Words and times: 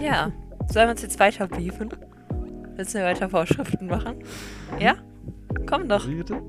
Ja. 0.00 0.32
Sollen 0.68 0.86
wir 0.88 0.90
uns 0.90 1.02
jetzt 1.02 1.18
weiter 1.18 1.46
beefen? 1.48 1.88
Willst 2.76 2.94
du 2.94 3.02
weiter 3.02 3.28
Vorschriften 3.30 3.86
machen? 3.86 4.22
Ja? 4.78 4.96
Komm 5.66 5.88
doch. 5.88 6.06
Wie 6.06 6.14
bitte? 6.16 6.40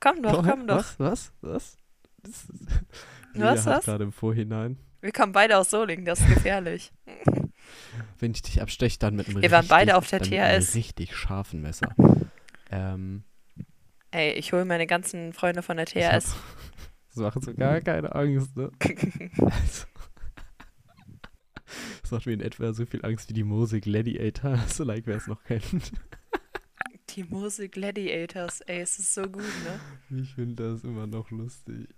Komm 0.00 0.22
doch, 0.22 0.44
komm 0.46 0.66
doch. 0.66 0.76
Was? 0.76 0.98
Was? 0.98 1.32
Was? 1.40 1.76
Das 2.22 2.30
ist- 2.32 2.82
Was, 3.34 3.66
hat 3.66 3.76
was? 3.78 3.84
gerade 3.84 4.04
im 4.04 4.12
Vorhinein. 4.12 4.78
Wir 5.00 5.12
kommen 5.12 5.32
beide 5.32 5.58
aus 5.58 5.70
Solingen, 5.70 6.04
das 6.04 6.18
ist 6.20 6.28
gefährlich. 6.28 6.92
Wenn 8.18 8.32
ich 8.32 8.42
dich 8.42 8.60
absteche, 8.60 8.98
dann 8.98 9.14
mit 9.14 9.28
einem 9.28 9.42
Wir 9.42 9.50
waren 9.52 9.60
richtig, 9.60 9.70
beide 9.70 9.96
auf 9.96 10.08
der 10.08 10.18
dann 10.20 10.30
mit 10.30 10.38
einem 10.40 10.62
THS. 10.62 10.74
richtig 10.74 11.14
scharfen 11.16 11.62
Messer. 11.62 11.94
Ähm, 12.70 13.22
Ey, 14.10 14.32
ich 14.32 14.52
hole 14.52 14.64
meine 14.64 14.86
ganzen 14.88 15.32
Freunde 15.34 15.62
von 15.62 15.76
der 15.76 15.86
ich 15.86 15.94
hab- 16.04 16.20
THS. 16.20 16.36
Das 17.14 17.16
macht 17.34 17.42
so 17.44 17.54
gar 17.54 17.80
keine 17.80 18.14
Angst, 18.14 18.56
ne? 18.56 18.70
Also, 18.80 19.86
das 22.08 22.12
macht 22.12 22.26
mir 22.26 22.32
in 22.32 22.40
etwa 22.40 22.72
so 22.72 22.86
viel 22.86 23.04
Angst 23.04 23.28
wie 23.28 23.34
die 23.34 23.44
Mose 23.44 23.82
Gladiator, 23.82 24.56
so 24.68 24.82
like 24.82 25.06
wer 25.06 25.16
es 25.16 25.26
noch 25.26 25.44
kennt. 25.44 25.92
Die 27.10 27.24
Mose 27.24 27.68
Gladiators, 27.68 28.62
ey, 28.62 28.80
es 28.80 28.98
ist 28.98 29.12
so 29.12 29.22
gut, 29.24 29.42
ne? 29.42 30.22
Ich 30.22 30.34
finde 30.34 30.70
das 30.70 30.84
immer 30.84 31.06
noch 31.06 31.30
lustig. 31.30 31.88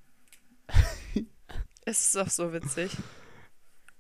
Es 1.85 2.09
ist 2.09 2.17
auch 2.17 2.29
so 2.29 2.53
witzig. 2.53 2.97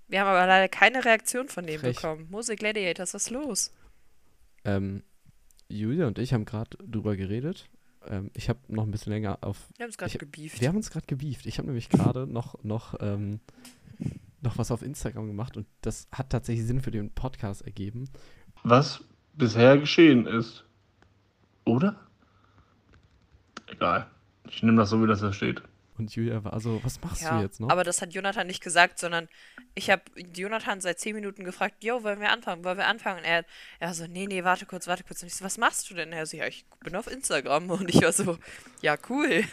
Wir 0.08 0.20
haben 0.20 0.28
aber 0.28 0.46
leider 0.46 0.68
keine 0.68 1.04
Reaktion 1.04 1.48
von 1.48 1.64
dem 1.64 1.80
Frech. 1.80 1.96
bekommen. 1.96 2.26
Mose 2.28 2.56
Gladiators, 2.56 3.14
was 3.14 3.26
ist 3.26 3.30
los? 3.30 3.72
Ähm, 4.64 5.04
Julia 5.68 6.08
und 6.08 6.18
ich 6.18 6.32
haben 6.32 6.44
gerade 6.44 6.76
drüber 6.78 7.16
geredet. 7.16 7.70
Ähm, 8.08 8.30
ich 8.34 8.48
habe 8.48 8.58
noch 8.68 8.82
ein 8.82 8.90
bisschen 8.90 9.12
länger 9.12 9.38
auf. 9.42 9.68
Wir 9.76 9.84
haben 9.84 9.90
es 9.90 9.98
gerade 9.98 10.18
gebieft. 10.18 10.60
Wir 10.60 10.68
haben 10.68 10.76
uns 10.76 10.90
gerade 10.90 11.06
gebieft. 11.06 11.46
Ich 11.46 11.58
habe 11.58 11.68
nämlich 11.68 11.88
gerade 11.88 12.26
noch, 12.26 12.62
noch, 12.64 12.96
ähm, 13.00 13.40
noch 14.42 14.58
was 14.58 14.70
auf 14.70 14.82
Instagram 14.82 15.26
gemacht 15.26 15.56
und 15.56 15.66
das 15.82 16.08
hat 16.12 16.30
tatsächlich 16.30 16.66
Sinn 16.66 16.80
für 16.80 16.90
den 16.90 17.10
Podcast 17.10 17.62
ergeben. 17.62 18.08
was 18.62 19.02
bisher 19.34 19.78
geschehen 19.78 20.26
ist. 20.26 20.64
Oder? 21.64 21.96
Egal. 23.66 24.06
Ich 24.48 24.62
nehme 24.62 24.78
das 24.78 24.90
so, 24.90 25.02
wie 25.02 25.06
das 25.06 25.20
da 25.20 25.32
steht. 25.32 25.62
Und 26.00 26.14
Julia 26.14 26.42
war 26.44 26.58
so, 26.60 26.80
was 26.82 27.00
machst 27.02 27.22
Ja, 27.22 27.36
du 27.38 27.42
jetzt 27.44 27.60
noch? 27.60 27.68
aber 27.70 27.84
das 27.84 28.02
hat 28.02 28.12
Jonathan 28.12 28.46
nicht 28.46 28.62
gesagt, 28.62 28.98
sondern 28.98 29.28
ich 29.74 29.90
habe 29.90 30.02
Jonathan 30.34 30.80
seit 30.80 30.98
10 30.98 31.14
Minuten 31.14 31.44
gefragt, 31.44 31.84
yo, 31.84 32.02
wollen 32.02 32.20
wir 32.20 32.30
anfangen, 32.32 32.64
wollen 32.64 32.78
wir 32.78 32.86
anfangen? 32.86 33.18
Und 33.18 33.24
er, 33.24 33.44
er 33.78 33.94
so, 33.94 34.06
nee, 34.06 34.26
nee, 34.26 34.42
warte 34.44 34.66
kurz, 34.66 34.86
warte 34.86 35.04
kurz. 35.04 35.22
Und 35.22 35.28
ich 35.28 35.34
so, 35.36 35.44
was 35.44 35.58
machst 35.58 35.88
du 35.90 35.94
denn? 35.94 36.12
Er 36.12 36.26
so, 36.26 36.36
ja, 36.36 36.46
ich 36.46 36.64
bin 36.82 36.96
auf 36.96 37.06
Instagram. 37.06 37.70
Und 37.70 37.88
ich 37.94 38.02
war 38.02 38.12
so, 38.12 38.38
ja, 38.82 38.96
cool. 39.08 39.44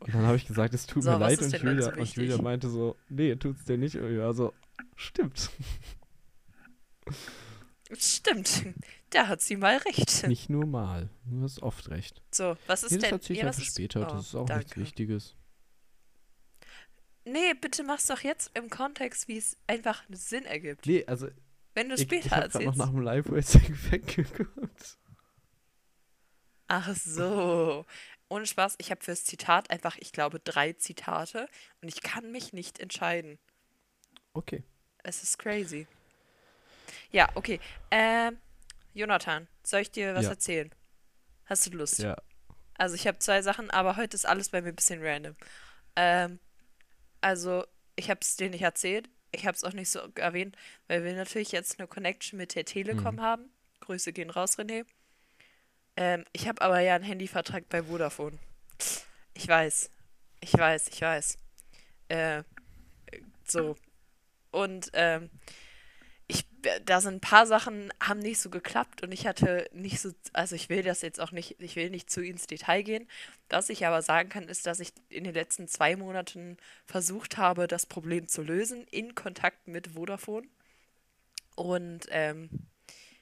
Und 0.00 0.14
dann 0.14 0.26
habe 0.26 0.36
ich 0.36 0.46
gesagt, 0.46 0.74
es 0.74 0.86
tut 0.86 1.02
So, 1.04 1.10
mir 1.12 1.18
leid 1.18 1.40
und 1.40 1.52
Julia, 1.52 1.82
so 1.82 1.90
und? 1.92 2.14
Julia 2.16 2.38
meinte 2.42 2.68
so, 2.68 2.96
nee, 3.08 3.36
tut's 3.36 3.64
dir 3.64 3.78
nicht. 3.78 3.96
Und 3.96 4.12
ich 4.12 4.18
war 4.18 4.34
so, 4.34 4.52
stimmt. 4.96 5.50
Stimmt, 7.98 8.66
da 9.10 9.26
hat 9.26 9.40
sie 9.40 9.56
mal 9.56 9.76
recht. 9.78 10.26
Nicht 10.28 10.48
nur 10.48 10.64
mal. 10.66 11.08
Du 11.24 11.42
hast 11.42 11.60
oft 11.60 11.90
recht. 11.90 12.22
So, 12.30 12.56
was 12.68 12.84
ist 12.84 12.92
Nee, 12.92 12.98
das 13.10 13.20
denn? 13.22 13.36
ja, 13.36 13.46
was 13.46 13.56
einfach 13.56 13.66
ist- 13.66 13.74
später. 13.74 14.08
oh, 14.08 14.14
das 14.14 14.26
ist 14.28 14.34
auch 14.36 14.48
nichts 14.48 14.64
danke. 14.66 14.80
Wichtiges. 14.80 15.34
Nee, 17.30 17.54
bitte 17.54 17.82
mach's 17.84 18.06
doch 18.06 18.20
jetzt 18.20 18.50
im 18.54 18.70
Kontext, 18.70 19.28
wie 19.28 19.38
es 19.38 19.56
einfach 19.66 20.02
Sinn 20.08 20.44
ergibt. 20.44 20.86
Nee, 20.86 21.04
also 21.06 21.28
Wenn 21.74 21.88
du 21.88 21.94
ich, 21.94 22.02
später 22.02 22.26
ich 22.26 22.32
habe 22.32 22.48
gerade 22.48 22.64
noch 22.64 22.72
erzählst. 22.72 22.78
nach 22.78 22.90
dem 22.90 23.00
Live-Racing 23.02 23.78
weggeguckt. 23.90 24.98
Ach 26.68 26.94
so. 26.94 27.84
Ohne 28.28 28.46
Spaß, 28.46 28.76
ich 28.78 28.90
habe 28.92 29.02
fürs 29.02 29.24
Zitat 29.24 29.70
einfach, 29.70 29.96
ich 29.98 30.12
glaube, 30.12 30.38
drei 30.38 30.72
Zitate 30.74 31.48
und 31.82 31.88
ich 31.88 32.00
kann 32.02 32.30
mich 32.30 32.52
nicht 32.52 32.78
entscheiden. 32.78 33.38
Okay. 34.34 34.62
Es 35.02 35.22
ist 35.24 35.38
crazy. 35.38 35.88
Ja, 37.10 37.28
okay. 37.34 37.58
Ähm, 37.90 38.38
Jonathan, 38.94 39.48
soll 39.64 39.80
ich 39.80 39.90
dir 39.90 40.14
was 40.14 40.24
Ja. 40.24 40.30
erzählen? 40.30 40.70
Hast 41.46 41.66
du 41.66 41.70
Lust? 41.76 41.98
Ja. 41.98 42.16
Also 42.74 42.94
ich 42.94 43.06
habe 43.08 43.18
zwei 43.18 43.42
Sachen, 43.42 43.70
aber 43.70 43.96
heute 43.96 44.14
ist 44.14 44.26
alles 44.26 44.50
bei 44.50 44.62
mir 44.62 44.68
ein 44.68 44.76
bisschen 44.76 45.02
random. 45.02 45.34
Ähm, 45.96 46.38
also 47.20 47.64
ich 47.96 48.10
habe 48.10 48.20
es 48.22 48.36
dir 48.36 48.50
nicht 48.50 48.62
erzählt. 48.62 49.08
Ich 49.32 49.46
habe 49.46 49.54
es 49.56 49.62
auch 49.64 49.72
nicht 49.72 49.90
so 49.90 50.00
erwähnt, 50.16 50.56
weil 50.88 51.04
wir 51.04 51.14
natürlich 51.14 51.52
jetzt 51.52 51.78
eine 51.78 51.86
Connection 51.86 52.36
mit 52.36 52.54
der 52.54 52.64
Telekom 52.64 53.16
Mhm. 53.16 53.20
haben. 53.20 53.50
Grüße 53.80 54.12
gehen 54.12 54.30
raus, 54.30 54.58
René. 54.58 54.84
Ähm, 55.96 56.24
ich 56.32 56.48
habe 56.48 56.60
aber 56.62 56.80
ja 56.80 56.94
einen 56.94 57.04
Handyvertrag 57.04 57.68
bei 57.68 57.82
Vodafone. 57.82 58.38
Ich 59.34 59.46
weiß. 59.46 59.90
Ich 60.40 60.52
weiß, 60.54 60.88
ich 60.88 61.00
weiß. 61.00 61.38
Äh, 62.08 62.42
so. 63.46 63.76
Und 64.50 64.90
ähm, 64.94 65.30
ich, 66.30 66.46
da 66.84 67.00
sind 67.00 67.14
ein 67.14 67.20
paar 67.20 67.46
Sachen, 67.46 67.92
haben 68.00 68.20
nicht 68.20 68.38
so 68.38 68.50
geklappt 68.50 69.02
und 69.02 69.10
ich 69.10 69.26
hatte 69.26 69.68
nicht 69.72 70.00
so, 70.00 70.12
also 70.32 70.54
ich 70.54 70.68
will 70.68 70.82
das 70.82 71.02
jetzt 71.02 71.20
auch 71.20 71.32
nicht, 71.32 71.60
ich 71.60 71.74
will 71.74 71.90
nicht 71.90 72.08
zu 72.08 72.22
ins 72.22 72.46
Detail 72.46 72.82
gehen. 72.82 73.08
Was 73.48 73.68
ich 73.68 73.84
aber 73.84 74.00
sagen 74.00 74.28
kann, 74.28 74.48
ist, 74.48 74.64
dass 74.66 74.78
ich 74.78 74.92
in 75.08 75.24
den 75.24 75.34
letzten 75.34 75.66
zwei 75.66 75.96
Monaten 75.96 76.56
versucht 76.86 77.36
habe, 77.36 77.66
das 77.66 77.84
Problem 77.84 78.28
zu 78.28 78.42
lösen 78.42 78.86
in 78.90 79.16
Kontakt 79.16 79.66
mit 79.66 79.88
Vodafone. 79.88 80.46
Und 81.56 82.06
ähm, 82.10 82.48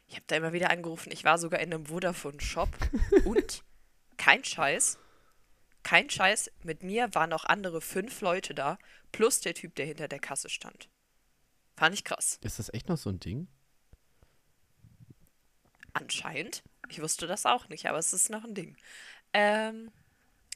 ich 0.06 0.16
habe 0.16 0.24
da 0.26 0.36
immer 0.36 0.52
wieder 0.52 0.70
angerufen, 0.70 1.10
ich 1.10 1.24
war 1.24 1.38
sogar 1.38 1.60
in 1.60 1.72
einem 1.72 1.86
Vodafone-Shop 1.86 2.68
und 3.24 3.64
kein 4.18 4.44
Scheiß, 4.44 4.98
kein 5.82 6.10
Scheiß, 6.10 6.50
mit 6.62 6.82
mir 6.82 7.14
waren 7.14 7.30
noch 7.30 7.46
andere 7.46 7.80
fünf 7.80 8.20
Leute 8.20 8.54
da, 8.54 8.78
plus 9.12 9.40
der 9.40 9.54
Typ, 9.54 9.74
der 9.76 9.86
hinter 9.86 10.08
der 10.08 10.18
Kasse 10.18 10.50
stand. 10.50 10.90
Fand 11.78 11.94
ich 11.94 12.02
krass. 12.02 12.40
Ist 12.42 12.58
das 12.58 12.74
echt 12.74 12.88
noch 12.88 12.96
so 12.96 13.08
ein 13.08 13.20
Ding? 13.20 13.46
Anscheinend. 15.92 16.64
Ich 16.88 17.00
wusste 17.00 17.28
das 17.28 17.46
auch 17.46 17.68
nicht, 17.68 17.86
aber 17.86 17.98
es 17.98 18.12
ist 18.12 18.30
noch 18.30 18.42
ein 18.42 18.52
Ding. 18.52 18.76
Ähm, 19.32 19.92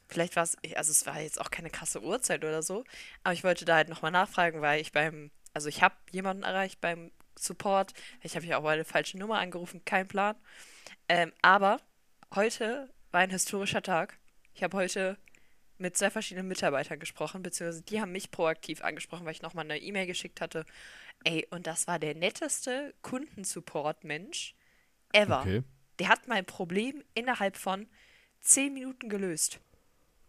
vielleicht 0.08 0.34
war 0.34 0.42
es, 0.42 0.56
also 0.74 0.90
es 0.90 1.06
war 1.06 1.20
jetzt 1.20 1.40
auch 1.40 1.52
keine 1.52 1.70
krasse 1.70 2.02
Uhrzeit 2.02 2.44
oder 2.44 2.60
so, 2.64 2.82
aber 3.22 3.34
ich 3.34 3.44
wollte 3.44 3.64
da 3.64 3.76
halt 3.76 3.88
nochmal 3.88 4.10
nachfragen, 4.10 4.62
weil 4.62 4.80
ich 4.80 4.90
beim, 4.90 5.30
also 5.54 5.68
ich 5.68 5.80
habe 5.80 5.94
jemanden 6.10 6.42
erreicht 6.42 6.80
beim 6.80 7.12
Support, 7.38 7.94
ich 8.22 8.34
habe 8.34 8.44
ja 8.46 8.58
auch 8.58 8.64
eine 8.64 8.84
falsche 8.84 9.16
Nummer 9.16 9.38
angerufen, 9.38 9.84
kein 9.84 10.08
Plan. 10.08 10.34
Ähm, 11.08 11.32
aber 11.40 11.80
heute 12.34 12.92
war 13.12 13.20
ein 13.20 13.30
historischer 13.30 13.82
Tag. 13.82 14.18
Ich 14.54 14.64
habe 14.64 14.76
heute 14.76 15.16
mit 15.78 15.96
zwei 15.96 16.10
verschiedenen 16.10 16.48
Mitarbeitern 16.48 16.98
gesprochen, 16.98 17.44
beziehungsweise 17.44 17.82
die 17.82 18.00
haben 18.00 18.10
mich 18.10 18.32
proaktiv 18.32 18.82
angesprochen, 18.82 19.24
weil 19.24 19.32
ich 19.34 19.42
nochmal 19.42 19.66
eine 19.66 19.78
E-Mail 19.78 20.06
geschickt 20.06 20.40
hatte. 20.40 20.66
Ey, 21.24 21.46
und 21.50 21.66
das 21.66 21.86
war 21.86 21.98
der 21.98 22.14
netteste 22.14 22.94
Kundensupport-Mensch 23.02 24.54
ever. 25.12 25.40
Okay. 25.40 25.62
Der 25.98 26.08
hat 26.08 26.26
mein 26.26 26.44
Problem 26.44 27.04
innerhalb 27.14 27.56
von 27.56 27.86
10 28.40 28.74
Minuten 28.74 29.08
gelöst. 29.08 29.60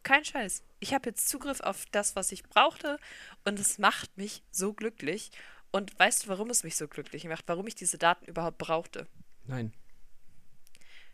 Kein 0.03 0.25
Scheiß. 0.25 0.63
Ich 0.79 0.93
habe 0.93 1.09
jetzt 1.09 1.29
Zugriff 1.29 1.61
auf 1.61 1.85
das, 1.87 2.15
was 2.15 2.31
ich 2.31 2.43
brauchte 2.43 2.99
und 3.45 3.59
es 3.59 3.77
macht 3.77 4.17
mich 4.17 4.43
so 4.51 4.73
glücklich. 4.73 5.31
Und 5.71 5.97
weißt 5.97 6.25
du, 6.25 6.27
warum 6.27 6.49
es 6.49 6.63
mich 6.63 6.75
so 6.75 6.87
glücklich 6.87 7.25
macht? 7.25 7.45
Warum 7.47 7.65
ich 7.65 7.75
diese 7.75 7.97
Daten 7.97 8.25
überhaupt 8.25 8.57
brauchte? 8.57 9.07
Nein. 9.45 9.73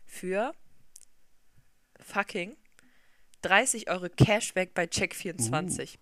Für 0.04 0.52
fucking 2.00 2.56
30 3.42 3.88
Euro 3.88 4.08
Cashback 4.08 4.74
bei 4.74 4.84
Check24. 4.84 5.96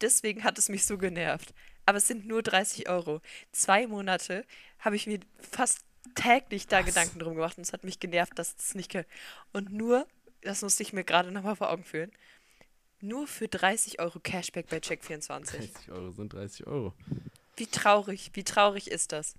Deswegen 0.00 0.42
hat 0.42 0.58
es 0.58 0.68
mich 0.68 0.86
so 0.86 0.98
genervt. 0.98 1.54
Aber 1.90 1.98
es 1.98 2.06
sind 2.06 2.24
nur 2.24 2.40
30 2.40 2.88
Euro. 2.88 3.20
Zwei 3.50 3.88
Monate 3.88 4.44
habe 4.78 4.94
ich 4.94 5.08
mir 5.08 5.18
fast 5.40 5.80
täglich 6.14 6.68
da 6.68 6.78
Was? 6.78 6.86
Gedanken 6.86 7.18
drum 7.18 7.34
gemacht 7.34 7.58
und 7.58 7.62
es 7.64 7.72
hat 7.72 7.82
mich 7.82 7.98
genervt, 7.98 8.38
dass 8.38 8.54
es 8.56 8.76
nicht 8.76 8.92
geht. 8.92 9.08
Und 9.52 9.72
nur, 9.72 10.06
das 10.42 10.62
musste 10.62 10.84
ich 10.84 10.92
mir 10.92 11.02
gerade 11.02 11.32
nochmal 11.32 11.56
vor 11.56 11.68
Augen 11.68 11.82
führen, 11.82 12.12
nur 13.00 13.26
für 13.26 13.48
30 13.48 13.98
Euro 13.98 14.20
Cashback 14.20 14.68
bei 14.68 14.76
Check24. 14.76 15.46
30 15.56 15.90
Euro 15.90 16.12
sind 16.12 16.32
30 16.32 16.68
Euro. 16.68 16.94
Wie 17.56 17.66
traurig, 17.66 18.30
wie 18.34 18.44
traurig 18.44 18.88
ist 18.88 19.10
das? 19.10 19.34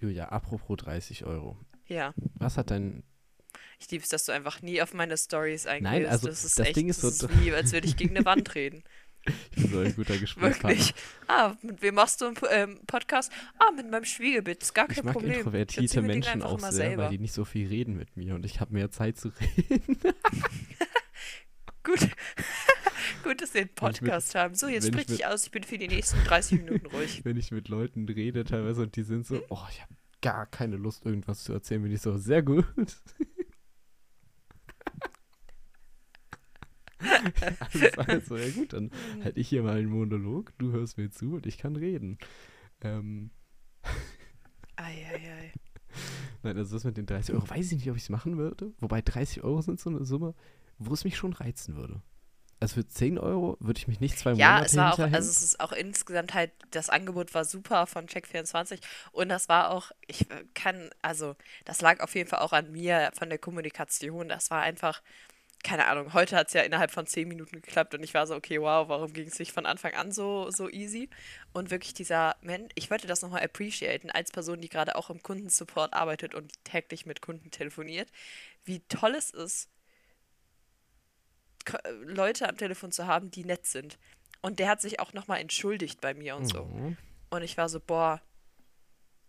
Julia, 0.00 0.30
apropos 0.30 0.78
30 0.78 1.26
Euro. 1.26 1.58
Ja, 1.86 2.14
Was 2.36 2.56
hat 2.56 2.70
dein. 2.70 3.02
ich 3.78 3.90
liebe 3.90 4.02
es, 4.02 4.08
dass 4.08 4.24
du 4.24 4.32
einfach 4.32 4.62
nie 4.62 4.80
auf 4.80 4.94
meine 4.94 5.18
Stories 5.18 5.66
eingehst. 5.66 5.92
Nein, 5.92 6.06
also 6.06 6.28
das 6.28 6.44
ist 6.44 6.58
das 6.58 6.68
echt, 6.68 6.76
Ding 6.76 6.88
ist 6.88 7.02
so- 7.02 7.08
ist 7.08 7.28
wie, 7.40 7.52
als 7.52 7.72
würde 7.72 7.86
ich 7.88 7.96
gegen 7.98 8.16
eine 8.16 8.24
Wand 8.24 8.54
reden. 8.54 8.82
Ich 9.24 9.62
bin 9.62 9.70
so 9.72 9.78
ein 9.80 9.94
guter 9.94 10.18
Gesprächspartner. 10.18 10.70
Wirklich. 10.70 10.94
Ah, 11.28 11.54
mit 11.62 11.80
wem 11.82 11.94
machst 11.94 12.20
du 12.20 12.26
einen 12.26 12.36
ähm, 12.50 12.80
Podcast? 12.86 13.30
Ah, 13.58 13.70
mit 13.70 13.88
meinem 13.90 14.04
Schwiegerbild. 14.04 14.62
Ist 14.62 14.74
gar 14.74 14.86
kein 14.88 14.98
Ich 14.98 15.02
mag 15.04 15.12
Problem. 15.14 15.34
introvertierte 15.38 16.02
Menschen 16.02 16.42
auch 16.42 16.58
sehr, 16.58 16.72
selber. 16.72 17.04
weil 17.04 17.10
die 17.10 17.18
nicht 17.18 17.32
so 17.32 17.44
viel 17.44 17.68
reden 17.68 17.96
mit 17.96 18.16
mir 18.16 18.34
und 18.34 18.44
ich 18.44 18.60
habe 18.60 18.72
mehr 18.74 18.90
Zeit 18.90 19.16
zu 19.18 19.30
reden. 19.58 19.96
Gut. 21.84 22.00
Gut, 23.24 23.40
dass 23.40 23.54
wir 23.54 23.60
einen 23.62 23.70
ich 23.70 23.82
mit- 23.82 24.00
Podcast 24.00 24.34
haben. 24.34 24.54
So, 24.54 24.66
jetzt 24.68 24.84
ich 24.84 24.92
sprich 24.92 25.06
dich 25.06 25.18
mit- 25.18 25.26
aus. 25.26 25.44
Ich 25.44 25.50
bin 25.52 25.62
für 25.64 25.78
die 25.78 25.88
nächsten 25.88 26.22
30 26.24 26.58
Minuten 26.64 26.86
ruhig. 26.86 27.20
Wenn 27.24 27.36
ich 27.36 27.50
mit 27.52 27.68
Leuten 27.68 28.08
rede 28.08 28.44
teilweise 28.44 28.82
und 28.82 28.96
die 28.96 29.02
sind 29.02 29.26
so, 29.26 29.40
oh, 29.48 29.58
ich 29.70 29.80
habe 29.82 29.94
gar 30.20 30.46
keine 30.46 30.76
Lust, 30.76 31.04
irgendwas 31.04 31.44
zu 31.44 31.52
erzählen, 31.52 31.82
bin 31.82 31.92
ich 31.92 32.00
so, 32.00 32.16
sehr 32.16 32.42
gut. 32.42 32.64
also, 38.06 38.36
ja 38.36 38.50
gut, 38.50 38.72
dann 38.72 38.90
Hm. 39.12 39.20
halt 39.20 39.36
ich 39.36 39.48
hier 39.48 39.62
mal 39.62 39.76
einen 39.78 39.88
Monolog, 39.90 40.52
du 40.58 40.72
hörst 40.72 40.98
mir 40.98 41.10
zu 41.10 41.34
und 41.34 41.46
ich 41.46 41.58
kann 41.58 41.76
reden. 41.76 42.18
Ähm, 42.82 43.30
Eieiei. 44.76 45.52
nein, 46.42 46.56
also 46.56 46.74
das 46.76 46.84
mit 46.84 46.96
den 46.96 47.06
30 47.06 47.34
Euro, 47.34 47.48
weiß 47.48 47.66
ich 47.72 47.78
nicht, 47.78 47.90
ob 47.90 47.96
ich 47.96 48.02
es 48.04 48.10
machen 48.10 48.36
würde. 48.38 48.72
Wobei 48.80 49.02
30 49.02 49.42
Euro 49.42 49.60
sind 49.62 49.80
so 49.80 49.90
eine 49.90 50.04
Summe, 50.04 50.34
wo 50.78 50.92
es 50.92 51.04
mich 51.04 51.16
schon 51.16 51.32
reizen 51.32 51.76
würde. 51.76 52.02
Also 52.60 52.76
für 52.76 52.88
10 52.88 53.18
Euro 53.18 53.56
würde 53.60 53.78
ich 53.78 53.88
mich 53.88 54.00
nicht 54.00 54.18
zwei 54.18 54.34
Ja, 54.34 54.60
Monate 54.60 54.64
es 54.64 54.76
war 54.78 54.94
auch, 54.94 55.02
also 55.12 55.28
es 55.30 55.42
ist 55.42 55.60
auch 55.60 55.72
insgesamt 55.72 56.32
halt, 56.32 56.52
das 56.70 56.88
Angebot 56.88 57.34
war 57.34 57.44
super 57.44 57.86
von 57.86 58.06
Check24 58.08 58.80
und 59.12 59.28
das 59.28 59.48
war 59.50 59.70
auch, 59.70 59.90
ich 60.06 60.30
äh, 60.30 60.44
kann, 60.54 60.88
also 61.02 61.36
das 61.66 61.82
lag 61.82 62.00
auf 62.00 62.14
jeden 62.14 62.28
Fall 62.30 62.38
auch 62.40 62.52
an 62.54 62.72
mir 62.72 63.10
von 63.14 63.28
der 63.28 63.38
Kommunikation. 63.38 64.28
Das 64.28 64.50
war 64.50 64.62
einfach, 64.62 65.02
keine 65.62 65.86
Ahnung, 65.86 66.12
heute 66.12 66.36
hat 66.36 66.48
es 66.48 66.54
ja 66.54 66.62
innerhalb 66.62 66.90
von 66.90 67.06
10 67.06 67.28
Minuten 67.28 67.60
geklappt 67.60 67.94
und 67.94 68.02
ich 68.02 68.14
war 68.14 68.26
so, 68.26 68.34
okay, 68.34 68.60
wow, 68.60 68.88
warum 68.88 69.12
ging 69.12 69.28
es 69.28 69.38
nicht 69.38 69.52
von 69.52 69.66
Anfang 69.66 69.94
an 69.94 70.10
so, 70.10 70.50
so 70.50 70.68
easy? 70.68 71.08
Und 71.52 71.70
wirklich 71.70 71.94
dieser 71.94 72.36
Mensch, 72.40 72.70
ich 72.74 72.90
wollte 72.90 73.06
das 73.06 73.22
nochmal 73.22 73.44
appreciaten, 73.44 74.10
als 74.10 74.32
Person, 74.32 74.60
die 74.60 74.68
gerade 74.68 74.96
auch 74.96 75.10
im 75.10 75.22
Kundensupport 75.22 75.94
arbeitet 75.94 76.34
und 76.34 76.52
täglich 76.64 77.06
mit 77.06 77.22
Kunden 77.22 77.50
telefoniert, 77.50 78.08
wie 78.64 78.80
toll 78.88 79.14
es 79.14 79.30
ist, 79.30 79.68
Leute 82.02 82.48
am 82.48 82.56
Telefon 82.56 82.90
zu 82.90 83.06
haben, 83.06 83.30
die 83.30 83.44
nett 83.44 83.66
sind. 83.66 83.98
Und 84.40 84.58
der 84.58 84.68
hat 84.68 84.80
sich 84.80 84.98
auch 84.98 85.12
nochmal 85.12 85.40
entschuldigt 85.40 86.00
bei 86.00 86.12
mir 86.12 86.34
und 86.34 86.46
so. 86.46 86.64
Mhm. 86.64 86.96
Und 87.30 87.42
ich 87.42 87.56
war 87.56 87.68
so, 87.68 87.78
boah, 87.78 88.20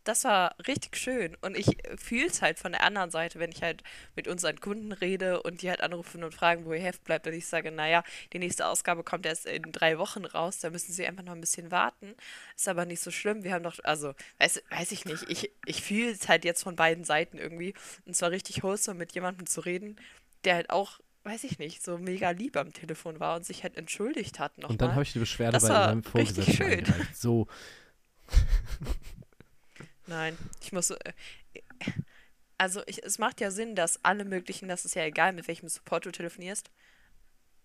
das 0.04 0.24
war 0.26 0.56
richtig 0.68 0.98
schön. 0.98 1.38
Und 1.42 1.58
ich 1.58 1.78
fühle 1.98 2.28
es 2.28 2.42
halt 2.42 2.60
von 2.60 2.74
der 2.74 2.84
anderen 2.84 3.10
Seite, 3.10 3.40
wenn 3.40 3.52
ich 3.52 3.62
halt 3.64 3.84
mit 4.16 4.28
unseren 4.28 4.60
Kunden 4.60 4.92
rede 4.92 5.42
und 5.42 5.62
die 5.62 5.70
halt 5.70 5.82
anrufen 5.82 6.24
und 6.24 6.34
fragen, 6.34 6.66
wo 6.66 6.74
ihr 6.74 6.82
Heft 6.82 7.04
bleibt. 7.04 7.26
Und 7.28 7.34
ich 7.34 7.48
sage, 7.48 7.72
naja, 7.72 8.04
die 8.34 8.40
nächste 8.40 8.68
Ausgabe 8.68 9.04
kommt 9.04 9.26
erst 9.26 9.46
in 9.46 9.72
drei 9.72 9.98
Wochen 9.98 10.26
raus, 10.26 10.60
da 10.60 10.70
müssen 10.70 10.92
sie 10.92 11.08
einfach 11.08 11.24
noch 11.24 11.34
ein 11.34 11.42
bisschen 11.42 11.72
warten. 11.72 12.16
Ist 12.56 12.68
aber 12.68 12.86
nicht 12.86 13.02
so 13.02 13.12
schlimm. 13.12 13.44
Wir 13.44 13.54
haben 13.54 13.64
doch, 13.64 13.78
also, 13.84 14.14
weiß, 14.40 14.64
weiß 14.70 14.92
ich 14.92 15.06
nicht, 15.06 15.30
ich, 15.30 15.52
ich 15.66 15.82
fühle 15.82 16.12
es 16.12 16.28
halt 16.28 16.44
jetzt 16.46 16.64
von 16.64 16.76
beiden 16.76 17.06
Seiten 17.06 17.38
irgendwie. 17.38 17.74
Und 18.06 18.16
zwar 18.16 18.32
richtig 18.32 18.64
wholesome, 18.64 19.00
mit 19.00 19.14
jemandem 19.14 19.48
zu 19.48 19.62
reden, 19.62 19.96
der 20.44 20.56
halt 20.56 20.70
auch, 20.70 21.00
weiß 21.24 21.46
ich 21.46 21.60
nicht, 21.60 21.82
so 21.82 21.98
mega 21.98 22.32
lieb 22.32 22.58
am 22.58 22.74
Telefon 22.74 23.22
war 23.22 23.38
und 23.38 23.46
sich 23.46 23.64
halt 23.64 23.78
entschuldigt 23.78 24.40
hat 24.40 24.58
nochmal. 24.58 24.72
Und 24.72 24.82
dann 24.82 24.92
habe 24.92 25.04
ich 25.04 25.14
die 25.14 25.20
Beschwerde 25.20 25.54
Das 25.54 25.68
bei 25.68 25.88
meinem 25.88 26.04
richtig 26.14 26.58
Vorgesetzten 26.58 26.94
schön. 26.94 27.08
So, 27.14 27.48
Nein, 30.08 30.38
ich 30.62 30.72
muss. 30.72 30.90
Äh, 30.92 31.14
also, 32.58 32.82
ich, 32.86 33.04
es 33.04 33.18
macht 33.20 33.42
ja 33.42 33.52
Sinn, 33.52 33.76
dass 33.76 34.04
alle 34.04 34.26
möglichen, 34.26 34.68
das 34.68 34.86
ist 34.86 34.96
ja 34.96 35.04
egal, 35.06 35.34
mit 35.34 35.48
welchem 35.48 35.68
Support 35.70 36.06
du 36.06 36.12
telefonierst, 36.12 36.70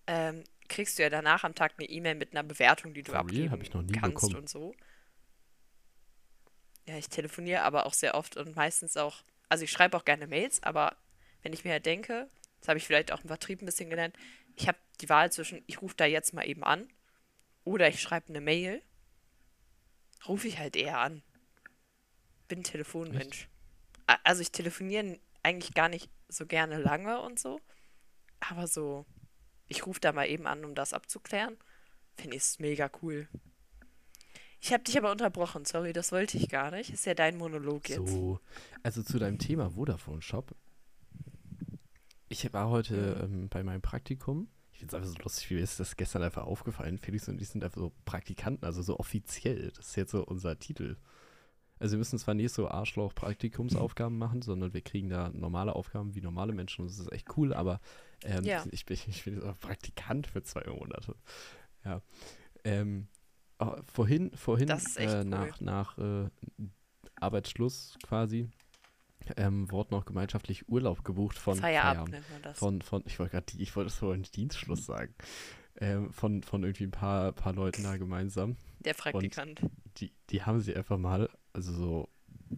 ähm, 0.07 0.43
kriegst 0.67 0.97
du 0.97 1.03
ja 1.03 1.09
danach 1.09 1.43
am 1.43 1.55
Tag 1.55 1.73
eine 1.77 1.87
E-Mail 1.87 2.15
mit 2.15 2.31
einer 2.31 2.43
Bewertung, 2.43 2.93
die 2.93 3.03
du 3.03 3.11
For 3.11 3.19
real? 3.19 3.25
abgeben 3.25 3.51
Hab 3.51 3.61
ich 3.61 3.73
noch 3.73 3.81
nie 3.81 3.93
kannst 3.93 4.15
bekommen. 4.15 4.35
und 4.37 4.49
so. 4.49 4.73
Ja, 6.87 6.97
ich 6.97 7.09
telefoniere 7.09 7.61
aber 7.61 7.85
auch 7.85 7.93
sehr 7.93 8.15
oft 8.15 8.35
und 8.37 8.55
meistens 8.55 8.97
auch. 8.97 9.23
Also, 9.47 9.63
ich 9.63 9.71
schreibe 9.71 9.95
auch 9.97 10.05
gerne 10.05 10.27
Mails, 10.27 10.63
aber 10.63 10.95
wenn 11.43 11.53
ich 11.53 11.63
mir 11.63 11.71
halt 11.71 11.85
denke, 11.85 12.27
das 12.59 12.67
habe 12.69 12.77
ich 12.77 12.85
vielleicht 12.85 13.11
auch 13.11 13.21
im 13.21 13.27
Vertrieb 13.27 13.61
ein 13.61 13.65
bisschen 13.65 13.89
gelernt, 13.89 14.15
ich 14.55 14.67
habe 14.67 14.77
die 14.99 15.09
Wahl 15.09 15.31
zwischen, 15.31 15.63
ich 15.67 15.81
rufe 15.81 15.95
da 15.95 16.05
jetzt 16.05 16.33
mal 16.33 16.47
eben 16.47 16.63
an 16.63 16.87
oder 17.63 17.87
ich 17.87 18.01
schreibe 18.01 18.29
eine 18.29 18.41
Mail, 18.41 18.81
rufe 20.27 20.47
ich 20.47 20.57
halt 20.59 20.75
eher 20.75 20.99
an. 20.99 21.23
Bin 22.49 22.63
Telefonmensch. 22.63 23.47
A- 24.07 24.17
Also 24.25 24.41
ich 24.41 24.51
telefoniere 24.51 25.17
eigentlich 25.43 25.73
gar 25.73 25.87
nicht 25.87 26.09
so 26.27 26.45
gerne 26.45 26.77
lange 26.79 27.21
und 27.21 27.39
so, 27.39 27.59
aber 28.41 28.67
so, 28.67 29.05
ich 29.69 29.85
rufe 29.85 29.99
da 30.01 30.11
mal 30.11 30.27
eben 30.27 30.45
an, 30.47 30.65
um 30.65 30.75
das 30.75 30.91
abzuklären, 30.93 31.55
finde 32.17 32.35
ich 32.35 32.43
es 32.43 32.59
mega 32.59 32.91
cool. 33.01 33.27
Ich 34.61 34.73
habe 34.73 34.83
dich 34.83 34.97
aber 34.97 35.09
unterbrochen, 35.11 35.63
sorry, 35.63 35.93
das 35.93 36.11
wollte 36.11 36.37
ich 36.37 36.49
gar 36.49 36.69
nicht. 36.71 36.89
Ist 36.89 37.05
ja 37.05 37.13
dein 37.13 37.37
Monolog 37.37 37.87
jetzt. 37.87 38.05
so. 38.09 38.39
Also 38.83 39.01
zu 39.03 39.17
deinem 39.17 39.39
Thema 39.39 39.69
Vodafone 39.69 40.21
Shop. 40.21 40.53
Ich 42.27 42.51
war 42.53 42.69
heute 42.69 43.21
ähm, 43.23 43.47
bei 43.49 43.63
meinem 43.63 43.81
Praktikum. 43.81 44.49
Ich 44.73 44.79
finde 44.79 44.95
es 44.97 45.01
einfach 45.01 45.15
so 45.17 45.23
lustig, 45.23 45.49
wie 45.49 45.53
mir 45.55 45.61
ist 45.61 45.79
das 45.79 45.95
gestern 45.95 46.23
einfach 46.23 46.43
aufgefallen. 46.45 46.97
Felix 46.97 47.27
und 47.29 47.41
ich 47.41 47.49
sind 47.49 47.63
einfach 47.63 47.79
so 47.79 47.91
Praktikanten, 48.05 48.65
also 48.65 48.81
so 48.81 48.99
offiziell. 48.99 49.71
Das 49.77 49.87
ist 49.89 49.95
jetzt 49.95 50.11
so 50.11 50.23
unser 50.25 50.59
Titel. 50.59 50.97
Also 51.79 51.93
wir 51.93 51.99
müssen 51.99 52.19
zwar 52.19 52.33
nicht 52.33 52.53
so 52.53 52.67
Arschloch-Praktikumsaufgaben 52.69 54.17
machen, 54.17 54.41
sondern 54.41 54.73
wir 54.73 54.81
kriegen 54.81 55.09
da 55.09 55.29
normale 55.29 55.75
Aufgaben 55.75 56.13
wie 56.15 56.21
normale 56.21 56.53
Menschen 56.53 56.81
und 56.81 56.87
das 56.91 56.99
ist 56.99 57.11
echt 57.11 57.37
cool, 57.37 57.53
aber 57.53 57.79
ähm, 58.23 58.43
Ja. 58.43 58.63
ich, 58.71 58.85
bin, 58.85 58.97
ich 59.07 59.23
bin 59.23 59.41
auch 59.43 59.57
Praktikant 59.59 60.27
für 60.27 60.43
zwei 60.43 60.63
Monate. 60.69 61.15
Ja. 61.85 62.01
Ähm, 62.65 63.07
oh, 63.59 63.75
vorhin, 63.85 64.31
vorhin 64.35 64.67
Das 64.67 64.97
äh, 64.97 65.05
cool. 65.07 65.25
nach, 65.25 65.61
nach 65.61 65.97
äh, 65.97 66.29
Arbeitsschluss 67.15 67.97
quasi 68.03 68.49
ähm, 69.37 69.69
wurde 69.71 69.93
noch 69.93 70.05
gemeinschaftlich 70.05 70.67
Urlaub 70.69 71.03
gebucht 71.03 71.37
von 71.37 71.55
Feierabend 71.57 72.15
das. 72.41 72.57
von, 72.59 72.81
von, 72.81 73.03
ich 73.05 73.19
wollte 73.19 73.31
gerade, 73.31 73.53
ich 73.57 73.75
wollte 73.75 73.87
es 73.89 73.95
vorhin 73.95 74.23
Dienstschluss 74.23 74.85
sagen, 74.85 75.13
ähm, 75.79 76.11
von, 76.11 76.43
von 76.43 76.63
irgendwie 76.63 76.85
ein 76.85 76.91
paar, 76.91 77.31
paar 77.33 77.53
Leuten 77.53 77.83
da 77.83 77.97
gemeinsam. 77.97 78.57
Der 78.79 78.93
Praktikant. 78.93 79.61
Die, 79.97 80.11
die 80.29 80.43
haben 80.43 80.59
sie 80.61 80.75
einfach 80.75 80.97
mal, 80.97 81.29
also 81.53 81.73
so 81.73 82.09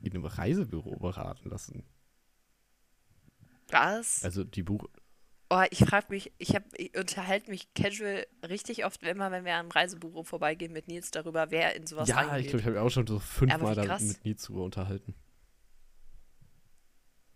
in 0.01 0.13
einem 0.13 0.25
Reisebüro 0.25 0.97
beraten 0.97 1.49
lassen. 1.49 1.83
Was? 3.69 4.23
Also 4.23 4.43
die 4.43 4.63
Buch, 4.63 4.87
Oh, 5.53 5.63
ich 5.69 5.79
frage 5.79 6.05
mich, 6.11 6.31
ich, 6.37 6.55
hab, 6.55 6.63
ich 6.77 6.97
unterhalte 6.97 7.51
mich 7.51 7.73
casual 7.73 8.25
richtig 8.47 8.85
oft, 8.85 9.03
immer 9.03 9.31
wenn 9.31 9.43
wir 9.43 9.55
am 9.55 9.69
Reisebüro 9.69 10.23
vorbeigehen 10.23 10.71
mit 10.71 10.87
Nils 10.87 11.11
darüber, 11.11 11.51
wer 11.51 11.75
in 11.75 11.85
sowas 11.85 12.07
ja, 12.07 12.21
ich 12.21 12.29
reingeht. 12.29 12.51
glaube, 12.51 12.59
ich 12.59 12.65
habe 12.67 12.75
mich 12.75 12.81
auch 12.81 12.89
schon 12.89 13.05
so 13.05 13.19
fünfmal 13.19 13.75
krass. 13.75 14.01
mit 14.01 14.23
Nils 14.23 14.43
drüber 14.43 14.63
unterhalten. 14.63 15.13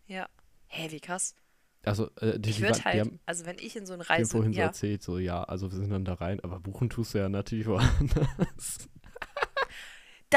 Ja. 0.08 0.30
Hä, 0.68 0.92
wie 0.92 1.02
krass. 1.02 1.36
Also, 1.84 2.10
äh, 2.22 2.40
die, 2.40 2.52
Ich 2.52 2.62
würde 2.62 2.86
halt, 2.86 3.02
haben, 3.02 3.20
also 3.26 3.46
wenn 3.46 3.58
ich 3.60 3.76
in 3.76 3.86
so 3.86 3.94
eine 3.94 4.10
Reise, 4.10 4.32
vorhin 4.32 4.54
so 4.54 4.60
ja, 4.60 4.68
erzählt, 4.68 5.04
so, 5.04 5.18
ja, 5.18 5.44
also 5.44 5.70
wir 5.70 5.78
sind 5.78 5.90
dann 5.90 6.06
da 6.06 6.14
rein, 6.14 6.40
aber 6.40 6.62
buchen 6.62 6.90
tust 6.90 7.16
du 7.16 7.18
ja 7.18 7.28
natürlich 7.28 7.68
woanders. 7.68 8.88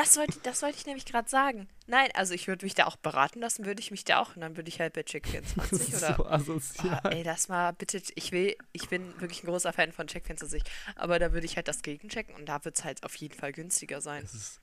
Das 0.01 0.17
wollte, 0.17 0.39
das 0.43 0.63
wollte 0.63 0.77
ich 0.79 0.87
nämlich 0.87 1.05
gerade 1.07 1.29
sagen. 1.29 1.69
Nein, 1.87 2.09
also 2.15 2.35
ich 2.35 2.47
würde 2.49 2.65
mich 2.67 2.75
da 2.75 2.87
auch 2.87 2.97
beraten 2.97 3.41
lassen, 3.41 3.65
würde 3.67 3.81
ich 3.81 3.91
mich 3.91 4.05
da 4.05 4.19
auch, 4.21 4.35
und 4.37 4.43
dann 4.43 4.57
würde 4.57 4.69
ich 4.69 4.81
halt 4.81 4.93
bei 4.95 5.01
Check24 5.03 5.57
Das 5.57 5.73
ist 5.73 5.95
oder 6.03 6.15
so 6.17 6.27
asozial. 6.27 7.01
Ah, 7.03 7.09
ey, 7.11 7.23
das 7.23 7.49
mal 7.49 7.73
bitte, 7.73 8.01
ich 8.15 8.33
will, 8.33 8.57
ich 8.73 8.89
bin 8.89 9.19
wirklich 9.21 9.43
ein 9.43 9.47
großer 9.47 9.73
Fan 9.73 9.93
von 9.93 10.07
Check24, 10.07 10.63
aber 10.97 11.19
da 11.19 11.33
würde 11.33 11.47
ich 11.47 11.57
halt 11.57 11.69
das 11.69 11.83
gegenchecken 11.83 12.35
und 12.35 12.47
da 12.47 12.65
wird 12.65 12.77
es 12.79 12.85
halt 12.85 13.03
auf 13.05 13.15
jeden 13.17 13.35
Fall 13.35 13.53
günstiger 13.53 14.01
sein. 14.01 14.23
Das 14.23 14.35
ist, 14.35 14.61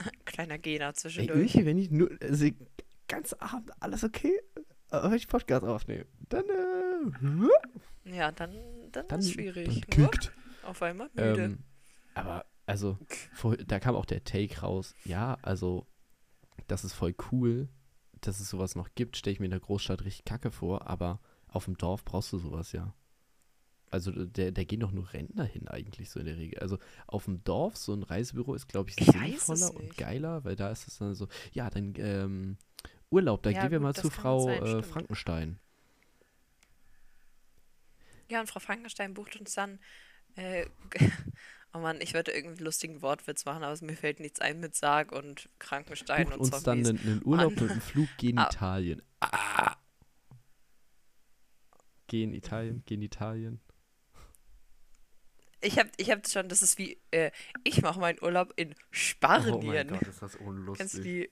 Kleiner 0.24 0.58
Gena 0.58 0.88
ey, 0.88 0.94
zwischendurch. 0.94 1.38
irgendwie, 1.54 1.66
wenn 1.66 1.78
ich 1.78 1.90
nur, 1.90 2.10
also, 2.22 2.48
ganz 3.08 3.32
Abend 3.34 3.70
alles 3.80 4.04
okay, 4.04 4.38
aber 4.90 5.10
wenn 5.10 5.16
ich 5.16 5.28
Podcast 5.28 5.64
aufnehme, 5.64 6.06
dann, 6.28 6.44
äh, 8.04 8.10
Ja, 8.16 8.30
dann, 8.32 8.54
dann, 8.92 9.08
dann, 9.08 9.20
ist 9.20 9.32
schwierig. 9.32 9.80
dann 9.88 10.10
kickt. 10.10 10.32
auf 10.62 10.82
einmal 10.82 11.08
müde. 11.14 11.44
Ähm, 11.44 11.64
also, 12.68 12.98
vor, 13.32 13.56
da 13.56 13.80
kam 13.80 13.94
auch 13.94 14.04
der 14.04 14.24
Take 14.24 14.60
raus, 14.60 14.94
ja, 15.04 15.38
also, 15.42 15.86
das 16.66 16.84
ist 16.84 16.92
voll 16.92 17.14
cool, 17.32 17.68
dass 18.20 18.40
es 18.40 18.50
sowas 18.50 18.74
noch 18.74 18.90
gibt, 18.94 19.16
stelle 19.16 19.32
ich 19.32 19.40
mir 19.40 19.46
in 19.46 19.52
der 19.52 19.60
Großstadt 19.60 20.04
richtig 20.04 20.26
kacke 20.26 20.50
vor, 20.50 20.86
aber 20.86 21.20
auf 21.48 21.64
dem 21.64 21.78
Dorf 21.78 22.04
brauchst 22.04 22.32
du 22.32 22.38
sowas 22.38 22.72
ja. 22.72 22.94
Also, 23.90 24.12
der, 24.12 24.52
der 24.52 24.66
gehen 24.66 24.80
doch 24.80 24.92
nur 24.92 25.14
Rentner 25.14 25.44
hin 25.44 25.66
eigentlich 25.66 26.10
so 26.10 26.20
in 26.20 26.26
der 26.26 26.36
Regel. 26.36 26.58
Also, 26.58 26.78
auf 27.06 27.24
dem 27.24 27.42
Dorf, 27.42 27.78
so 27.78 27.94
ein 27.94 28.02
Reisebüro 28.02 28.54
ist, 28.54 28.68
glaube 28.68 28.90
ich, 28.90 29.00
Ich 29.00 29.06
sinnvoller 29.06 29.74
und 29.74 29.96
geiler, 29.96 30.44
weil 30.44 30.54
da 30.54 30.70
ist 30.70 30.86
es 30.88 30.98
dann 30.98 31.14
so, 31.14 31.26
ja, 31.52 31.70
dann, 31.70 31.94
ähm, 31.96 32.58
Urlaub, 33.10 33.42
da 33.42 33.50
Ja, 33.50 33.62
gehen 33.62 33.70
wir 33.70 33.78
gut, 33.78 33.84
mal 33.84 33.94
zu 33.94 34.10
Frau 34.10 34.40
sein, 34.44 34.62
äh. 34.62 34.82
Frankenstein. 34.82 35.58
Ja, 38.28 38.40
und 38.40 38.46
Frau 38.46 38.60
Frankenstein 38.60 39.14
bucht 39.14 39.36
uns 39.36 39.54
dann. 39.54 39.78
Äh, 40.36 40.66
oh 41.74 41.78
Mann, 41.78 42.00
ich 42.00 42.14
würde 42.14 42.32
irgendwie 42.32 42.56
einen 42.58 42.64
lustigen 42.64 43.02
Wortwitz 43.02 43.44
machen, 43.44 43.62
aber 43.62 43.76
mir 43.84 43.96
fällt 43.96 44.20
nichts 44.20 44.40
ein 44.40 44.60
mit 44.60 44.74
Sarg 44.74 45.12
und 45.12 45.48
Krankenstein 45.58 46.24
Bucht 46.24 46.34
und 46.34 46.40
uns 46.40 46.50
dann 46.50 46.84
Zombies. 46.84 46.88
einen, 46.88 46.98
einen 47.00 47.22
Urlaub 47.26 47.54
Mann. 47.54 47.62
mit 47.64 47.70
einem 47.72 47.80
Flug 47.80 48.08
gen 48.18 48.38
Ah. 48.38 48.48
Italien. 48.50 49.02
Ah. 49.20 49.76
Gen 52.06 52.32
Italien, 52.32 52.82
gen 52.86 53.02
Italien. 53.02 53.60
Ich 55.60 55.78
habe 55.78 55.90
ich 55.96 56.10
hab 56.10 56.26
schon, 56.28 56.48
das 56.48 56.62
ist 56.62 56.78
wie, 56.78 57.00
äh, 57.10 57.30
ich 57.64 57.82
mache 57.82 57.98
meinen 57.98 58.18
Urlaub 58.22 58.52
in 58.56 58.74
Spanien. 58.90 59.88
ist 59.96 60.22
das 60.22 60.36
unlustig. 60.36 60.78
Kennst 60.78 60.98
du 60.98 61.02
die? 61.02 61.30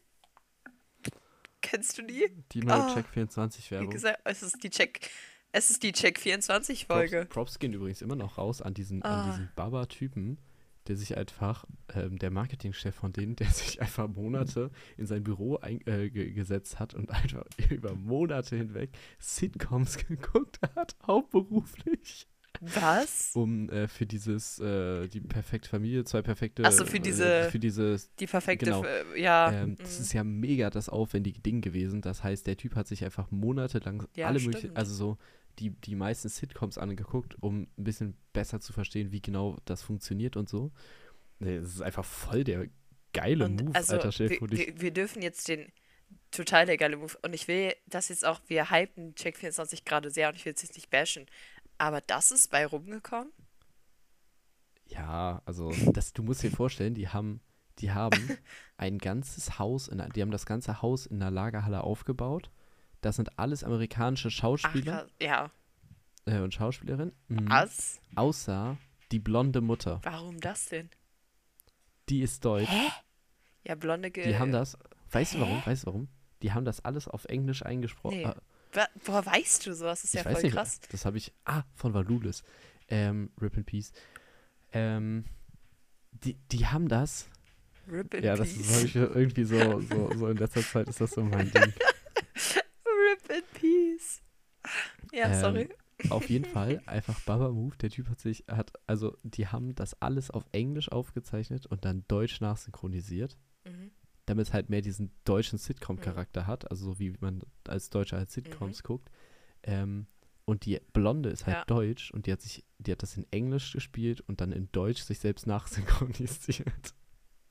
Kennst 1.63 1.99
du 1.99 2.03
die? 2.03 2.45
Die 2.53 2.61
neue 2.61 2.83
Ah. 2.83 2.95
Check 2.95 3.07
24 3.09 3.71
Wie 3.71 3.87
gesagt, 3.87 4.21
es 4.25 4.43
ist 4.43 4.63
die 4.63 4.71
Check, 4.71 5.09
es 5.57 5.71
ist 5.71 5.83
die 5.83 5.93
Check 5.93 6.19
24 6.19 6.87
Props, 6.87 6.99
Folge. 7.11 7.27
Props 7.27 7.59
gehen 7.59 7.73
übrigens 7.73 8.03
immer 8.03 8.17
noch 8.17 8.39
raus 8.39 8.63
an 8.63 8.75
diesen, 8.75 9.03
Ah. 9.05 9.23
an 9.25 9.31
diesen 9.31 9.49
Baba-Typen, 9.57 10.39
der 10.87 10.97
sich 10.97 11.17
einfach, 11.17 11.65
ähm, 11.95 12.19
der 12.19 12.31
Marketingchef 12.31 12.95
von 12.95 13.13
denen, 13.13 13.35
der 13.37 13.47
sich 13.79 13.81
einfach 13.81 14.07
Monate 14.09 14.71
in 14.97 15.07
sein 15.07 15.25
Büro 15.25 15.57
ein, 15.57 15.81
äh, 15.87 16.11
ge 16.11 16.31
gesetzt 16.33 16.79
hat 16.79 16.95
und 16.95 17.11
einfach 17.11 17.45
über 17.71 17.95
Monate 17.95 18.57
hinweg 18.57 18.91
Sitcoms 19.19 19.97
geguckt 20.09 20.61
hat, 20.77 20.95
hauptberuflich. 21.07 22.27
Was? 22.61 23.33
um 23.35 23.69
äh, 23.69 23.87
für 23.87 24.07
dieses, 24.07 24.59
äh, 24.61 25.09
die 25.09 25.21
perfekte 25.21 25.69
Familie, 25.69 26.05
zwei 26.05 26.23
perfekte. 26.23 26.63
Ach 26.65 26.73
so, 26.73 26.87
für 26.87 26.97
äh, 26.97 27.01
diese- 27.01 27.49
Für 27.51 27.59
dieses. 27.59 28.15
Die 28.15 28.27
perfekte, 28.27 28.65
Genau. 28.65 28.83
F- 28.83 29.15
ja. 29.15 29.53
Ähm, 29.53 29.77
das 29.77 29.99
mhm. 29.99 30.03
ist 30.05 30.13
ja 30.15 30.25
mega 30.25 30.71
das 30.71 30.89
aufwendige 30.89 31.41
Ding 31.41 31.61
gewesen. 31.61 32.01
Das 32.01 32.25
heißt, 32.25 32.47
der 32.47 32.57
Typ 32.57 32.75
hat 32.75 32.87
sich 32.87 33.05
einfach 33.05 33.31
monatelang 33.31 34.07
Ja, 34.17 34.29
alle 34.29 34.41
möglichen, 34.41 34.75
also 34.75 34.95
so 34.95 35.19
die, 35.59 35.71
die 35.71 35.95
meisten 35.95 36.29
Sitcoms 36.29 36.79
angeguckt, 36.79 37.37
um 37.43 37.69
ein 37.79 37.85
bisschen 37.85 38.17
besser 38.33 38.61
zu 38.61 38.73
verstehen, 38.73 39.13
wie 39.13 39.23
genau 39.23 39.57
das 39.65 39.83
funktioniert 39.83 40.37
und 40.37 40.49
so. 40.49 40.73
Das 41.39 41.67
ist 41.67 41.83
einfach 41.83 42.05
voll 42.05 42.45
der 42.45 42.69
geile 43.13 43.47
Und 43.47 43.63
Move, 43.63 43.75
also, 43.75 43.95
Alter. 43.95 44.11
Dir 44.11 44.41
wir, 44.41 44.81
wir, 44.81 44.91
dürfen 44.91 45.23
jetzt 45.23 45.49
den 45.49 45.73
total 46.31 46.67
der 46.67 46.77
geile 46.77 46.97
Move. 46.97 47.17
Und 47.23 47.35
ich 47.35 47.49
will 47.49 47.75
das 47.87 48.09
jetzt 48.09 48.25
auch, 48.25 48.41
wir 48.47 48.71
hypen 48.71 49.15
Check 49.15 49.37
24 49.37 49.85
gerade 49.85 50.11
sehr 50.11 50.29
und 50.29 50.37
ich 50.37 50.45
will 50.45 50.53
es 50.55 50.63
jetzt 50.63 50.75
nicht 50.75 50.91
bashen. 50.91 51.27
Aber 51.79 52.01
das 52.01 52.31
ist 52.31 52.51
bei 52.51 52.67
rumgekommen? 52.67 53.33
Ja, 54.87 55.43
also 55.45 55.73
das, 55.93 56.13
du 56.13 56.23
musst 56.23 56.43
dir 56.43 56.51
vorstellen, 56.51 56.95
die 56.95 57.09
haben, 57.09 57.41
die 57.79 57.91
haben 57.91 58.39
ein 58.77 58.99
ganzes 58.99 59.59
Haus, 59.59 59.89
in, 59.89 60.03
die 60.15 60.23
haben 60.23 60.31
das 60.31 60.47
ganze 60.47 60.81
Haus 60.81 61.07
in 61.07 61.19
der 61.19 61.31
Lagerhalle 61.31 61.83
aufgebaut. 61.83 62.51
Das 63.07 63.17
sind 63.17 63.39
alles 63.39 63.63
amerikanische 63.63 64.29
Ach, 64.29 64.33
Schauspieler 64.33 65.03
krass. 65.03 65.11
ja. 65.21 65.51
äh, 66.27 66.41
und 66.41 66.53
Schauspielerinnen. 66.53 67.15
Mhm. 67.29 67.49
Was? 67.49 68.01
Außer 68.17 68.77
die 69.13 69.21
blonde 69.21 69.61
Mutter. 69.61 70.01
Warum 70.03 70.41
das 70.41 70.67
denn? 70.67 70.91
Die 72.09 72.21
ist 72.23 72.45
deutsch. 72.45 72.69
Hä? 72.69 72.89
Ja, 73.65 73.77
blonde 73.77 74.11
Ge 74.11 74.27
Die 74.27 74.37
haben 74.39 74.51
das. 74.53 74.77
Weißt 75.13 75.35
du 75.35 75.41
warum? 75.41 75.59
hä? 75.59 75.71
Weißt 75.71 75.85
du 75.85 75.87
warum? 75.87 76.09
Die 76.43 76.53
haben 76.53 76.65
das 76.65 76.85
alles 76.85 77.07
auf 77.07 77.25
Englisch 77.27 77.65
eingesprochen. 77.65 78.19
Nee. 78.19 78.25
Äh, 78.25 78.87
Woher 79.05 79.25
weißt 79.25 79.67
du 79.67 79.75
sowas? 79.75 80.03
Das 80.03 80.05
ist 80.13 80.15
ich 80.19 80.25
ja 80.25 80.31
voll 80.33 80.43
nicht. 80.43 80.53
krass. 80.53 80.81
Das 80.91 81.05
habe 81.05 81.17
ich. 81.17 81.33
Ah, 81.45 81.63
von 81.75 81.95
Valulis. 81.95 82.43
Ähm, 82.89 83.31
Rip 83.41 83.57
in 83.57 83.65
Peace. 83.65 83.93
Ähm, 84.73 85.25
die, 86.11 86.35
die 86.51 86.67
haben 86.67 86.89
das. 86.89 87.29
Rip 87.89 88.13
in 88.15 88.25
ja, 88.25 88.35
das 88.35 88.53
Peace. 88.53 88.75
habe 88.77 88.87
ich 88.87 88.97
irgendwie 88.97 89.45
so, 89.45 89.81
so, 89.81 90.13
so 90.15 90.27
in 90.29 90.37
letzter 90.37 90.63
Zeit 90.63 90.89
ist 90.89 91.01
das 91.01 91.13
so 91.13 91.23
mein 91.23 91.51
Ding. 91.53 91.73
Rip 93.29 93.45
in 93.53 93.61
Peace. 93.61 94.23
Ja, 95.13 95.27
Ähm, 95.33 95.41
sorry. 95.41 95.69
Auf 96.11 96.29
jeden 96.29 96.45
Fall 96.45 96.83
einfach 96.87 97.21
Baba 97.21 97.51
Move. 97.51 97.77
Der 97.79 97.91
Typ 97.91 98.09
hat 98.09 98.21
sich, 98.21 98.45
hat, 98.49 98.73
also 98.87 99.17
die 99.23 99.47
haben 99.49 99.75
das 99.75 100.01
alles 100.03 100.31
auf 100.31 100.45
Englisch 100.53 100.91
aufgezeichnet 100.91 101.67
und 101.67 101.85
dann 101.85 102.05
deutsch 102.09 102.41
nachsynchronisiert, 102.41 103.37
Mhm. 103.67 103.91
damit 104.27 104.47
es 104.49 104.53
halt 104.53 104.69
mehr 104.71 104.83
diesen 104.83 105.11
deutschen 105.25 105.59
Sitcom-Charakter 105.59 106.47
hat, 106.47 106.71
also 106.71 106.85
so 106.85 106.99
wie 106.99 107.15
man 107.21 107.43
als 107.67 107.91
Deutscher 107.91 108.19
halt 108.19 108.31
Sitcoms 108.31 108.83
guckt. 108.83 109.11
Ähm, 109.63 110.07
und 110.45 110.65
die 110.65 110.81
Blonde 110.93 111.31
ist 111.31 111.47
halt 111.47 111.57
Ja. 111.57 111.65
deutsch 111.65 112.13
und 112.13 112.27
die 112.27 112.33
hat 112.33 112.41
sich, 112.43 112.65
die 112.79 112.93
hat 112.93 113.03
das 113.03 113.17
in 113.17 113.27
Englisch 113.33 113.73
gespielt 113.73 114.21
und 114.21 114.41
dann 114.41 114.53
in 114.53 114.71
Deutsch 114.71 115.03
sich 115.03 115.19
selbst 115.19 115.47
nachsynchronisiert. 115.49 116.95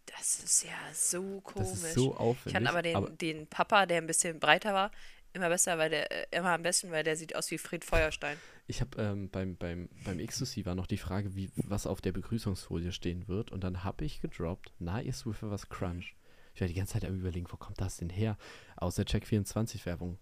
Das 0.05 0.43
ist 0.43 0.63
ja 0.63 0.77
so 0.93 1.41
komisch. 1.41 1.69
Das 1.71 1.83
ist 1.83 1.93
so 1.95 2.15
aufwendig. 2.15 2.45
ich 2.45 2.53
fand 2.53 2.67
aber 2.67 2.81
den, 2.81 3.17
den 3.17 3.47
Papa, 3.47 3.85
der 3.85 3.97
ein 3.97 4.07
bisschen 4.07 4.39
breiter 4.39 4.73
war, 4.73 4.91
immer 5.35 5.49
besser, 5.49 5.77
weil 5.77 5.89
der, 5.89 6.11
äh, 6.11 6.37
immer 6.37 6.53
am 6.53 6.63
besten, 6.63 6.91
weil 6.91 7.03
der 7.03 7.15
sieht 7.15 7.35
aus 7.35 7.51
wie 7.51 7.57
Fred 7.57 7.83
Feuerstein. 7.83 8.37
Ich 8.67 8.81
habe 8.81 9.01
ähm, 9.01 9.29
beim, 9.29 9.55
beim, 9.57 9.89
beim 10.03 10.25
Xtucy 10.25 10.65
war 10.65 10.75
noch 10.75 10.87
die 10.87 10.97
Frage, 10.97 11.35
wie, 11.35 11.51
was 11.55 11.85
auf 11.85 12.01
der 12.01 12.11
Begrüßungsfolie 12.11 12.91
stehen 12.91 13.27
wird. 13.27 13.51
Und 13.51 13.63
dann 13.63 13.83
habe 13.83 14.05
ich 14.05 14.21
gedroppt, 14.21 14.73
na, 14.79 15.01
ihr 15.01 15.13
Swiffer 15.13 15.51
was 15.51 15.69
Crunch. 15.69 16.15
Ich 16.53 16.61
war 16.61 16.67
die 16.67 16.73
ganze 16.73 16.93
Zeit 16.93 17.05
am 17.05 17.15
überlegen, 17.19 17.47
wo 17.49 17.57
kommt 17.57 17.81
das 17.81 17.97
denn 17.97 18.09
her? 18.09 18.37
Aus 18.77 18.95
der 18.95 19.05
Check24-Werbung. 19.05 20.17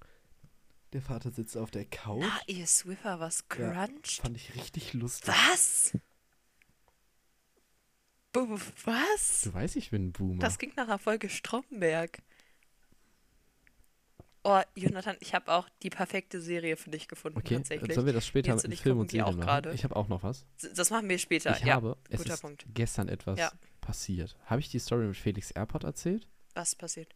Der 0.92 1.02
Vater 1.02 1.32
sitzt 1.32 1.58
auf 1.58 1.72
der 1.72 1.86
Couch. 1.86 2.26
Ah, 2.26 2.42
ihr 2.48 2.68
Swiffer 2.68 3.20
was 3.20 3.46
Ja, 3.58 3.86
cruncht? 3.86 4.22
Fand 4.22 4.38
ich 4.38 4.56
richtig 4.56 4.94
lustig. 4.94 5.34
Was? 5.34 5.98
Was? 8.84 9.42
Du 9.44 9.54
weißt, 9.54 9.76
ich 9.76 9.92
bin 9.92 10.08
ein 10.08 10.12
Boomer. 10.12 10.40
Das 10.40 10.58
ging 10.58 10.74
nach 10.76 10.88
einer 10.88 10.98
Folge 10.98 11.30
Stromberg. 11.30 12.22
Oh, 14.46 14.62
Jonathan, 14.76 15.16
ich 15.22 15.34
habe 15.34 15.52
auch 15.54 15.70
die 15.84 15.90
perfekte 15.90 16.42
Serie 16.42 16.76
für 16.76 16.90
dich 16.90 17.08
gefunden, 17.08 17.38
okay, 17.38 17.56
tatsächlich. 17.56 17.94
sollen 17.94 18.06
wir 18.08 18.14
das 18.14 18.28
später 18.28 18.52
Jetzt 18.52 18.68
mit 18.68 18.78
Film 18.78 19.00
und 19.00 19.10
Serie 19.12 19.32
machen? 19.34 19.72
Ich 19.74 19.86
habe 19.86 19.96
auch 19.96 20.10
noch 20.10 20.24
was. 20.24 20.46
Das 20.76 20.90
machen 20.90 21.08
wir 21.08 21.18
später. 21.18 21.52
Ich 21.58 21.64
ja, 21.64 21.76
habe, 21.76 21.98
es 22.10 22.20
ist 22.26 22.42
Punkt. 22.42 22.66
gestern 22.74 23.08
etwas 23.08 23.40
Ja. 23.40 23.52
passiert. 23.80 24.36
Habe 24.46 24.60
ich 24.60 24.70
die 24.70 24.80
Story 24.80 25.06
mit 25.08 25.16
Felix 25.18 25.52
Airport 25.52 25.84
erzählt? 25.86 26.28
was 26.56 26.76
passiert? 26.76 27.16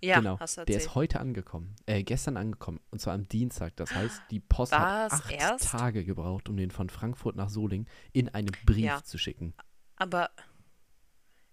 Ja, 0.00 0.18
genau. 0.18 0.38
hast 0.38 0.56
du 0.56 0.64
Der 0.64 0.74
erzählt. 0.76 0.90
ist 0.90 0.94
heute 0.94 1.20
angekommen. 1.20 1.76
Äh, 1.86 2.02
gestern 2.02 2.36
angekommen. 2.36 2.80
Und 2.90 3.00
zwar 3.00 3.14
am 3.14 3.26
Dienstag. 3.28 3.74
Das 3.76 3.94
heißt, 3.94 4.22
die 4.30 4.40
Post 4.40 4.72
Was? 4.72 4.80
hat 5.12 5.12
acht 5.12 5.32
Erst? 5.32 5.64
Tage 5.70 6.04
gebraucht, 6.04 6.48
um 6.48 6.56
den 6.56 6.70
von 6.70 6.88
Frankfurt 6.90 7.36
nach 7.36 7.48
Solingen 7.50 7.88
in 8.12 8.28
einem 8.28 8.52
Brief 8.64 8.84
Ja. 8.84 9.02
zu 9.02 9.18
schicken. 9.18 9.54
Aber 9.96 10.30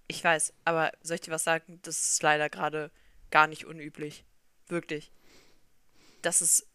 ich 0.08 0.24
weiß, 0.24 0.54
aber 0.66 0.92
soll 1.02 1.16
ich 1.16 1.22
dir 1.22 1.32
was 1.32 1.44
sagen? 1.44 1.80
Das 1.84 1.98
ist 1.98 2.24
leider 2.24 2.50
gerade 2.50 2.92
gar 3.32 3.48
nicht 3.48 3.66
unüblich. 3.66 4.24
Wirklich. 4.68 5.12
Das 6.22 6.42
ist, 6.42 6.68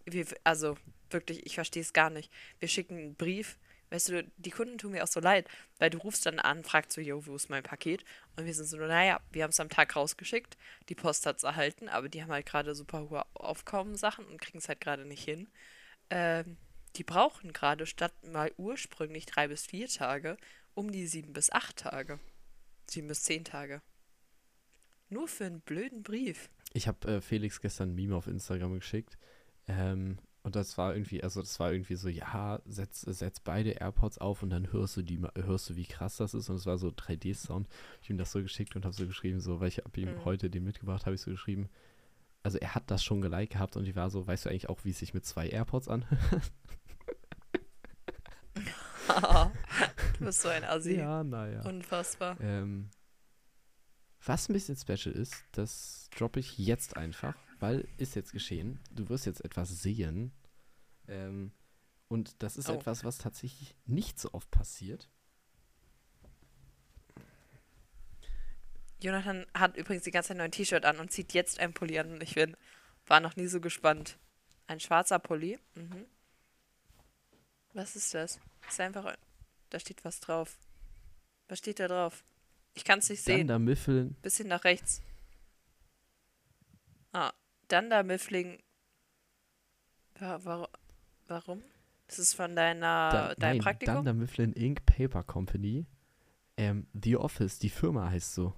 also 0.45 0.77
wirklich, 1.11 1.47
ich 1.47 1.55
verstehe 1.55 1.83
es 1.83 1.93
gar 1.93 2.11
nicht. 2.11 2.33
Wir 2.59 2.69
schicken 2.69 2.97
einen 2.97 3.15
Brief. 3.15 3.59
Weißt 3.91 4.09
du, 4.09 4.25
die 4.37 4.51
Kunden 4.51 4.79
tun 4.79 4.91
mir 4.91 5.05
auch 5.05 5.09
so 5.09 5.21
leid, 5.21 5.49
weil 5.79 5.91
du 5.91 5.99
rufst 5.99 6.27
dann 6.27 6.41
an, 6.41 6.65
fragst 6.65 6.93
so, 6.93 7.01
yo, 7.01 7.25
wo 7.25 7.37
ist 7.37 7.51
mein 7.51 7.63
Paket? 7.63 8.05
Und 8.35 8.45
wir 8.45 8.53
sind 8.53 8.67
so, 8.67 8.77
naja, 8.79 9.21
wir 9.31 9.45
haben 9.45 9.51
es 9.51 9.61
am 9.61 9.69
Tag 9.69 9.95
rausgeschickt, 9.95 10.57
die 10.89 10.97
Post 10.97 11.25
hat 11.25 11.37
es 11.37 11.45
erhalten, 11.45 11.89
aber 11.89 12.09
die 12.09 12.21
haben 12.21 12.33
halt 12.33 12.47
gerade 12.47 12.75
super 12.75 13.09
hohe 13.09 13.25
Aufkommensachen 13.35 14.27
und 14.27 14.41
kriegen 14.41 14.59
es 14.59 14.69
halt 14.69 14.81
gerade 14.81 15.05
nicht 15.05 15.23
hin. 15.23 15.49
Ähm, 16.11 16.57
die 16.97 17.05
brauchen 17.05 17.53
gerade 17.53 17.87
statt 17.87 18.13
mal 18.27 18.53
ursprünglich 18.57 19.25
drei 19.27 19.47
bis 19.47 19.67
vier 19.67 19.87
Tage 19.87 20.37
um 20.75 20.91
die 20.91 21.07
sieben 21.07 21.33
bis 21.33 21.51
acht 21.53 21.77
Tage. 21.77 22.19
Sieben 22.89 23.09
bis 23.09 23.23
zehn 23.23 23.45
Tage. 23.45 23.83
Nur 25.09 25.29
für 25.29 25.45
einen 25.47 25.61
blöden 25.61 26.03
Brief. 26.03 26.51
Ich 26.73 26.89
habe 26.89 27.07
äh, 27.09 27.21
Felix 27.21 27.61
gestern 27.61 27.91
ein 27.91 27.95
Meme 27.95 28.17
auf 28.17 28.27
Instagram 28.27 28.75
geschickt. 28.75 29.17
Ähm, 29.69 30.19
und 30.43 30.55
das 30.57 30.79
war 30.79 30.95
irgendwie, 30.95 31.23
also 31.25 31.41
das 31.41 31.59
war 31.59 31.73
irgendwie 31.73 31.97
so, 31.97 32.09
ja, 32.09 32.61
setz, 32.67 33.01
setz 33.01 33.41
beide 33.41 33.71
AirPods 33.71 34.19
auf 34.19 34.43
und 34.45 34.51
dann 34.51 34.73
hörst 34.73 34.97
du 34.97 35.03
die, 35.03 35.21
hörst 35.35 35.71
du, 35.71 35.77
wie 35.77 35.87
krass 35.87 36.17
das 36.19 36.35
ist. 36.35 36.49
Und 36.51 36.57
es 36.57 36.67
war 36.67 36.79
so 36.79 36.89
3D-Sound. 36.89 37.67
Ich 38.01 38.07
habe 38.09 38.15
ihm 38.15 38.19
das 38.19 38.31
so 38.33 38.41
geschickt 38.43 38.77
und 38.77 38.85
habe 38.85 38.95
so 38.95 39.07
geschrieben, 39.07 39.41
so, 39.41 39.59
weil 39.61 39.69
ich 39.69 39.79
habe 39.79 40.01
ihm 40.01 40.15
Mhm. 40.15 40.25
heute 40.25 40.49
den 40.51 40.63
mitgebracht, 40.65 41.05
habe 41.07 41.15
ich 41.17 41.21
so 41.23 41.31
geschrieben. 41.33 41.69
Also 42.45 42.59
er 42.59 42.77
hat 42.77 42.91
das 42.93 43.03
schon 43.03 43.21
geliked 43.21 43.55
gehabt 43.55 43.77
und 43.77 43.87
ich 43.89 43.97
war 43.97 44.09
so, 44.09 44.25
weißt 44.27 44.45
du 44.45 44.51
eigentlich 44.51 44.69
auch, 44.69 44.85
wie 44.85 44.91
es 44.91 44.99
sich 45.01 45.15
mit 45.15 45.25
zwei 45.27 45.49
AirPods 45.49 45.89
anhört? 45.89 46.53
du 50.19 50.25
bist 50.25 50.43
so 50.43 50.49
ein 50.49 50.65
Assi. 50.65 50.97
ja, 50.97 51.25
naja. 51.25 51.63
Unfassbar. 51.63 52.37
Ähm, 52.41 52.89
was 54.27 54.49
ein 54.49 54.53
bisschen 54.55 54.77
special 54.77 55.15
ist, 55.15 55.35
das 55.53 56.09
droppe 56.17 56.41
ich 56.41 56.59
jetzt 56.59 56.97
einfach, 56.97 57.35
weil 57.61 57.87
ist 57.99 58.15
jetzt 58.17 58.33
geschehen. 58.33 58.81
Du 58.91 59.09
wirst 59.09 59.27
jetzt 59.27 59.45
etwas 59.45 59.69
sehen. 59.83 60.33
Ähm, 61.09 61.53
und 62.09 62.43
das 62.43 62.57
ist 62.57 62.69
Oh. 62.69 62.75
etwas, 62.75 63.05
was 63.05 63.19
tatsächlich 63.19 63.75
nicht 63.87 64.19
so 64.21 64.33
oft 64.33 64.51
passiert. 64.51 65.09
Jonathan 69.01 69.47
hat 69.55 69.77
übrigens 69.77 70.05
die 70.05 70.11
ganze 70.11 70.29
Zeit 70.29 70.41
ein 70.41 70.51
T-Shirt 70.51 70.85
an 70.85 70.99
und 70.99 71.13
zieht 71.13 71.35
jetzt 71.35 71.61
ein 71.61 71.75
Pulli 71.75 71.99
an. 71.99 72.21
Ich 72.21 72.35
bin, 72.35 72.57
war 73.07 73.21
noch 73.21 73.37
nie 73.37 73.47
so 73.47 73.61
gespannt. 73.61 74.19
Ein 74.67 74.81
schwarzer 74.81 75.19
Pulli. 75.19 75.59
Mhm. 75.75 76.07
Was 77.75 77.95
ist 77.95 78.15
das? 78.15 78.41
Ist 78.69 78.81
einfach. 78.81 79.05
ein- 79.05 79.17
Da 79.71 79.79
steht 79.81 80.05
was 80.05 80.21
drauf. 80.21 80.59
Was 81.49 81.59
steht 81.59 81.79
da 81.81 81.89
drauf? 81.89 82.25
Ich 82.77 82.85
kann 82.85 83.01
es 83.01 83.09
nicht 83.11 83.23
sehen. 83.23 83.39
Dunder 83.41 83.59
Mifflin. 83.59 84.15
Bisschen 84.23 84.49
nach 84.49 84.63
rechts. 84.65 85.03
Ah, 87.13 87.33
Dunder 87.69 88.03
Miffling. 88.05 88.63
Wa 90.21 90.39
wa 90.45 90.69
warum? 91.27 91.63
Das 92.07 92.19
ist 92.21 92.35
von 92.35 92.55
deiner, 92.55 93.11
Da, 93.11 93.35
deinem 93.35 93.57
nein, 93.57 93.59
Praktikum? 93.59 93.95
Dunder 93.97 94.15
Mifflin 94.15 94.53
Ink 94.53 94.87
Paper 94.87 95.25
Company. 95.25 95.87
Ähm, 96.57 96.87
The 96.93 97.17
Office, 97.17 97.59
die 97.59 97.69
Firma 97.71 98.11
heißt 98.11 98.35
so. 98.35 98.55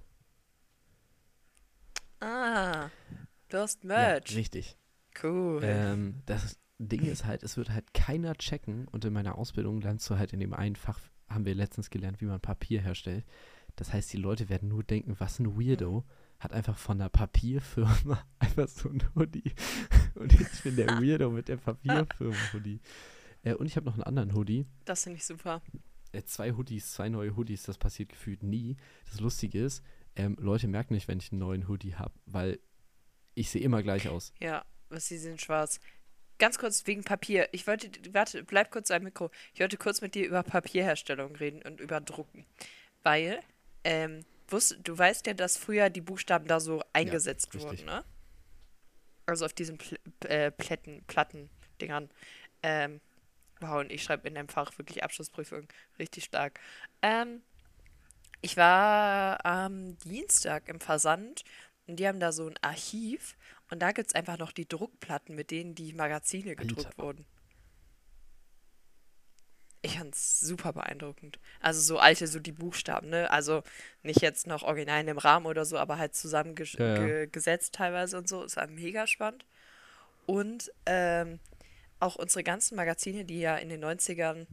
Ah, 2.19 2.89
du 3.49 3.57
hast 3.57 3.83
Ja, 3.83 3.87
Merch. 3.87 4.35
richtig. 4.35 4.77
cool. 5.23 5.61
Ähm, 5.63 6.21
das 6.25 6.57
Ding 6.77 7.05
ist 7.05 7.25
halt, 7.25 7.43
es 7.43 7.57
wird 7.57 7.69
halt 7.71 7.93
keiner 7.93 8.35
checken 8.35 8.87
und 8.89 9.03
in 9.05 9.13
meiner 9.13 9.37
Ausbildung 9.37 9.81
lernst 9.81 10.09
du 10.09 10.17
halt 10.17 10.31
in 10.33 10.39
dem 10.39 10.53
einen 10.53 10.75
Fach, 10.75 10.99
haben 11.29 11.45
wir 11.45 11.55
letztens 11.55 11.89
gelernt, 11.89 12.21
wie 12.21 12.25
man 12.25 12.39
Papier 12.39 12.81
herstellt. 12.81 13.25
Das 13.79 13.93
heißt, 13.93 14.11
die 14.11 14.17
Leute 14.17 14.49
werden 14.49 14.67
nur 14.67 14.83
denken, 14.83 15.15
was 15.19 15.39
ein 15.39 15.57
Weirdo 15.57 16.03
hat 16.37 16.51
einfach 16.51 16.77
von 16.77 16.97
der 16.99 17.07
Papierfirma 17.07 18.21
einfach 18.39 18.67
so 18.67 18.89
ein 18.89 19.01
Hoodie. 19.15 19.53
Und 20.15 20.33
ich 20.33 20.63
bin 20.63 20.75
der 20.75 20.87
Weirdo 21.01 21.29
mit 21.31 21.47
der 21.47 21.55
Papierfirma-Hoodie. 21.55 22.81
Äh, 23.43 23.53
und 23.53 23.67
ich 23.67 23.77
habe 23.77 23.85
noch 23.85 23.93
einen 23.93 24.03
anderen 24.03 24.33
Hoodie. 24.35 24.65
Das 24.83 25.03
finde 25.03 25.15
ich 25.15 25.25
super. 25.25 25.61
Äh, 26.11 26.23
zwei 26.23 26.51
Hoodies, 26.51 26.91
zwei 26.91 27.07
neue 27.07 27.37
Hoodies, 27.37 27.63
das 27.63 27.77
passiert 27.77 28.09
gefühlt 28.09 28.43
nie. 28.43 28.75
Das 29.09 29.21
Lustige 29.21 29.63
ist, 29.63 29.81
ähm, 30.17 30.35
Leute 30.41 30.67
merken 30.67 30.93
nicht, 30.93 31.07
wenn 31.07 31.19
ich 31.19 31.31
einen 31.31 31.39
neuen 31.39 31.69
Hoodie 31.69 31.95
habe, 31.95 32.13
weil 32.25 32.59
ich 33.33 33.49
sehe 33.49 33.61
immer 33.61 33.81
gleich 33.81 34.09
aus. 34.09 34.33
Ja, 34.41 34.65
was 34.89 35.07
sie 35.07 35.17
sind 35.17 35.39
schwarz. 35.39 35.79
ganz 36.37 36.57
kurz 36.57 36.85
wegen 36.85 37.05
Papier. 37.05 37.47
Ich 37.53 37.65
wollte, 37.65 37.89
warte, 38.11 38.43
bleib 38.43 38.71
kurz 38.71 38.91
am 38.91 39.03
Mikro. 39.03 39.31
Ich 39.53 39.61
wollte 39.61 39.77
kurz 39.77 40.01
mit 40.01 40.15
dir 40.15 40.27
über 40.27 40.43
Papierherstellung 40.43 41.33
reden 41.37 41.61
und 41.61 41.79
über 41.79 42.01
Drucken. 42.01 42.45
Weil, 43.03 43.39
ähm, 43.83 44.25
wusst, 44.47 44.77
du 44.83 44.97
weißt 44.97 45.27
ja, 45.27 45.33
dass 45.33 45.57
früher 45.57 45.89
die 45.89 46.01
Buchstaben 46.01 46.47
da 46.47 46.59
so 46.59 46.83
eingesetzt 46.93 47.53
richtig. 47.53 47.63
wurden, 47.63 47.85
ne? 47.85 48.03
Also 49.25 49.45
auf 49.45 49.53
diesen 49.53 49.77
Pl 49.77 49.99
äh, 50.25 50.51
Plätten, 50.51 51.03
Platten-Dingern. 51.05 52.09
Ähm, 52.63 52.99
wow, 53.59 53.79
und 53.79 53.91
ich 53.91 54.03
schreibe 54.03 54.27
in 54.27 54.35
dem 54.35 54.49
Fach 54.49 54.77
wirklich 54.77 55.03
Abschlussprüfung. 55.03 55.67
Richtig 55.99 56.23
stark. 56.23 56.59
Ähm, 57.01 57.41
ich 58.41 58.57
war 58.57 59.45
am 59.45 59.97
Dienstag 59.99 60.67
im 60.69 60.79
Versand 60.79 61.43
und 61.87 61.99
die 61.99 62.07
haben 62.07 62.19
da 62.19 62.31
so 62.31 62.47
ein 62.47 62.55
Archiv 62.61 63.35
und 63.69 63.79
da 63.79 63.91
gibt 63.91 64.07
es 64.07 64.15
einfach 64.15 64.37
noch 64.37 64.51
die 64.51 64.67
Druckplatten, 64.67 65.35
mit 65.35 65.51
denen 65.51 65.75
die 65.75 65.93
Magazine 65.93 66.55
gedruckt 66.55 66.87
Alter. 66.87 67.03
wurden. 67.03 67.25
Ich 69.81 69.97
fand's 69.97 70.41
super 70.41 70.73
beeindruckend. 70.73 71.39
Also 71.61 71.79
so 71.79 71.99
alte, 71.99 72.27
so 72.27 72.39
die 72.39 72.51
Buchstaben, 72.51 73.09
ne? 73.09 73.31
Also 73.31 73.63
nicht 74.03 74.21
jetzt 74.21 74.45
noch 74.45 74.63
original 74.63 74.99
in 74.99 75.07
dem 75.07 75.17
Rahmen 75.17 75.45
oder 75.45 75.63
so, 75.63 75.77
aber 75.77 75.97
halt 75.97 76.15
zusammengesetzt 76.15 76.79
Ja, 76.79 77.05
ja. 77.05 77.25
ge 77.25 77.57
teilweise 77.71 78.17
und 78.17 78.27
so. 78.27 78.43
Es 78.43 78.57
war 78.57 78.67
mega 78.67 79.07
spannend. 79.07 79.45
Und 80.25 80.71
ähm, 80.85 81.39
auch 81.99 82.15
unsere 82.15 82.43
ganzen 82.43 82.75
Magazine, 82.75 83.25
die 83.25 83.39
ja 83.39 83.55
in 83.55 83.69
den 83.69 83.83
90ern 83.83 84.47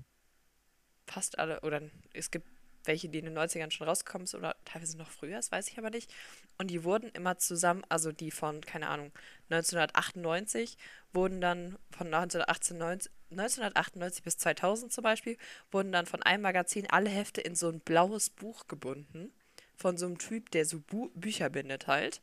fast 1.06 1.38
alle, 1.38 1.60
oder 1.60 1.82
es 2.12 2.30
gibt 2.30 2.46
welche, 2.84 3.08
die 3.08 3.18
in 3.18 3.24
den 3.24 3.36
90ern 3.36 3.70
schon 3.70 3.88
rausgekommen 3.88 4.26
sind 4.26 4.40
oder 4.40 4.56
teilweise 4.64 4.96
noch 4.96 5.10
früher, 5.10 5.36
das 5.36 5.50
weiß 5.50 5.68
ich 5.68 5.78
aber 5.78 5.90
nicht. 5.90 6.12
Und 6.58 6.70
die 6.70 6.84
wurden 6.84 7.10
immer 7.10 7.36
zusammen, 7.38 7.82
also 7.88 8.12
die 8.12 8.30
von, 8.30 8.60
keine 8.60 8.88
Ahnung, 8.88 9.12
1998 9.50 10.76
wurden 11.12 11.40
dann 11.40 11.76
von 11.90 12.06
1998, 12.06 13.12
1998 13.30 14.22
bis 14.22 14.38
2000 14.38 14.92
zum 14.92 15.02
Beispiel, 15.02 15.36
wurden 15.70 15.92
dann 15.92 16.06
von 16.06 16.22
einem 16.22 16.42
Magazin 16.42 16.88
alle 16.88 17.10
Hefte 17.10 17.40
in 17.40 17.54
so 17.54 17.68
ein 17.68 17.80
blaues 17.80 18.30
Buch 18.30 18.66
gebunden. 18.66 19.32
Von 19.76 19.98
so 19.98 20.06
einem 20.06 20.18
Typ, 20.18 20.50
der 20.50 20.64
so 20.64 20.80
Bu 20.80 21.10
Bücher 21.14 21.50
bindet 21.50 21.86
halt. 21.86 22.22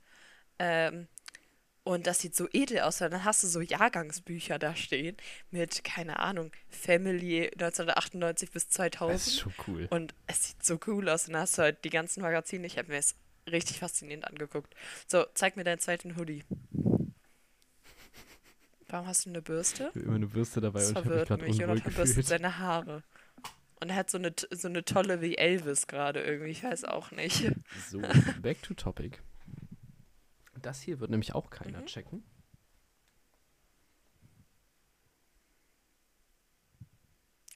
Ähm, 0.59 1.07
und 1.83 2.07
das 2.07 2.19
sieht 2.19 2.33
so 2.35 2.47
edel 2.53 2.79
aus, 2.79 3.01
weil 3.01 3.09
dann 3.09 3.25
hast 3.25 3.43
du 3.43 3.47
so 3.47 3.59
Jahrgangsbücher 3.59 4.57
da 4.57 4.73
stehen 4.75 5.17
mit, 5.51 5.83
keine 5.83 6.19
Ahnung, 6.19 6.51
Family 6.69 7.51
1998 7.51 8.51
bis 8.51 8.69
2000. 8.69 9.15
Das 9.15 9.27
ist 9.27 9.39
schon 9.39 9.53
cool. 9.67 9.87
Und 9.89 10.15
es 10.25 10.47
sieht 10.47 10.63
so 10.63 10.79
cool 10.87 11.09
aus. 11.09 11.27
Und 11.27 11.33
dann 11.33 11.41
hast 11.41 11.57
du 11.57 11.63
halt 11.63 11.83
die 11.83 11.89
ganzen 11.89 12.21
Magazine. 12.21 12.65
Ich 12.65 12.77
habe 12.77 12.89
mir 12.89 12.99
es 12.99 13.15
richtig 13.51 13.79
faszinierend 13.79 14.25
angeguckt. 14.25 14.73
So, 15.07 15.25
zeig 15.33 15.57
mir 15.57 15.65
deinen 15.65 15.79
zweiten 15.79 16.15
Hoodie. 16.15 16.45
Warum 18.89 19.07
hast 19.07 19.25
du 19.25 19.29
eine 19.29 19.41
Bürste? 19.41 19.83
Ich 19.89 19.95
habe 19.95 19.99
immer 20.01 20.15
eine 20.15 20.27
Bürste 20.27 20.61
dabei 20.61 20.79
Das 20.79 20.89
und 20.89 20.97
ich 20.97 21.03
verwirrt 21.03 21.27
gerade 21.29 21.43
mich. 21.45 21.57
Jonathan 21.57 21.93
bürstet 21.93 22.25
seine 22.25 22.57
Haare. 22.59 23.03
Und 23.81 23.89
er 23.89 23.95
hat 23.95 24.09
so 24.09 24.17
eine, 24.17 24.33
so 24.51 24.67
eine 24.67 24.85
tolle 24.85 25.21
wie 25.21 25.35
Elvis 25.37 25.87
gerade 25.87 26.21
irgendwie. 26.23 26.51
Ich 26.51 26.63
weiß 26.63 26.85
auch 26.85 27.11
nicht. 27.11 27.51
So, 27.89 28.01
back 28.41 28.61
to 28.61 28.73
topic. 28.73 29.19
Das 30.61 30.81
hier 30.81 30.99
wird 30.99 31.11
nämlich 31.11 31.33
auch 31.35 31.49
keiner 31.49 31.81
Mhm. 31.81 31.85
checken. 31.87 32.23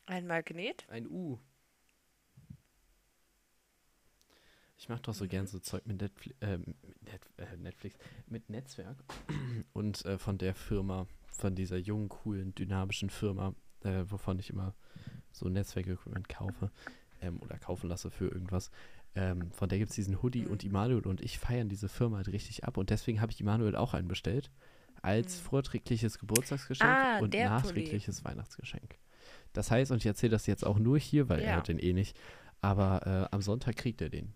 Ein 0.06 0.28
Magnet? 0.28 0.86
Ein 0.90 1.08
U. 1.08 1.40
Ich 4.78 4.90
mache 4.90 5.02
doch 5.02 5.14
so 5.14 5.26
Mhm. 5.26 5.30
gern 5.30 5.48
so 5.48 5.60
Zeug 5.60 5.86
mit 5.86 6.00
Netfli 6.02 6.36
äh, 6.40 6.58
mit 6.58 6.76
äh, 7.38 7.58
Netflix, 7.58 7.98
mit 8.28 8.50
Netzwerk. 8.50 8.98
Und 9.74 10.06
äh, 10.06 10.18
von 10.18 10.38
der 10.38 10.54
Firma, 10.56 11.08
von 11.38 11.56
dieser 11.56 11.78
jungen, 11.78 12.10
coolen, 12.10 12.54
dynamischen 12.56 13.10
Firma, 13.10 13.54
äh, 13.84 14.04
wovon 14.08 14.40
ich 14.40 14.50
immer 14.50 14.76
so 15.32 15.48
Netzwerk-Equipment 15.50 16.28
kaufe 16.30 16.72
ähm, 17.22 17.40
oder 17.42 17.58
kaufen 17.60 17.88
lasse 17.90 18.10
für 18.12 18.28
irgendwas. 18.28 18.72
Ähm, 19.16 19.52
von 19.52 19.70
der 19.70 19.78
gibt 19.80 19.90
es 19.92 19.96
diesen 19.96 20.22
Hoodie 20.22 20.46
Mhm. 20.46 20.52
und 20.52 20.64
Immanuel 20.64 21.06
und 21.08 21.22
ich 21.22 21.40
feiern 21.40 21.70
diese 21.70 21.90
Firma 21.90 22.18
halt 22.18 22.28
richtig 22.30 22.64
ab. 22.66 22.78
Und 22.78 22.90
deswegen 22.90 23.22
habe 23.22 23.32
ich 23.32 23.40
Immanuel 23.40 23.76
auch 23.76 23.94
einen 23.94 24.08
bestellt. 24.08 24.52
Als 25.02 25.38
Mhm. 25.40 25.46
vorträgliches 25.46 26.18
Geburtstagsgeschenk 26.20 26.92
Ah, 26.92 27.20
und 27.20 27.34
der 27.34 27.40
Pulli. 27.42 27.50
nachträgliches 27.50 28.24
Weihnachtsgeschenk. 28.26 28.98
Das 29.54 29.70
heißt, 29.72 29.92
und 29.92 29.98
ich 29.98 30.06
erzähle 30.06 30.32
das 30.32 30.48
jetzt 30.48 30.66
auch 30.66 30.80
nur 30.80 30.98
hier, 31.00 31.30
weil 31.30 31.40
er 31.42 31.52
Ja. 31.52 31.56
hat 31.58 31.68
den 31.68 31.80
eh 31.80 31.94
nicht. 31.94 32.20
Aber 32.62 33.06
äh, 33.32 33.36
am 33.36 33.42
Sonntag 33.42 33.76
kriegt 33.76 34.02
er 34.02 34.10
den. 34.10 34.34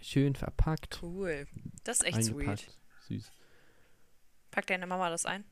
Schön 0.00 0.34
verpackt, 0.34 1.00
Cool. 1.02 1.46
Das 1.84 1.98
ist 2.00 2.06
echt 2.06 2.24
sweet. 2.24 2.76
Süß. 3.08 3.30
Packt 4.50 4.70
deine 4.70 4.86
Mama 4.86 5.10
das 5.10 5.26
ein? 5.26 5.44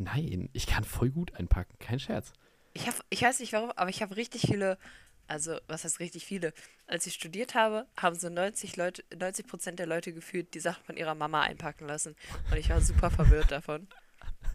Nein, 0.00 0.48
ich 0.54 0.66
kann 0.66 0.82
voll 0.82 1.10
gut 1.10 1.34
einpacken, 1.34 1.78
kein 1.78 2.00
Scherz. 2.00 2.32
Ich 2.72 2.86
habe, 2.86 2.96
ich 3.10 3.20
weiß 3.20 3.40
nicht 3.40 3.52
warum, 3.52 3.70
aber 3.72 3.90
ich 3.90 4.00
habe 4.00 4.16
richtig 4.16 4.40
viele, 4.46 4.78
also 5.26 5.58
was 5.66 5.84
heißt 5.84 6.00
richtig 6.00 6.24
viele? 6.24 6.54
Als 6.86 7.06
ich 7.06 7.12
studiert 7.12 7.54
habe, 7.54 7.86
haben 7.98 8.16
so 8.16 8.30
90 8.30 8.78
Leute, 8.78 9.04
90 9.14 9.46
Prozent 9.46 9.78
der 9.78 9.86
Leute 9.86 10.14
gefühlt 10.14 10.54
die 10.54 10.60
Sachen 10.60 10.82
von 10.84 10.96
ihrer 10.96 11.14
Mama 11.14 11.42
einpacken 11.42 11.86
lassen. 11.86 12.16
Und 12.50 12.56
ich 12.56 12.70
war 12.70 12.80
super 12.80 13.10
verwirrt 13.10 13.50
davon. 13.50 13.88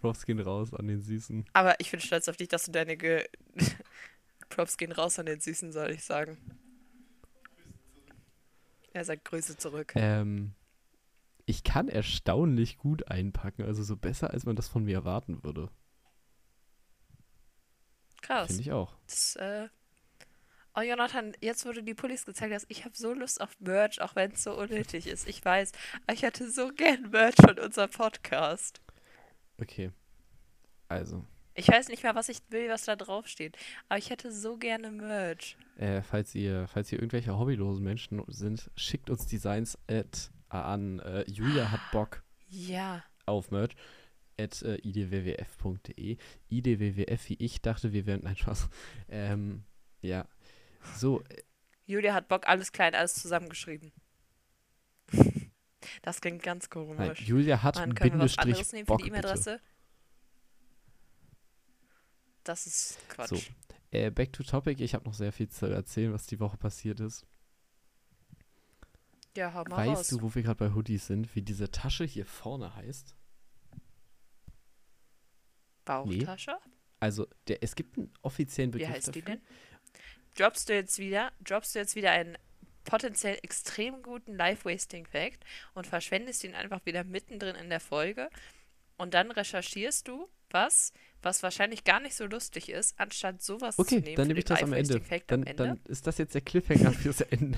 Props 0.01 0.25
gehen 0.25 0.39
raus 0.39 0.73
an 0.73 0.87
den 0.87 1.03
Süßen. 1.03 1.45
Aber 1.53 1.79
ich 1.79 1.91
bin 1.91 1.99
stolz 1.99 2.27
auf 2.27 2.37
dich, 2.37 2.47
dass 2.47 2.65
du 2.65 2.71
deine 2.71 2.97
Ge 2.97 3.29
Props 4.49 4.77
gehen 4.77 4.93
raus 4.93 5.19
an 5.19 5.27
den 5.27 5.41
Süßen, 5.41 5.71
soll 5.73 5.91
ich 5.91 6.03
sagen. 6.03 6.39
Er 8.93 9.05
sagt 9.05 9.25
Grüße 9.25 9.57
zurück. 9.57 9.93
Ähm, 9.95 10.55
ich 11.49 11.63
kann 11.63 11.87
erstaunlich 11.89 12.77
gut 12.77 13.07
einpacken, 13.09 13.63
also 13.63 13.81
so 13.81 13.97
besser, 13.97 14.29
als 14.31 14.45
man 14.45 14.55
das 14.55 14.67
von 14.67 14.83
mir 14.83 14.93
erwarten 14.97 15.43
würde. 15.43 15.69
Krass. 18.21 18.47
Finde 18.47 18.61
ich 18.61 18.71
auch. 18.71 18.95
Das, 19.07 19.35
äh 19.37 19.67
Oh, 20.75 20.81
Jonathan, 20.81 21.33
jetzt 21.41 21.65
wo 21.65 21.71
du 21.71 21.81
die 21.81 21.95
Pullis 21.95 22.25
gezeigt 22.25 22.53
hast, 22.53 22.67
ich 22.69 22.85
habe 22.85 22.95
so 22.95 23.13
Lust 23.13 23.41
auf 23.41 23.59
Merch, 23.59 23.99
auch 24.01 24.15
wenn 24.15 24.31
es 24.31 24.43
so 24.43 24.55
unnötig 24.57 25.07
ist. 25.07 25.27
Ich 25.27 25.43
weiß, 25.43 25.71
ich 26.13 26.23
hatte 26.23 26.49
so 26.49 26.69
gern 26.71 27.09
Merch 27.09 27.35
von 27.35 27.57
unserem 27.57 27.89
Podcast. 27.89 28.79
Okay. 29.59 29.91
Also, 30.87 31.25
Ich 31.55 31.67
weiß 31.67 31.89
nicht 31.89 32.03
mehr, 32.03 32.15
was 32.15 32.29
ich 32.29 32.39
will, 32.49 32.69
was 32.69 32.85
da 32.85 32.95
draufsteht. 32.95 33.57
Aber 33.89 33.97
ich 33.97 34.09
hätte 34.11 34.31
so 34.31 34.57
gerne 34.57 34.91
Merch. 34.91 35.57
äh, 35.75 36.01
falls 36.03 36.35
ihr, 36.35 36.67
falls 36.67 36.91
ihr 36.91 36.99
irgendwelche 36.99 37.37
hobbylosen 37.37 37.83
Menschen 37.83 38.23
sind, 38.27 38.69
schickt 38.75 39.09
uns 39.09 39.25
Designs 39.25 39.77
at, 39.89 40.31
an 40.49 40.99
äh, 40.99 41.23
Julia 41.29 41.71
hat 41.71 41.81
Bock 41.91 42.23
Ja. 42.49 43.03
auf 43.25 43.51
Merch 43.51 43.75
at 44.39 44.61
äh, 44.61 44.75
idwwf.de. 44.77 46.17
idwwf, 46.49 47.29
wie 47.29 47.35
ich 47.39 47.61
dachte, 47.61 47.91
wir 47.93 48.05
wären, 48.05 48.21
nein, 48.23 48.35
Spaß. 48.37 48.69
Ähm, 49.09 49.63
ja. 50.01 50.27
So, 50.95 51.21
äh, 51.21 51.43
Julia 51.85 52.13
hat 52.13 52.27
Bock, 52.27 52.47
alles 52.47 52.71
klein, 52.71 52.95
alles 52.95 53.15
zusammengeschrieben. 53.15 53.91
Das 56.01 56.21
klingt 56.21 56.43
ganz 56.43 56.65
nein, 56.65 56.85
komisch. 56.87 57.21
Julia 57.21 57.63
hat 57.63 57.77
Dann 57.77 57.95
können 57.95 58.19
wir 58.19 58.25
was 58.25 58.35
Bindestrich 58.35 58.45
anderes 58.45 58.73
nehmen 58.73 58.85
für 58.85 58.93
Bock, 58.93 58.99
die 58.99 59.09
bitte. 59.09 59.19
E-Mail-Adresse. 59.19 59.59
Das 62.43 62.67
ist 62.67 62.97
Quatsch. 63.09 63.29
So. 63.29 63.39
Äh, 63.91 64.11
back 64.11 64.33
to 64.33 64.43
topic, 64.43 64.83
ich 64.83 64.93
habe 64.93 65.05
noch 65.05 65.13
sehr 65.13 65.31
viel 65.31 65.49
zu 65.49 65.65
erzählen, 65.65 66.13
was 66.13 66.25
die 66.27 66.39
Woche 66.39 66.57
passiert 66.57 66.99
ist. 66.99 67.25
Ja, 69.39 69.53
hau 69.53 69.63
mal 69.63 69.87
weißt 69.87 69.99
raus. 69.99 70.07
du, 70.09 70.21
wo 70.21 70.35
wir 70.35 70.43
gerade 70.43 70.57
bei 70.57 70.73
Hoodies 70.75 71.07
sind, 71.07 71.33
wie 71.33 71.41
diese 71.41 71.71
Tasche 71.71 72.03
hier 72.03 72.25
vorne 72.25 72.75
heißt? 72.75 73.15
Bauchtasche? 75.85 76.57
Also, 76.99 77.25
der, 77.47 77.63
es 77.63 77.75
gibt 77.75 77.97
einen 77.97 78.11
offiziellen 78.21 78.73
Wie 78.73 78.79
Begriff 78.79 78.95
heißt 78.95 79.15
die 79.15 79.21
dafür. 79.21 79.35
denn? 79.37 79.45
Droppst 80.35 80.67
du 80.67 80.73
jetzt 80.73 80.99
wieder, 80.99 81.31
droppst 81.41 81.73
du 81.73 81.79
jetzt 81.79 81.95
wieder 81.95 82.11
einen 82.11 82.37
potenziell 82.83 83.39
extrem 83.41 84.01
guten 84.01 84.35
Life-Wasting-Fact 84.35 85.45
und 85.73 85.87
verschwendest 85.87 86.43
ihn 86.43 86.53
einfach 86.53 86.85
wieder 86.85 87.05
mittendrin 87.05 87.55
in 87.55 87.69
der 87.69 87.79
Folge 87.79 88.29
und 88.97 89.13
dann 89.13 89.31
recherchierst 89.31 90.05
du 90.09 90.27
was, 90.49 90.91
was 91.21 91.43
wahrscheinlich 91.43 91.85
gar 91.85 92.01
nicht 92.01 92.15
so 92.15 92.25
lustig 92.25 92.67
ist, 92.67 92.99
anstatt 92.99 93.41
sowas 93.41 93.77
zu 93.77 93.83
Okay, 93.83 94.01
nehmen 94.01 94.15
dann 94.15 94.25
für 94.25 94.27
nehme 94.27 94.39
ich 94.39 94.45
das 94.45 94.63
am 94.63 94.73
Ende. 94.73 94.99
Dann, 95.27 95.41
am 95.41 95.47
Ende. 95.47 95.63
dann 95.63 95.79
ist 95.85 96.07
das 96.07 96.17
jetzt 96.17 96.35
der 96.35 96.41
Cliffhanger 96.41 96.91
fürs 96.91 97.21
Ende. 97.21 97.57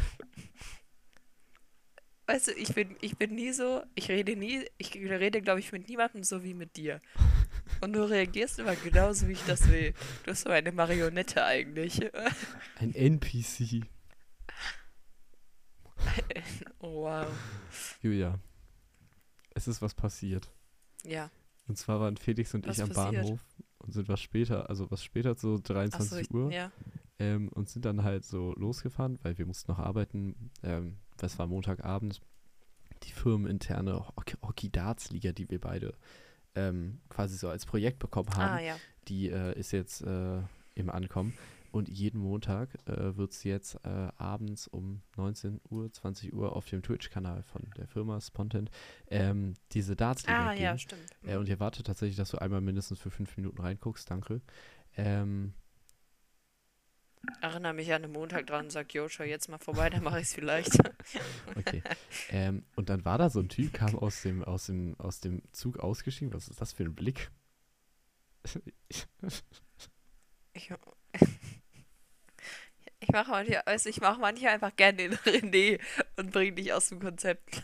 Weißt 2.31 2.47
du, 2.47 2.51
ich 2.53 2.73
bin, 2.73 2.95
ich 3.01 3.17
bin 3.17 3.35
nie 3.35 3.51
so, 3.51 3.83
ich 3.93 4.07
rede 4.07 4.37
nie, 4.37 4.65
ich 4.77 4.95
rede, 4.95 5.41
glaube 5.41 5.59
ich, 5.59 5.73
mit 5.73 5.89
niemandem 5.89 6.23
so 6.23 6.45
wie 6.45 6.53
mit 6.53 6.77
dir. 6.77 7.01
Und 7.81 7.91
du 7.91 8.09
reagierst 8.09 8.57
immer 8.59 8.73
genauso, 8.77 9.27
wie 9.27 9.33
ich 9.33 9.43
das 9.45 9.67
will. 9.69 9.91
Du 10.23 10.31
bist 10.31 10.43
so 10.43 10.49
eine 10.49 10.71
Marionette 10.71 11.43
eigentlich. 11.43 11.99
Ein 12.79 12.95
NPC. 12.95 13.85
oh, 16.79 17.01
wow. 17.03 17.27
Julia, 18.01 18.39
es 19.53 19.67
ist 19.67 19.81
was 19.81 19.93
passiert. 19.93 20.49
Ja. 21.03 21.29
Und 21.67 21.77
zwar 21.77 21.99
waren 21.99 22.15
Felix 22.15 22.53
und 22.53 22.65
Was 22.65 22.77
ich 22.77 22.83
am 22.83 22.91
passiert? 22.91 23.23
Bahnhof 23.23 23.41
und 23.79 23.91
sind 23.91 24.07
was 24.07 24.21
später, 24.21 24.69
also 24.69 24.89
was 24.89 25.03
später, 25.03 25.35
so 25.35 25.55
Achso, 25.55 25.73
23 25.73 26.21
ich, 26.21 26.31
Uhr. 26.33 26.49
ja. 26.49 26.71
ähm, 27.19 27.49
und 27.49 27.67
sind 27.67 27.83
dann 27.83 28.03
halt 28.03 28.23
so 28.23 28.53
losgefahren, 28.53 29.19
weil 29.21 29.37
wir 29.37 29.45
mussten 29.45 29.69
noch 29.69 29.79
arbeiten. 29.79 30.49
Ähm, 30.63 30.95
das 31.21 31.37
war 31.39 31.47
Montagabend. 31.47 32.21
Die 33.03 33.11
firmeninterne 33.11 34.05
Hockey- 34.15 34.37
Hockey-Darts-Liga, 34.43 35.31
die 35.31 35.49
wir 35.49 35.59
beide 35.59 35.93
ähm, 36.55 36.99
quasi 37.09 37.37
so 37.37 37.49
als 37.49 37.65
Projekt 37.65 37.99
bekommen 37.99 38.29
haben, 38.35 38.57
Ah, 38.57 38.59
ja. 38.61 38.75
die 39.07 39.29
äh, 39.29 39.57
ist 39.57 39.71
jetzt 39.71 40.01
äh, 40.01 40.41
im 40.75 40.89
Ankommen. 40.89 41.33
Und 41.71 41.87
jeden 41.87 42.19
Montag 42.19 42.75
äh, 42.85 43.15
wird 43.15 43.31
es 43.31 43.45
jetzt 43.45 43.75
äh, 43.85 44.09
abends 44.17 44.67
um 44.67 45.01
19 45.15 45.61
Uhr, 45.69 45.89
20 45.91 46.33
Uhr 46.33 46.53
auf 46.53 46.65
dem 46.67 46.83
Twitch-Kanal 46.83 47.43
von 47.43 47.61
der 47.77 47.87
Firma 47.87 48.19
Spontent 48.19 48.69
ähm, 49.07 49.53
diese 49.71 49.95
Darts-Liga 49.95 50.49
Ah, 50.49 50.51
geben. 50.51 50.63
ja, 50.63 50.77
stimmt. 50.77 51.05
Äh, 51.23 51.37
und 51.37 51.45
ich 51.45 51.51
erwarte 51.51 51.81
tatsächlich, 51.83 52.17
dass 52.17 52.31
du 52.31 52.37
einmal 52.39 52.59
mindestens 52.59 52.99
für 52.99 53.09
fünf 53.09 53.37
Minuten 53.37 53.61
reinguckst. 53.61 54.11
Danke. 54.11 54.41
Ähm, 54.97 55.53
Erinnere 57.39 57.73
mich 57.73 57.93
an 57.93 58.01
den 58.01 58.11
Montag 58.11 58.47
dran 58.47 58.65
und 58.65 58.71
sag, 58.71 58.93
Jo, 58.93 59.07
schau 59.07 59.23
jetzt 59.23 59.47
mal 59.47 59.59
vorbei, 59.59 59.89
dann 59.89 60.03
mache 60.03 60.19
ich 60.19 60.27
es 60.27 60.33
vielleicht. 60.33 60.77
okay. 61.55 61.83
ähm, 62.29 62.65
und 62.75 62.89
dann 62.89 63.05
war 63.05 63.17
da 63.17 63.29
so 63.29 63.39
ein 63.39 63.49
Typ, 63.49 63.73
kam 63.73 63.95
aus 63.95 64.21
dem, 64.23 64.43
aus 64.43 64.65
dem, 64.65 64.99
aus 64.99 65.19
dem 65.19 65.43
Zug 65.51 65.79
ausgestiegen. 65.79 66.33
Was 66.33 66.47
ist 66.47 66.61
das 66.61 66.73
für 66.73 66.83
ein 66.83 66.95
Blick? 66.95 67.31
Ich, 70.53 70.69
ich 72.99 73.09
mache 73.09 73.31
manchmal, 73.31 73.61
also 73.65 73.89
ich 73.89 74.01
mache 74.01 74.19
manchmal 74.19 74.53
einfach 74.53 74.75
gerne 74.75 74.97
den 74.97 75.13
René 75.13 75.79
und 76.17 76.31
bringe 76.31 76.53
dich 76.53 76.73
aus 76.73 76.89
dem 76.89 76.99
Konzept. 76.99 77.61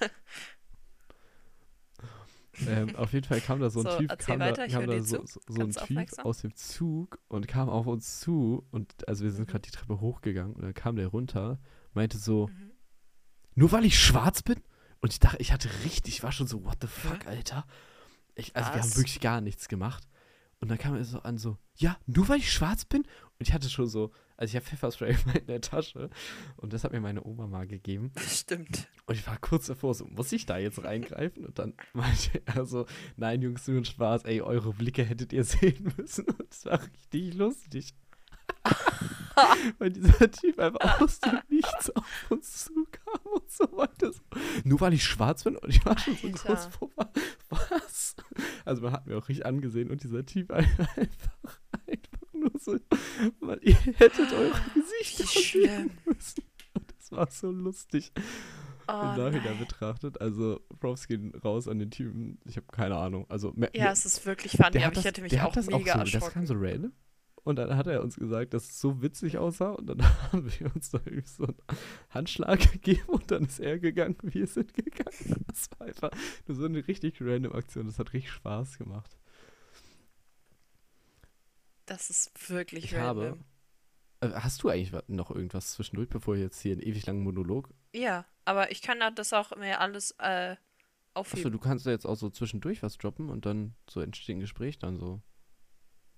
Ähm, 2.65 2.95
auf 2.95 3.13
jeden 3.13 3.25
Fall 3.25 3.41
kam 3.41 3.59
da 3.59 3.69
so 3.69 3.81
ein 3.81 3.83
So, 3.85 3.97
Typ, 3.97 4.17
kam 4.19 4.39
weiter, 4.39 4.67
da, 4.67 4.73
kam 4.73 4.87
da 4.87 5.01
so, 5.01 5.25
so, 5.25 5.39
so 5.47 5.61
ein 5.61 5.71
Typ 5.71 6.19
aus 6.25 6.39
dem 6.41 6.55
Zug 6.55 7.19
und 7.27 7.47
kam 7.47 7.69
auf 7.69 7.85
uns 7.87 8.19
zu 8.19 8.65
und 8.71 9.07
also 9.07 9.23
wir 9.23 9.31
sind 9.31 9.47
Mhm. 9.47 9.51
gerade 9.51 9.61
die 9.61 9.71
Treppe 9.71 9.99
hochgegangen 10.01 10.55
und 10.55 10.61
dann 10.63 10.73
kam 10.73 10.95
der 10.95 11.07
runter, 11.07 11.59
meinte 11.93 12.17
so, 12.17 12.47
Mhm. 12.47 12.71
nur 13.55 13.71
weil 13.71 13.85
ich 13.85 13.99
schwarz 13.99 14.41
bin? 14.43 14.59
Und 14.99 15.13
ich 15.13 15.19
dachte, 15.19 15.37
ich 15.39 15.51
hatte 15.51 15.69
richtig, 15.83 16.15
ich 16.15 16.23
war 16.23 16.31
schon 16.31 16.47
so, 16.47 16.63
what 16.65 16.77
the 16.81 16.87
fuck, 16.87 17.27
Alter? 17.27 17.65
Ich, 18.35 18.55
also 18.55 18.73
wir 18.73 18.81
haben 18.81 18.89
Was? 18.89 18.97
wirklich 18.97 19.19
gar 19.19 19.41
nichts 19.41 19.67
gemacht. 19.67 20.07
Und 20.59 20.69
dann 20.69 20.79
kam 20.79 20.95
er 20.95 21.03
so 21.05 21.19
an, 21.19 21.37
so, 21.37 21.57
ja, 21.75 21.97
nur 22.07 22.27
weil 22.29 22.39
ich 22.39 22.51
schwarz 22.51 22.85
bin? 22.85 23.01
Und 23.03 23.47
ich 23.47 23.53
hatte 23.53 23.69
schon 23.69 23.87
so, 23.87 24.11
also 24.37 24.51
ich 24.51 24.55
habe 24.55 24.65
Pfefferspray 24.65 25.17
in 25.39 25.47
der 25.47 25.61
Tasche 25.61 26.11
und 26.57 26.71
das 26.71 26.83
hat 26.83 26.93
mir 26.93 27.01
meine 27.01 27.25
Oma 27.25 27.47
mal 27.47 27.65
gegeben. 27.67 28.11
Stimmt. 28.27 28.87
Und 29.07 29.15
ich 29.15 29.25
war 29.25 29.37
kurz 29.37 29.65
davor, 29.65 29.95
so, 29.95 30.05
muss 30.05 30.31
ich 30.31 30.45
da 30.45 30.57
jetzt 30.59 30.83
reingreifen? 30.83 31.45
Und 31.45 31.57
dann 31.57 31.73
meinte 31.93 32.41
er 32.45 32.65
so, 32.65 32.85
nein, 33.15 33.41
Jungs, 33.41 33.67
nur 33.67 33.77
ein 33.77 33.85
Spaß, 33.85 34.25
ey, 34.25 34.41
eure 34.41 34.73
Blicke 34.73 35.03
hättet 35.03 35.33
ihr 35.33 35.43
sehen 35.43 35.91
müssen. 35.97 36.25
Und 36.25 36.51
es 36.51 36.65
war 36.65 36.79
richtig 36.81 37.33
lustig. 37.33 37.95
weil 39.79 39.91
dieser 39.91 40.31
Typ 40.31 40.59
einfach 40.59 41.01
aus 41.01 41.19
dem 41.19 41.39
Nichts 41.49 41.89
auf 41.95 42.31
uns 42.31 42.65
zukam 42.65 43.33
und 43.33 43.49
so 43.49 43.65
weiter. 43.73 44.11
Nur 44.63 44.79
weil 44.81 44.93
ich 44.93 45.03
schwarz 45.03 45.43
bin 45.43 45.57
und 45.57 45.69
ich 45.69 45.85
war 45.85 45.97
schon 45.97 46.15
so 46.15 46.27
Alter. 46.27 46.45
kurz 46.45 46.65
vor, 46.67 46.89
was? 47.49 48.15
Also 48.65 48.81
man 48.81 48.93
hat 48.93 49.07
mir 49.07 49.17
auch 49.17 49.27
richtig 49.27 49.45
angesehen 49.45 49.89
und 49.91 50.03
dieser 50.03 50.25
Typ 50.25 50.51
einfach, 50.51 50.97
einfach 51.87 52.16
so, 52.59 52.77
weil 53.39 53.59
ihr 53.61 53.75
hättet 53.75 54.31
eure 54.33 54.59
Gesichter 54.73 55.23
Wie 55.23 55.65
sehen 55.67 55.91
müssen. 56.05 56.43
Und 56.73 56.93
das 56.97 57.11
war 57.11 57.29
so 57.31 57.51
lustig 57.51 58.11
Oh, 58.89 58.93
im 58.93 59.21
Nachhinein 59.21 59.43
nein. 59.43 59.59
betrachtet. 59.59 60.21
Also 60.21 60.61
Props 60.79 61.07
gehen 61.07 61.35
raus 61.43 61.67
an 61.67 61.77
den 61.79 61.91
Typen. 61.91 62.39
Ich 62.45 62.55
habe 62.55 62.67
keine 62.71 62.95
Ahnung. 62.95 63.25
Also 63.27 63.51
me- 63.53 63.69
Ja, 63.73 63.91
es 63.91 64.05
ist 64.05 64.25
wirklich 64.25 64.53
funny, 64.53 64.77
aber 64.77 64.87
ich 64.87 64.93
das, 64.93 65.03
hätte 65.05 65.21
mich 65.21 65.41
auch 65.41 65.51
das 65.51 65.67
mega 65.67 65.77
auch 65.95 66.05
so, 66.05 66.11
das 66.11 66.11
kam 66.11 66.43
erschrocken. 66.43 66.45
so 66.45 66.53
random. 66.57 66.91
Und 67.43 67.55
dann 67.57 67.75
hat 67.75 67.87
er 67.87 68.01
uns 68.01 68.15
gesagt, 68.15 68.53
dass 68.53 68.69
es 68.69 68.79
so 68.79 69.01
witzig 69.01 69.37
aussah. 69.37 69.71
Und 69.71 69.87
dann 69.87 70.01
haben 70.31 70.49
wir 70.59 70.73
uns 70.73 70.89
da 70.91 70.99
irgendwie 71.03 71.27
so 71.27 71.43
einen 71.47 71.55
Handschlag 72.11 72.59
gegeben 72.71 73.03
und 73.07 73.29
dann 73.29 73.43
ist 73.43 73.59
er 73.59 73.77
gegangen, 73.77 74.15
wir 74.23 74.47
sind 74.47 74.73
gegangen. 74.73 75.43
Das 75.47 75.69
war 75.77 75.87
einfach 75.87 76.11
nur 76.47 76.55
so 76.55 76.63
eine 76.65 76.87
richtig 76.87 77.17
random 77.19 77.53
Aktion. 77.53 77.87
Das 77.87 77.99
hat 77.99 78.13
richtig 78.13 78.31
Spaß 78.31 78.77
gemacht. 78.77 79.17
Das 81.87 82.09
ist 82.11 82.31
wirklich 82.49 82.85
Ich 82.85 82.93
random. 82.93 83.45
habe. 84.21 84.33
Äh, 84.35 84.41
Hast 84.41 84.61
du 84.63 84.69
eigentlich 84.69 84.93
noch 85.07 85.31
irgendwas 85.31 85.71
zwischendurch, 85.71 86.09
bevor 86.09 86.35
wir 86.35 86.41
jetzt 86.43 86.61
hier 86.61 86.73
einen 86.73 86.81
ewig 86.81 87.05
langen 87.07 87.23
Monolog? 87.23 87.69
Ja, 87.93 88.25
aber 88.45 88.71
ich 88.71 88.81
kann 88.81 88.99
da 88.99 89.11
das 89.11 89.33
auch 89.33 89.55
mir 89.57 89.79
alles 89.81 90.11
äh, 90.19 90.55
Achso, 90.55 90.57
aufheben. 91.13 91.51
du 91.51 91.59
kannst 91.59 91.85
ja 91.85 91.91
jetzt 91.91 92.05
auch 92.05 92.15
so 92.15 92.29
zwischendurch 92.29 92.83
was 92.83 92.97
droppen 92.97 93.29
und 93.29 93.45
dann 93.45 93.75
so 93.89 94.01
entsteht 94.01 94.37
ein 94.37 94.39
Gespräch 94.39 94.79
dann 94.79 94.97
so. 94.97 95.21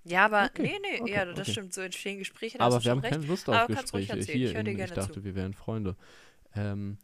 ja, 0.03 0.25
aber 0.25 0.45
Okay, 0.45 0.63
nee, 0.63 0.79
nee, 0.81 1.01
okay, 1.01 1.11
ja, 1.13 1.25
das 1.25 1.49
okay. 1.49 1.51
stimmt. 1.51 1.73
So 1.73 1.81
entstehen 1.81 2.17
Gespräche, 2.19 2.59
Aber 2.59 2.83
wir 2.83 2.91
haben 2.91 2.99
recht. 2.99 3.13
keine 3.13 3.25
Lust 3.25 3.47
Aber 3.49 3.63
auf 3.63 3.69
ruhig 3.93 4.07
Gespräche. 4.09 4.13
erzählen, 4.13 4.37
ich 4.37 4.51
Hier, 4.51 4.53
ich 4.73 4.75
gerne 4.77 4.93
dachte, 4.93 5.13
zu. 5.13 5.23
wir 5.23 5.35
wären 5.35 5.53
Freunde. 5.53 5.95
Ähm, 6.55 6.97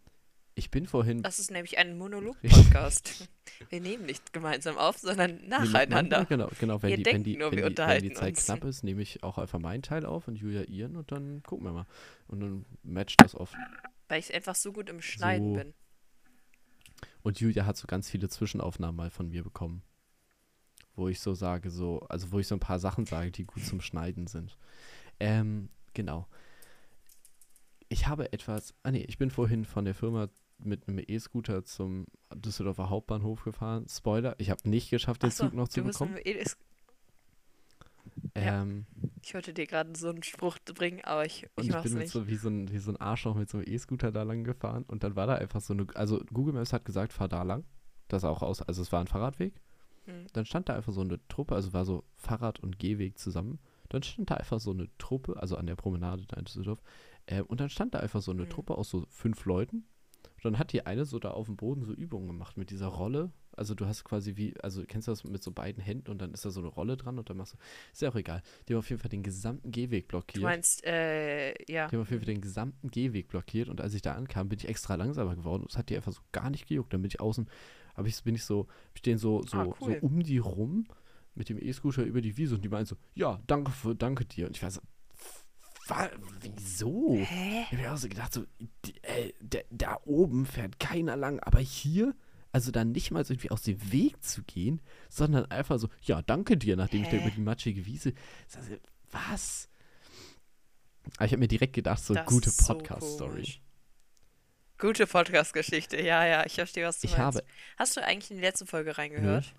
ich 0.55 0.71
bin 0.71 0.87
vorhin. 0.87 1.21
Das 1.21 1.39
ist 1.39 1.51
nämlich 1.51 1.77
ein 1.77 1.97
Monolog-Podcast. 1.97 3.29
wir 3.69 3.81
nehmen 3.81 4.05
nicht 4.05 4.31
gemeinsam 4.33 4.77
auf, 4.77 4.97
sondern 4.97 5.35
Nee, 5.35 5.47
nacheinander. 5.47 6.17
manchmal, 6.19 6.25
genau, 6.25 6.49
genau. 6.59 6.81
Wenn 6.81 6.89
Wir 6.91 6.97
die, 6.97 7.05
wenn 7.05 7.23
die, 7.23 7.37
nur, 7.37 7.51
wenn 7.51 7.73
die, 7.73 7.77
wenn 7.77 8.01
die 8.03 8.13
Zeit 8.13 8.35
uns. 8.35 8.45
knapp 8.45 8.63
ist, 8.63 8.83
nehme 8.83 9.01
ich 9.01 9.21
auch 9.23 9.37
einfach 9.37 9.59
meinen 9.59 9.83
Teil 9.83 10.05
auf 10.05 10.27
und 10.27 10.37
Julia 10.37 10.63
ihren 10.63 10.95
und 10.95 11.11
dann 11.11 11.43
gucken 11.43 11.65
wir 11.65 11.73
mal. 11.73 11.85
Und 12.27 12.39
dann 12.39 12.65
matcht 12.83 13.21
das 13.21 13.35
oft. 13.35 13.53
Weil 14.07 14.19
ich 14.19 14.33
einfach 14.33 14.55
so 14.55 14.71
gut 14.71 14.89
im 14.89 15.01
Schneiden 15.01 15.53
So. 15.55 15.59
bin. 15.59 15.73
Und 17.21 17.39
Julia 17.39 17.65
hat 17.65 17.75
so 17.75 17.87
ganz 17.87 18.09
viele 18.09 18.29
Zwischenaufnahmen 18.29 18.95
mal 18.95 19.09
von 19.09 19.27
mir 19.29 19.43
bekommen. 19.43 19.81
Wo 20.95 21.09
ich 21.09 21.19
so 21.19 21.33
sage, 21.33 21.69
so, 21.69 21.99
also 22.07 22.31
wo 22.31 22.39
ich 22.39 22.47
so 22.47 22.55
ein 22.55 22.59
paar 22.61 22.79
Sachen 22.79 23.05
sage, 23.05 23.31
die 23.31 23.43
gut 23.45 23.65
zum 23.65 23.81
Schneiden 23.81 24.27
sind. 24.27 24.57
Ähm, 25.19 25.69
genau. 25.93 26.27
Ich 27.89 28.07
habe 28.07 28.31
etwas, 28.31 28.73
ah 28.83 28.91
nee, 28.91 29.03
ich 29.07 29.17
bin 29.17 29.29
vorhin 29.31 29.65
von 29.65 29.83
der 29.85 29.93
Firma 29.93 30.29
mit 30.57 30.87
einem 30.87 31.03
E-Scooter 31.05 31.63
zum 31.63 32.05
Düsseldorfer 32.33 32.89
Hauptbahnhof 32.89 33.43
gefahren. 33.43 33.85
Spoiler, 33.89 34.35
ich 34.39 34.49
habe 34.49 34.67
nicht 34.69 34.89
geschafft, 34.89 35.23
den 35.23 35.27
Achso, 35.29 35.45
Zug 35.45 35.53
noch 35.53 35.67
zu 35.67 35.83
bekommen. 35.83 36.17
E- 36.23 36.43
ja. 38.35 38.61
Ähm, 38.61 38.85
Ich 39.21 39.33
wollte 39.33 39.53
dir 39.53 39.65
gerade 39.65 39.97
so 39.97 40.09
einen 40.09 40.23
Spruch 40.23 40.57
bringen, 40.73 41.01
aber 41.03 41.25
ich, 41.25 41.43
und 41.55 41.63
ich 41.63 41.69
ich 41.69 41.73
mach's 41.75 41.83
bin 41.89 41.97
nicht. 41.99 42.11
so 42.11 42.27
wie 42.27 42.35
so 42.35 42.49
ein, 42.49 42.71
wie 42.71 42.77
so 42.79 42.91
ein 42.91 42.97
Arschloch 42.97 43.35
mit 43.35 43.49
so 43.49 43.57
einem 43.57 43.67
E-Scooter 43.67 44.11
da 44.11 44.23
lang 44.23 44.43
gefahren 44.43 44.83
und 44.87 45.03
dann 45.03 45.15
war 45.15 45.27
da 45.27 45.35
einfach 45.35 45.61
so 45.61 45.73
eine, 45.73 45.87
also 45.95 46.21
Google 46.31 46.53
Maps 46.53 46.73
hat 46.73 46.85
gesagt, 46.85 47.13
fahr 47.13 47.27
da 47.27 47.43
lang. 47.43 47.63
Das 48.07 48.21
sah 48.21 48.29
auch 48.29 48.43
aus, 48.43 48.61
also 48.61 48.81
es 48.81 48.91
war 48.91 49.01
ein 49.01 49.07
Fahrradweg. 49.07 49.53
Hm. 50.05 50.27
Dann 50.33 50.45
stand 50.45 50.69
da 50.69 50.75
einfach 50.75 50.93
so 50.93 51.01
eine 51.01 51.19
Truppe, 51.27 51.55
also 51.55 51.73
war 51.73 51.85
so 51.85 52.03
Fahrrad- 52.13 52.59
und 52.59 52.77
Gehweg 52.77 53.17
zusammen. 53.17 53.59
Dann 53.89 54.03
stand 54.03 54.29
da 54.29 54.35
einfach 54.35 54.59
so 54.59 54.71
eine 54.71 54.87
Truppe, 54.97 55.37
also 55.37 55.57
an 55.57 55.65
der 55.65 55.75
Promenade 55.75 56.25
da 56.27 56.37
in 56.37 56.45
Düsseldorf. 56.45 56.81
Äh, 57.25 57.41
und 57.41 57.59
dann 57.59 57.69
stand 57.69 57.95
da 57.95 57.99
einfach 57.99 58.21
so 58.21 58.31
eine 58.31 58.43
Mhm. 58.43 58.49
Truppe 58.49 58.77
aus 58.77 58.89
so 58.89 59.05
fünf 59.09 59.45
Leuten. 59.45 59.85
Und 60.35 60.43
dann 60.45 60.59
hat 60.59 60.73
die 60.73 60.85
eine 60.85 61.05
so 61.05 61.19
da 61.19 61.31
auf 61.31 61.45
dem 61.47 61.55
Boden 61.55 61.83
so 61.83 61.93
Übungen 61.93 62.27
gemacht 62.27 62.57
mit 62.57 62.69
dieser 62.69 62.87
Rolle. 62.87 63.31
Also 63.57 63.73
du 63.73 63.85
hast 63.85 64.03
quasi 64.03 64.35
wie, 64.35 64.53
also 64.61 64.83
kennst 64.85 65.07
du 65.07 65.11
das 65.13 65.23
mit 65.23 65.41
so 65.41 65.51
beiden 65.51 65.81
Händen 65.81 66.11
und 66.11 66.21
dann 66.21 66.33
ist 66.33 66.43
da 66.43 66.49
so 66.49 66.59
eine 66.59 66.67
Rolle 66.67 66.97
dran 66.97 67.17
und 67.17 67.29
dann 67.29 67.37
machst 67.37 67.53
du, 67.53 67.57
ist 67.93 68.01
ja 68.01 68.09
auch 68.09 68.15
egal. 68.15 68.41
Die 68.67 68.73
haben 68.73 68.79
auf 68.79 68.89
jeden 68.89 69.01
Fall 69.01 69.09
den 69.09 69.23
gesamten 69.23 69.71
Gehweg 69.71 70.09
blockiert. 70.09 70.43
Du 70.43 70.47
meinst, 70.47 70.83
äh, 70.85 71.51
ja. 71.71 71.87
Die 71.87 71.95
haben 71.95 72.01
auf 72.01 72.09
jeden 72.09 72.21
Fall 72.21 72.33
den 72.33 72.41
gesamten 72.41 72.91
Gehweg 72.91 73.29
blockiert 73.29 73.69
und 73.69 73.79
als 73.79 73.93
ich 73.93 74.01
da 74.01 74.13
ankam, 74.13 74.49
bin 74.49 74.59
ich 74.59 74.67
extra 74.67 74.95
langsamer 74.95 75.35
geworden 75.37 75.61
und 75.63 75.71
es 75.71 75.77
hat 75.77 75.89
die 75.89 75.95
einfach 75.95 76.11
so 76.11 76.21
gar 76.33 76.49
nicht 76.49 76.67
gejuckt. 76.67 76.91
Dann 76.93 77.01
bin 77.01 77.07
ich 77.09 77.21
außen, 77.21 77.47
aber 77.93 78.07
ich 78.09 78.21
bin 78.23 78.35
ich 78.35 78.43
so, 78.43 78.67
den 79.05 79.17
so, 79.17 79.41
so, 79.43 79.57
Ah, 79.57 79.65
cool. 79.79 79.97
so 80.01 80.05
um 80.05 80.21
die 80.21 80.37
rum 80.39 80.85
mit 81.33 81.47
dem 81.47 81.57
E-Scooter 81.57 82.03
über 82.03 82.19
die 82.21 82.35
Wiese 82.35 82.55
und 82.55 82.63
die 82.65 82.69
meinen 82.69 82.85
so, 82.85 82.97
ja, 83.13 83.39
danke 83.47 83.71
für, 83.71 83.95
danke 83.95 84.25
dir. 84.25 84.47
Und 84.47 84.57
ich 84.57 84.63
war 84.63 84.71
so, 84.71 84.81
wa, 85.87 86.09
wieso? 86.41 87.15
Hä? 87.17 87.61
Ich 87.63 87.71
habe 87.71 87.81
mir 87.81 87.93
auch 87.93 87.97
so 87.97 88.07
gedacht, 88.09 88.33
so, 88.33 88.45
äh, 89.03 89.31
da, 89.41 89.59
da 89.71 89.99
oben 90.05 90.45
fährt 90.45 90.79
keiner 90.79 91.15
lang, 91.15 91.39
aber 91.41 91.59
hier, 91.59 92.15
also 92.51 92.71
dann 92.71 92.91
nicht 92.91 93.11
mal 93.11 93.25
so 93.25 93.33
irgendwie 93.33 93.51
aus 93.51 93.61
dem 93.63 93.91
Weg 93.91 94.23
zu 94.23 94.43
gehen, 94.43 94.81
sondern 95.09 95.45
einfach 95.51 95.77
so, 95.79 95.89
ja, 96.01 96.21
danke 96.21 96.57
dir, 96.57 96.75
nachdem 96.75 97.01
ich 97.03 97.09
da 97.09 97.17
Hä? 97.17 97.21
über 97.21 97.31
die 97.35 97.41
matschige 97.41 97.85
Wiese. 97.85 98.09
Ich 98.09 98.53
so, 98.53 98.59
was? 99.11 99.69
Aber 101.17 101.25
ich 101.25 101.31
habe 101.31 101.39
mir 101.39 101.47
direkt 101.47 101.73
gedacht, 101.73 102.03
so 102.03 102.13
Das 102.13 102.25
gute 102.25 102.49
so 102.49 102.65
Podcast-Story. 102.73 103.31
komisch. 103.33 103.61
Gute 104.77 105.07
Podcast-Geschichte, 105.07 106.01
ja, 106.01 106.25
ja, 106.25 106.45
ich 106.45 106.55
verstehe, 106.55 106.85
was 106.85 106.99
du 106.99 107.07
ich 107.07 107.17
meinst. 107.17 107.37
habe, 107.37 107.43
Hast 107.77 107.95
du 107.95 108.03
eigentlich 108.03 108.29
in 108.31 108.37
die 108.37 108.43
letzte 108.43 108.65
Folge 108.65 108.97
reingehört? 108.97 109.53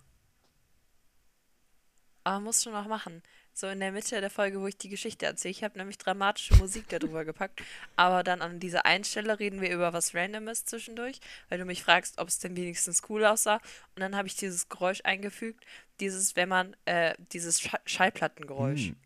Aber 2.25 2.41
musst 2.41 2.67
du 2.67 2.71
noch 2.71 2.87
machen. 2.89 3.23
So 3.59 3.69
in 3.69 3.81
der 3.81 3.91
Mitte 3.91 4.21
der 4.21 4.29
Folge, 4.29 4.61
wo 4.61 4.67
ich 4.67 4.77
die 4.77 4.91
Geschichte 4.91 5.25
erzähle. 5.25 5.51
Ich 5.53 5.65
habe 5.65 5.79
nämlich 5.79 5.97
dramatische 5.97 6.55
Musik 6.57 6.91
darüber 6.91 7.25
gepackt. 7.25 7.63
Aber 7.97 8.23
dann 8.23 8.43
an 8.43 8.61
dieser 8.61 8.85
einen 8.85 9.03
Stelle 9.03 9.39
reden 9.39 9.63
wir 9.63 9.71
über 9.75 9.95
was 9.95 10.15
Randomes 10.15 10.67
zwischendurch, 10.67 11.21
weil 11.49 11.59
du 11.59 11.65
mich 11.65 11.83
fragst, 11.83 12.19
ob 12.19 12.29
es 12.29 12.39
denn 12.39 12.55
wenigstens 12.55 13.01
cool 13.09 13.25
aussah. 13.25 13.57
Und 13.95 14.01
dann 14.01 14.15
habe 14.15 14.29
ich 14.29 14.37
dieses 14.37 14.69
Geräusch 14.69 15.01
eingefügt. 15.05 15.65
Dieses, 16.01 16.37
wenn 16.37 16.51
man, 16.51 16.77
äh, 16.85 17.15
dieses 17.33 17.59
Sch 17.63 17.71
Schallplattengeräusch. 17.87 18.89
hm, 18.89 18.97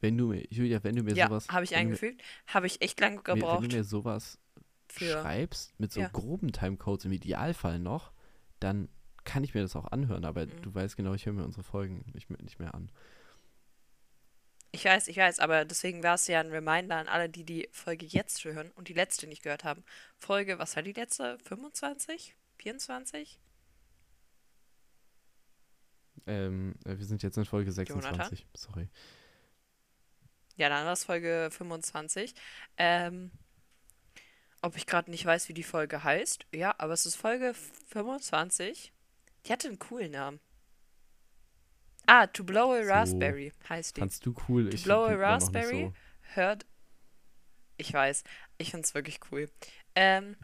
wenn 0.00 0.16
du 0.18 0.28
mir, 0.28 0.44
Julia, 0.50 0.82
wenn 0.82 0.96
du 0.96 1.02
mir 1.02 1.14
Ja, 1.14 1.26
sowas, 1.26 1.48
habe 1.48 1.64
ich 1.64 1.76
eingefügt. 1.76 2.22
Habe 2.48 2.66
ich 2.66 2.80
echt 2.82 2.98
lange 3.00 3.16
mir, 3.16 3.22
wenn 3.22 3.40
gebraucht 3.40 3.70
du 3.70 3.76
mir 3.76 3.84
sowas 3.84 4.38
für. 4.88 5.10
schreibst, 5.10 5.78
mit 5.78 5.92
so 5.92 6.00
Ja. 6.00 6.08
groben 6.08 6.52
Timecodes 6.52 7.04
im 7.04 7.12
Idealfall 7.12 7.78
noch, 7.78 8.12
dann 8.60 8.88
kann 9.24 9.44
ich 9.44 9.54
mir 9.54 9.60
das 9.62 9.76
auch 9.76 9.86
anhören, 9.92 10.24
aber 10.24 10.46
Mhm. 10.46 10.62
du 10.62 10.74
weißt 10.74 10.96
genau, 10.96 11.14
ich 11.14 11.26
höre 11.26 11.34
mir 11.34 11.44
unsere 11.44 11.62
Folgen 11.62 12.04
nicht 12.14 12.30
mehr, 12.30 12.40
nicht 12.42 12.58
mehr 12.58 12.74
an. 12.74 12.90
Ich 14.70 14.84
weiß, 14.84 15.08
ich 15.08 15.16
weiß, 15.16 15.40
aber 15.40 15.64
deswegen 15.64 16.02
war 16.02 16.14
es 16.14 16.26
ja 16.26 16.40
ein 16.40 16.50
Reminder 16.50 16.96
an 16.96 17.08
alle, 17.08 17.28
die 17.28 17.44
die 17.44 17.68
Folge 17.72 18.04
jetzt 18.04 18.44
hören 18.44 18.70
und 18.72 18.88
die 18.88 18.92
letzte 18.92 19.26
nicht 19.26 19.42
gehört 19.42 19.64
haben. 19.64 19.82
Folge, 20.18 20.58
was 20.58 20.76
war 20.76 20.82
die 20.82 20.92
letzte? 20.92 21.38
25? 21.44 22.34
24? 22.58 23.40
Ähm, 26.26 26.74
äh, 26.84 26.98
wir 26.98 27.06
sind 27.06 27.22
jetzt 27.22 27.38
in 27.38 27.46
Folge 27.46 27.72
26. 27.72 28.46
Sorry. 28.54 28.88
Ja, 30.56 30.68
dann 30.68 30.84
war 30.84 30.92
es 30.92 31.04
Folge 31.04 31.48
25. 31.50 32.34
Ähm, 32.76 33.30
ob 34.60 34.76
ich 34.76 34.86
gerade 34.86 35.10
nicht 35.10 35.24
weiß, 35.24 35.48
wie 35.48 35.54
die 35.54 35.62
Folge 35.62 36.04
heißt. 36.04 36.46
Ja, 36.52 36.74
aber 36.78 36.92
es 36.92 37.06
ist 37.06 37.16
Folge 37.16 37.54
25. 37.54 38.92
Die 39.46 39.52
hatte 39.52 39.68
einen 39.68 39.78
coolen 39.78 40.12
Namen. 40.12 40.40
Ah, 42.08 42.26
To 42.26 42.42
Blow 42.44 42.72
a 42.72 42.82
So. 42.82 42.90
Raspberry 42.90 43.52
heißt 43.68 43.96
die. 43.96 44.00
Fandst 44.00 44.24
du 44.26 44.34
cool? 44.48 44.70
To 44.70 44.74
Ich 44.74 44.84
Blow 44.84 45.04
a 45.04 45.14
Raspberry 45.14 45.92
hört. 46.34 46.64
Ich 47.76 47.92
weiß, 47.92 48.24
ich 48.58 48.70
find's 48.72 48.94
wirklich 48.94 49.20
cool. 49.30 49.48
Ähm, 49.94 50.36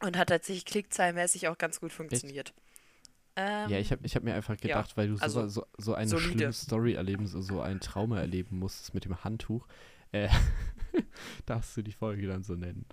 und 0.00 0.16
hat 0.16 0.28
tatsächlich 0.30 0.64
klickzahlmäßig 0.64 1.48
auch 1.48 1.58
ganz 1.58 1.80
gut 1.80 1.92
funktioniert. 1.92 2.54
Ähm, 3.36 3.68
Ja, 3.70 3.78
ich 3.78 3.90
habe 3.92 4.04
ich 4.04 4.14
hab 4.16 4.22
mir 4.22 4.34
einfach 4.34 4.54
ja, 4.54 4.60
gedacht, 4.60 4.96
weil 4.96 5.08
du 5.08 5.16
also 5.20 5.48
so, 5.48 5.60
so, 5.60 5.66
so 5.78 5.94
eine 5.94 6.08
solide. 6.08 6.28
schlimme 6.32 6.52
Story 6.52 6.94
erleben, 6.94 7.26
so, 7.26 7.40
so 7.40 7.60
ein 7.60 7.80
Trauma 7.80 8.20
erleben 8.20 8.58
musstest 8.58 8.94
mit 8.94 9.04
dem 9.04 9.22
Handtuch, 9.24 9.66
äh, 10.12 10.28
darfst 11.46 11.76
du 11.76 11.82
die 11.82 11.92
Folge 11.92 12.26
dann 12.26 12.44
so 12.44 12.54
nennen. 12.54 12.84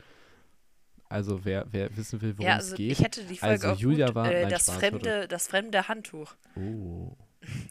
Also 1.09 1.43
wer, 1.43 1.65
wer 1.71 1.95
wissen 1.97 2.21
will, 2.21 2.37
worum 2.37 2.45
ja, 2.47 2.57
es 2.57 2.65
also 2.65 2.75
geht. 2.77 2.91
ich 2.91 2.99
hätte 2.99 3.23
die 3.25 3.37
Folge 3.37 3.53
Also 3.53 3.69
auch 3.71 3.77
Julia 3.79 4.07
gut, 4.07 4.15
war- 4.15 4.31
äh, 4.31 4.41
nein, 4.43 4.51
das, 4.51 4.63
Spaß, 4.63 4.75
fremde, 4.77 5.27
das 5.27 5.47
fremde 5.47 5.87
Handtuch. 5.87 6.35
Oh. 6.55 7.15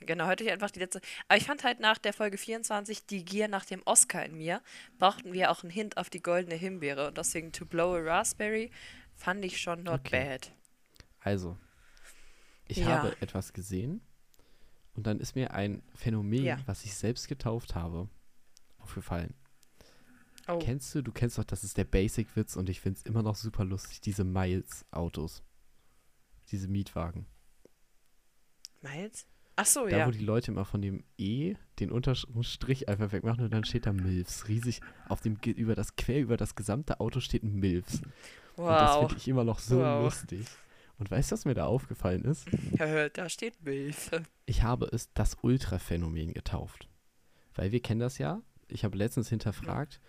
Genau, 0.00 0.26
heute 0.26 0.44
ich 0.44 0.50
einfach 0.50 0.70
die 0.70 0.78
letzte. 0.80 1.00
Aber 1.28 1.36
ich 1.36 1.44
fand 1.44 1.62
halt 1.64 1.80
nach 1.80 1.98
der 1.98 2.12
Folge 2.14 2.38
24, 2.38 3.04
die 3.06 3.24
Gier 3.24 3.48
nach 3.48 3.64
dem 3.66 3.82
Oscar 3.84 4.24
in 4.24 4.36
mir, 4.36 4.62
brauchten 4.98 5.32
wir 5.34 5.50
auch 5.50 5.62
einen 5.62 5.70
Hint 5.70 5.96
auf 5.98 6.08
die 6.08 6.22
goldene 6.22 6.54
Himbeere. 6.54 7.08
Und 7.08 7.18
deswegen 7.18 7.52
To 7.52 7.66
Blow 7.66 7.94
a 7.94 8.00
Raspberry 8.00 8.70
fand 9.14 9.44
ich 9.44 9.60
schon 9.60 9.82
not 9.82 10.00
Okay. 10.00 10.24
bad. 10.24 10.52
Also, 11.20 11.58
ich 12.66 12.78
Ja. 12.78 12.86
habe 12.86 13.16
etwas 13.20 13.52
gesehen 13.52 14.00
und 14.94 15.06
dann 15.06 15.20
ist 15.20 15.34
mir 15.36 15.52
ein 15.52 15.82
Phänomen, 15.94 16.44
Ja. 16.44 16.58
was 16.66 16.84
ich 16.84 16.94
selbst 16.94 17.28
getauft 17.28 17.74
habe, 17.74 18.08
aufgefallen. 18.78 19.34
Oh, 20.46 20.58
Kennst 20.60 20.94
du, 20.94 21.02
du 21.02 21.12
kennst 21.12 21.36
doch, 21.36 21.44
das 21.44 21.62
ist 21.62 21.76
der 21.76 21.84
Basic-Witz 21.84 22.56
und 22.56 22.70
ich 22.70 22.80
finde 22.80 22.98
es 23.00 23.04
immer 23.04 23.22
noch 23.22 23.36
super 23.36 23.64
lustig, 23.66 24.00
diese 24.00 24.24
Miles-Autos. 24.24 25.42
Diese 26.50 26.68
Mietwagen. 26.68 27.26
Miles? 28.80 29.26
Ach 29.60 29.66
so, 29.66 29.86
Da, 29.88 29.98
ja. 29.98 30.06
wo 30.06 30.12
die 30.12 30.24
Leute 30.24 30.52
immer 30.52 30.64
von 30.64 30.80
dem 30.80 31.02
E 31.18 31.54
den 31.80 31.90
Unterstrich 31.90 32.88
einfach 32.88 33.10
wegmachen 33.10 33.42
und 33.44 33.52
dann 33.52 33.64
steht 33.64 33.86
da 33.86 33.92
Milfs. 33.92 34.46
Riesig 34.46 34.80
auf 35.08 35.20
dem, 35.20 35.36
über 35.44 35.74
das, 35.74 35.96
quer 35.96 36.20
über 36.20 36.36
das 36.36 36.54
gesamte 36.54 37.00
Auto 37.00 37.18
steht 37.18 37.42
ein 37.42 37.56
Milfs. 37.56 38.00
Und 38.56 38.66
das 38.66 38.92
Wow. 38.94 39.00
finde 39.08 39.16
ich 39.16 39.26
immer 39.26 39.42
noch 39.42 39.58
so 39.58 39.78
Wow. 39.80 40.04
lustig. 40.04 40.46
Und 40.98 41.10
weißt 41.10 41.30
du, 41.30 41.32
was 41.34 41.44
mir 41.44 41.54
da 41.54 41.66
aufgefallen 41.66 42.24
ist? 42.24 42.46
Ja, 42.78 43.08
da 43.08 43.28
steht 43.28 43.60
Milf. 43.64 44.10
Ich 44.46 44.62
habe 44.62 44.86
es 44.92 45.12
das 45.12 45.36
Ultra-Phänomen 45.42 46.34
getauft. 46.34 46.88
Weil 47.54 47.72
wir 47.72 47.80
kennen 47.82 48.00
das 48.00 48.18
ja. 48.18 48.40
Ich 48.68 48.84
habe 48.84 48.96
letztens 48.96 49.28
hinterfragt, 49.28 50.00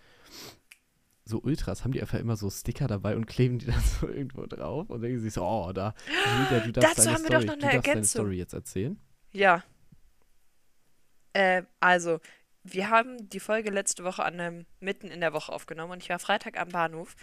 so 1.25 1.39
Ultras, 1.41 1.83
haben 1.83 1.91
die 1.91 2.01
einfach 2.01 2.19
immer 2.19 2.35
so 2.35 2.49
Sticker 2.51 2.87
dabei 2.87 3.15
und 3.15 3.25
kleben 3.25 3.57
die 3.59 3.65
dann 3.67 3.81
so 3.81 4.07
irgendwo 4.07 4.45
drauf 4.45 4.89
und 4.91 5.01
denken 5.01 5.19
sich 5.19 5.33
so, 5.33 5.43
oh, 5.43 5.71
da, 5.73 5.93
Julia, 6.49 6.65
du 6.65 6.71
darfst 6.71 6.97
Dazu 6.99 7.03
deine 7.09 7.15
haben 7.17 7.23
wir 7.23 7.29
doch 7.31 7.45
noch 7.45 7.55
du 7.55 7.63
eine 7.67 7.73
darfst 7.81 7.87
deine. 7.87 8.03
Story 8.05 8.37
jetzt 8.37 8.53
erzählen. 8.53 8.99
Ja. 9.31 9.63
Äh, 11.33 11.63
also, 11.79 12.19
wir 12.63 12.89
haben 12.89 13.29
die 13.29 13.39
Folge 13.39 13.69
letzte 13.69 14.03
Woche 14.03 14.23
an 14.23 14.39
einem, 14.39 14.65
mitten 14.79 15.07
in 15.09 15.21
der 15.21 15.33
Woche 15.33 15.51
aufgenommen 15.51 15.93
und 15.93 16.03
ich 16.03 16.09
war 16.09 16.19
Freitag 16.19 16.59
am 16.59 16.69
Bahnhof. 16.69 17.15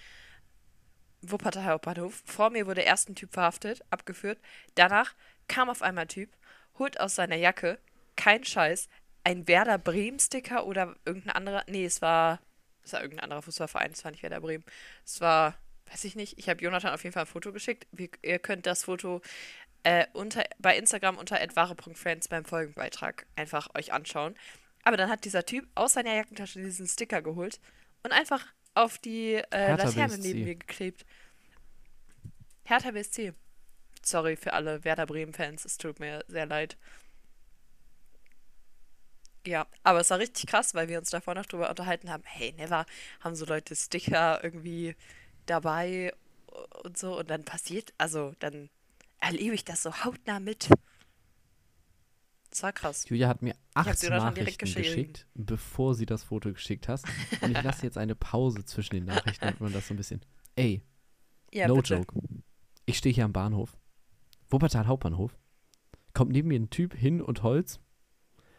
Wuppertal 1.22 1.64
Hauptbahnhof. 1.64 2.22
Vor 2.24 2.50
mir 2.50 2.66
wurde 2.66 2.82
erst 2.82 3.08
ein 3.08 3.14
Typ 3.14 3.32
verhaftet, 3.32 3.80
abgeführt. 3.90 4.38
Danach 4.74 5.14
kam 5.48 5.68
auf 5.70 5.82
einmal 5.82 6.04
ein 6.04 6.08
Typ, 6.08 6.30
holt 6.78 7.00
aus 7.00 7.14
seiner 7.14 7.36
Jacke, 7.36 7.78
kein 8.16 8.44
Scheiß, 8.44 8.88
ein 9.24 9.48
Werder 9.48 9.78
Bremen-Sticker 9.78 10.66
oder 10.66 10.94
irgendein 11.04 11.34
anderer. 11.34 11.64
Nee, 11.66 11.84
es 11.84 12.00
war. 12.02 12.40
Es 12.82 12.92
war 12.92 13.02
irgendein 13.02 13.24
anderer 13.24 13.42
Fußballverein, 13.42 13.90
es 13.90 14.04
war 14.04 14.12
nicht 14.12 14.22
Werder 14.22 14.40
Bremen. 14.40 14.64
Es 15.04 15.20
war, 15.20 15.58
weiß 15.90 16.04
ich 16.04 16.14
nicht. 16.14 16.38
Ich 16.38 16.48
habe 16.48 16.62
Jonathan 16.62 16.94
auf 16.94 17.02
jeden 17.02 17.14
Fall 17.14 17.24
ein 17.24 17.26
Foto 17.26 17.52
geschickt. 17.52 17.88
Wir, 17.90 18.08
ihr 18.22 18.38
könnt 18.38 18.64
das 18.64 18.84
Foto 18.84 19.22
äh, 19.86 20.08
unter, 20.14 20.42
bei 20.58 20.76
Instagram 20.76 21.16
unter 21.16 21.36
@wahre.friends 21.36 22.26
beim 22.26 22.44
Folgenbeitrag 22.44 23.24
einfach 23.36 23.68
euch 23.76 23.92
anschauen. 23.92 24.34
Aber 24.82 24.96
dann 24.96 25.08
hat 25.08 25.24
dieser 25.24 25.46
Typ 25.46 25.68
aus 25.76 25.92
seiner 25.92 26.12
Jackentasche 26.12 26.60
diesen 26.60 26.88
Sticker 26.88 27.22
geholt 27.22 27.60
und 28.02 28.10
einfach 28.10 28.44
auf 28.74 28.98
die 28.98 29.34
äh, 29.52 29.76
Laterne 29.76 30.18
neben 30.18 30.42
mir 30.42 30.56
geklebt. 30.56 31.06
Hertha 32.64 32.90
BSC. 32.90 33.32
Sorry 34.02 34.34
für 34.34 34.54
alle 34.54 34.82
Werder 34.82 35.06
Bremen-Fans, 35.06 35.64
es 35.64 35.78
tut 35.78 36.00
mir 36.00 36.24
sehr 36.26 36.46
leid. 36.46 36.76
Ja, 39.46 39.68
aber 39.84 40.00
es 40.00 40.10
war 40.10 40.18
richtig 40.18 40.46
krass, 40.46 40.74
weil 40.74 40.88
wir 40.88 40.98
uns 40.98 41.10
davor 41.10 41.36
noch 41.36 41.46
drüber 41.46 41.70
unterhalten 41.70 42.10
haben. 42.10 42.24
Hey, 42.26 42.52
never 42.58 42.86
haben 43.20 43.36
so 43.36 43.46
Leute 43.46 43.76
Sticker 43.76 44.42
irgendwie 44.42 44.96
dabei 45.46 46.12
und 46.82 46.98
so. 46.98 47.20
Und 47.20 47.30
dann 47.30 47.44
passiert, 47.44 47.94
also 47.98 48.34
dann 48.40 48.68
erlebe 49.26 49.54
ich 49.54 49.64
das 49.64 49.82
so 49.82 49.92
hautnah 50.04 50.40
mit. 50.40 50.68
Das 52.50 52.62
war 52.62 52.72
krass. 52.72 53.06
Julia 53.08 53.28
hat 53.28 53.42
mir 53.42 53.54
acht 53.74 54.02
Nachrichten 54.08 54.64
geschickt, 54.64 55.26
bevor 55.34 55.94
sie 55.94 56.06
das 56.06 56.24
Foto 56.24 56.52
geschickt 56.52 56.88
hast. 56.88 57.04
Und 57.42 57.50
ich 57.56 57.62
lasse 57.62 57.82
jetzt 57.84 57.98
eine 57.98 58.14
Pause 58.14 58.64
zwischen 58.64 58.94
den 58.94 59.04
Nachrichten, 59.04 59.44
damit 59.44 59.60
man 59.60 59.72
das 59.72 59.88
so 59.88 59.94
ein 59.94 59.98
bisschen. 59.98 60.22
Ey, 60.54 60.82
Ja, 61.52 61.68
no 61.68 61.76
bitte. 61.76 61.96
joke. 61.96 62.18
Ich 62.86 62.98
stehe 62.98 63.14
hier 63.14 63.24
am 63.24 63.32
Bahnhof. 63.32 63.76
Wuppertal 64.48 64.86
Hauptbahnhof. 64.86 65.36
Kommt 66.14 66.32
neben 66.32 66.48
mir 66.48 66.58
ein 66.58 66.70
Typ 66.70 66.94
hin 66.94 67.20
und 67.20 67.42
Holz. 67.42 67.80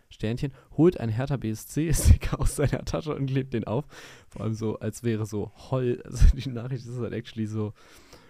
Sternchen, 0.10 0.53
holt 0.71 0.99
ein 0.99 1.10
Hertha 1.10 1.38
BSC-Sticker 1.38 2.39
aus 2.39 2.56
seiner 2.58 2.86
Tasche 2.86 3.15
und 3.15 3.25
klebt 3.25 3.53
den 3.53 3.63
auf. 3.65 3.86
Vor 4.30 4.41
allem 4.43 4.53
so, 4.53 4.77
als 4.80 5.03
wäre 5.03 5.25
so 5.25 5.51
Hol. 5.71 6.01
Also 6.06 6.36
die 6.36 6.49
Nachricht 6.49 6.86
ist 6.86 6.99
halt 6.99 7.13
actually 7.13 7.47
so. 7.47 7.73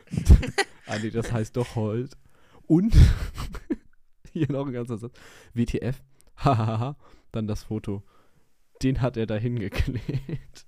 ah, 0.88 0.98
nee, 1.00 1.10
das 1.10 1.32
heißt 1.32 1.58
doch 1.58 1.76
Holt. 1.76 2.16
Und 2.68 2.94
hier 4.34 4.52
noch 4.52 4.68
ein 4.68 4.74
ganzer 4.74 4.98
Satz. 4.98 5.14
WTF. 5.54 6.02
Hahaha. 6.38 6.96
Dann 7.32 7.48
das 7.48 7.64
Foto. 7.64 8.04
Den 8.84 9.02
hat 9.02 9.18
er 9.18 9.26
da 9.26 9.36
hingeklebt. 9.36 10.66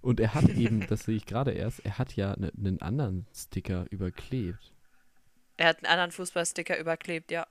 Und 0.00 0.20
er 0.20 0.34
hat 0.34 0.48
eben, 0.50 0.86
das 0.88 1.00
sehe 1.04 1.16
ich 1.16 1.26
gerade 1.26 1.50
erst, 1.52 1.80
er 1.84 1.98
hat 1.98 2.14
ja 2.14 2.36
ne- 2.38 2.52
einen 2.56 2.80
anderen 2.80 3.26
Sticker 3.34 3.86
überklebt. 3.90 4.72
Er 5.56 5.68
hat 5.68 5.78
einen 5.78 5.86
anderen 5.86 6.12
Fußballsticker 6.12 6.78
überklebt, 6.78 7.30
ja. 7.32 7.46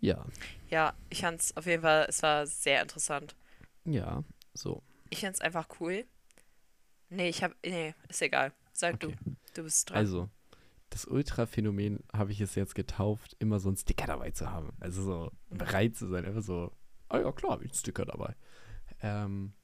Ja, 0.00 0.24
Ja, 0.70 0.94
ich 1.10 1.20
fand's 1.20 1.56
auf 1.56 1.66
jeden 1.66 1.82
Fall, 1.82 2.06
es 2.08 2.22
war 2.22 2.46
sehr 2.46 2.82
interessant. 2.82 3.34
ja, 3.84 4.22
so. 4.54 4.82
Ich 5.10 5.20
fand's 5.20 5.40
einfach 5.40 5.68
cool. 5.80 6.04
Nee, 7.10 7.28
ich 7.28 7.42
hab, 7.44 7.52
nee, 7.64 7.94
ist 8.08 8.22
egal. 8.22 8.52
Sag 8.72 8.94
Okay. 8.94 9.14
du, 9.24 9.36
du 9.54 9.62
bist 9.64 9.88
dran. 9.90 9.98
Also, 9.98 10.28
das 10.94 11.06
Ultra-Phänomen 11.06 12.04
habe 12.12 12.30
ich 12.30 12.40
es 12.40 12.54
jetzt 12.54 12.76
getauft, 12.76 13.34
immer 13.40 13.58
so 13.58 13.68
einen 13.68 13.76
Sticker 13.76 14.06
dabei 14.06 14.30
zu 14.30 14.48
haben. 14.50 14.72
Also 14.78 15.02
so 15.02 15.32
bereit 15.50 15.96
zu 15.96 16.06
sein, 16.06 16.24
einfach 16.24 16.42
so, 16.42 16.70
ah 17.08 17.18
ja 17.18 17.32
klar, 17.32 17.52
habe 17.54 17.64
ich 17.64 17.70
einen 17.72 17.78
Sticker 17.78 18.04
dabei. 18.04 18.36
Ähm, 19.00 19.54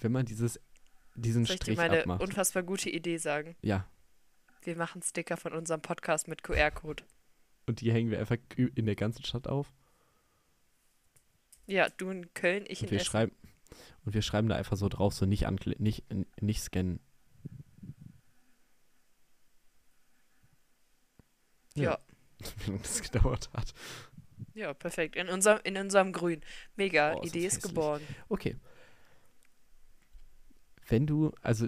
wenn 0.00 0.12
man 0.12 0.24
dieses, 0.24 0.58
diesen 1.14 1.44
Soll 1.44 1.54
ich 1.56 1.60
dir 1.60 1.64
Strich 1.64 1.76
meine 1.76 2.00
abmacht. 2.00 2.22
unfassbar 2.22 2.62
gute 2.62 2.88
Idee 2.88 3.18
sagen? 3.18 3.54
Ja, 3.60 3.86
Wir 4.62 4.76
machen 4.76 5.02
Sticker 5.02 5.36
von 5.36 5.52
unserem 5.52 5.82
Podcast 5.82 6.26
mit 6.26 6.42
QR-Code. 6.42 7.04
und 7.66 7.82
die 7.82 7.92
hängen 7.92 8.10
wir 8.10 8.18
einfach 8.18 8.38
in 8.56 8.86
der 8.86 8.96
ganzen 8.96 9.24
Stadt 9.24 9.46
auf. 9.46 9.72
Ja, 11.66 11.88
du 11.90 12.08
in 12.08 12.32
Köln, 12.32 12.64
ich 12.66 12.80
in 12.80 12.86
Und 12.86 12.90
wir 12.92 13.00
Essen. 13.00 13.06
schreiben, 13.10 13.32
und 14.06 14.14
wir 14.14 14.22
schreiben 14.22 14.48
da 14.48 14.56
einfach 14.56 14.78
so 14.78 14.88
drauf, 14.88 15.12
so 15.12 15.26
nicht 15.26 15.46
nicht, 15.78 16.04
nicht 16.40 16.62
scannen. 16.62 17.00
Ja. 21.82 21.98
Wie 22.64 22.70
lange 22.70 22.82
das 22.82 23.02
gedauert 23.02 23.50
hat. 23.54 23.74
Ja, 24.54 24.72
perfekt. 24.74 25.16
In 25.16 25.28
unserem, 25.28 25.60
in 25.64 25.76
unserem 25.76 26.12
Grün. 26.12 26.40
Mega, 26.76 27.14
Oh, 27.14 27.22
ist 27.22 27.34
Idee 27.34 27.46
ist 27.46 27.56
hässlich. 27.56 27.74
geboren. 27.74 28.00
Okay. 28.28 28.56
Wenn 30.88 31.06
du, 31.06 31.32
also 31.42 31.66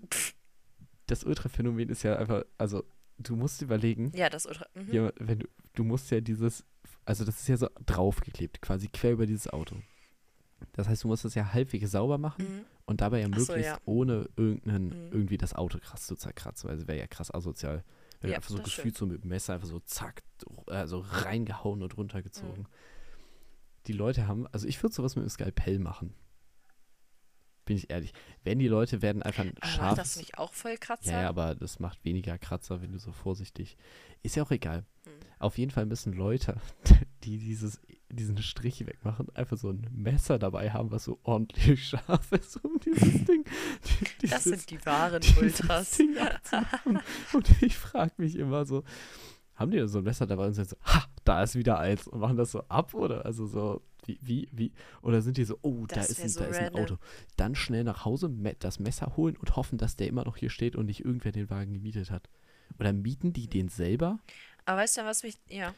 das 1.07 1.25
Ultraphänomen 1.25 1.89
ist 1.89 2.03
ja 2.03 2.17
einfach, 2.17 2.45
also 2.59 2.85
du 3.19 3.37
musst 3.37 3.61
überlegen, 3.63 4.13
Ja, 4.15 4.31
das 4.31 4.47
Ultra. 4.47 4.67
Mhm. 4.75 4.93
ja, 4.93 5.13
wenn 5.19 5.41
du, 5.41 5.49
du 5.75 5.85
musst 5.85 6.11
ja 6.11 6.21
dieses, 6.21 6.65
also 7.05 7.25
das 7.25 7.41
ist 7.41 7.49
ja 7.49 7.57
so 7.57 7.69
draufgeklebt, 7.87 8.63
quasi 8.63 8.89
quer 8.89 9.13
über 9.13 9.27
dieses 9.27 9.49
Auto. 9.49 9.77
Das 10.73 10.89
heißt, 10.89 11.05
du 11.05 11.09
musst 11.09 11.25
das 11.25 11.35
ja 11.35 11.53
halbwegs 11.53 11.91
sauber 11.91 12.19
machen 12.19 12.45
Mhm. 12.45 12.65
und 12.87 13.01
dabei 13.01 13.21
ja 13.21 13.29
Ach 13.31 13.39
so, 13.39 13.47
möglichst 13.53 13.73
ja. 13.73 13.81
ohne 13.85 14.29
irgendeinen, 14.37 14.89
Mhm. 14.89 15.13
irgendwie 15.13 15.39
das 15.39 15.55
Auto 15.55 15.79
krass 15.79 16.07
zu 16.07 16.17
zerkratzen, 16.17 16.71
weil 16.71 16.79
es 16.79 16.87
wäre 16.87 16.99
ja 16.99 17.07
krass 17.07 17.33
asozial. 17.33 17.85
Wenn 18.21 18.31
Ja, 18.31 18.37
einfach 18.37 18.51
so 18.51 18.63
gefühlt 18.63 18.97
so 18.97 19.07
mit 19.07 19.25
dem 19.25 19.29
Messer 19.29 19.55
einfach 19.55 19.69
so 19.69 19.81
zack, 19.81 20.23
also 20.67 21.05
reingehauen 21.07 21.83
und 21.83 21.97
runtergezogen. 21.97 22.63
Mhm. 22.63 22.67
Die 23.87 23.93
Leute 23.93 24.27
haben, 24.27 24.47
also 24.49 24.67
ich 24.67 24.83
würde 24.83 24.95
sowas 24.95 25.17
mit 25.17 25.25
dem 25.25 25.31
Skalpell 25.31 25.79
machen. 25.79 26.15
Bin 27.71 27.77
ich 27.77 27.89
ehrlich. 27.89 28.13
Wenn 28.43 28.59
die 28.59 28.67
Leute 28.67 29.01
werden 29.01 29.23
einfach 29.23 29.45
ein 29.45 29.55
Aber 29.61 29.83
macht 29.85 29.99
das 29.99 30.17
nicht 30.17 30.39
auch 30.39 30.53
voll 30.53 30.77
Kratzer? 30.77 31.13
Ja, 31.13 31.23
ja, 31.23 31.29
aber 31.29 31.55
das 31.55 31.79
macht 31.79 32.05
weniger 32.05 32.37
Kratzer, 32.37 32.83
wenn 32.83 32.91
du 32.91 32.99
so 32.99 33.13
vorsichtig. 33.13 33.77
Ist 34.25 34.35
ja 34.35 34.43
auch 34.43 34.51
egal. 34.51 34.85
Hm. 35.05 35.13
Auf 35.39 35.57
jeden 35.57 35.71
Fall 35.71 35.87
müssen 35.87 36.13
Leute, 36.13 36.57
die 37.23 37.39
dieses, 37.39 37.81
diesen 38.09 38.43
Strich 38.43 38.85
wegmachen, 38.89 39.29
einfach 39.37 39.57
so 39.57 39.71
ein 39.71 39.87
Messer 39.93 40.41
dabei 40.41 40.73
haben, 40.73 40.91
was 40.91 41.05
so 41.05 41.21
ordentlich 41.23 41.87
scharf 41.89 42.33
ist, 42.33 42.57
um 42.65 42.81
dieses 42.81 43.25
Ding. 43.27 43.45
die- 44.21 44.27
das 44.27 44.43
dieses- 44.43 44.45
sind 44.45 44.71
die 44.71 44.85
wahren 44.85 45.21
dieses 45.21 45.61
Ultras. 45.61 46.01
Und 47.33 47.63
ich 47.63 47.77
frage 47.79 48.15
mich 48.17 48.35
immer 48.35 48.65
so, 48.67 48.83
haben 49.55 49.71
die 49.71 49.87
so 49.87 49.99
ein 49.99 50.05
Messer 50.05 50.27
dabei 50.27 50.47
und 50.49 50.55
sind 50.55 50.69
so, 50.71 50.77
ha, 50.87 51.05
da 51.23 51.43
ist 51.45 51.55
wieder 51.55 51.79
eins 51.79 52.09
und 52.09 52.19
machen 52.19 52.37
das 52.37 52.51
so 52.51 52.63
ab 52.69 52.95
oder 52.95 53.25
also 53.25 53.47
so, 53.47 53.81
wie, 54.21 54.49
wie, 54.49 54.49
wie, 54.53 54.73
oder 55.03 55.23
sind 55.23 55.37
die 55.37 55.45
so, 55.45 55.59
oh, 55.63 55.87
da, 55.87 55.97
Das 55.97 56.11
ist 56.11 56.19
wär 56.19 56.25
ein, 56.25 56.29
so 56.31 56.41
da 56.41 56.47
ist 56.47 56.59
ein. 56.59 56.75
Auto. 56.75 56.99
Dann 57.37 57.55
schnell 57.55 57.85
nach 57.85 58.05
Hause, 58.05 58.31
das 58.59 58.79
Messer 58.79 59.17
holen 59.17 59.37
und 59.37 59.57
hoffen, 59.57 59.79
dass 59.79 59.97
der 59.97 60.09
immer 60.09 60.25
noch 60.25 60.37
hier 60.37 60.51
steht 60.51 60.77
und 60.77 60.87
nicht 60.87 61.05
irgendwer 61.05 61.33
den 61.33 61.51
Wagen 61.51 61.73
gemietet 61.73 62.11
hat. 62.11 62.29
Oder 62.79 62.93
mieten 62.93 63.33
die 63.33 63.49
den 63.49 63.69
selber? 63.69 64.19
Aber 64.65 64.81
weißt 64.83 64.99
du, 64.99 65.05
was 65.05 65.23
mich. 65.23 65.37
Ja. 65.49 65.75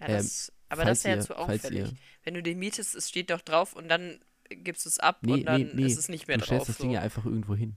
ja 0.00 0.06
Ähm, 0.06 0.16
das, 0.16 0.52
aber 0.68 0.82
falls 0.82 1.00
das 1.00 1.04
wäre 1.04 1.18
ja 1.18 1.24
zu 1.24 1.36
auffällig. 1.36 1.94
Wenn 2.24 2.34
du 2.34 2.42
den 2.42 2.58
mietest, 2.58 2.94
es 2.94 3.08
steht 3.08 3.30
doch 3.30 3.40
drauf 3.40 3.74
und 3.74 3.88
dann 3.88 4.20
gibst 4.48 4.84
du 4.84 4.88
es 4.88 4.98
ab 4.98 5.18
Nee, 5.22 5.32
und 5.34 5.44
dann 5.44 5.62
nee, 5.62 5.70
nee. 5.74 5.86
ist 5.86 5.98
es 5.98 6.08
nicht 6.08 6.28
mehr 6.28 6.38
du 6.38 6.44
stellst 6.44 6.62
drauf. 6.62 6.66
das 6.68 6.78
so. 6.78 6.82
Ding 6.84 6.92
ja 6.92 7.00
einfach 7.00 7.24
irgendwo 7.24 7.54
hin. 7.54 7.76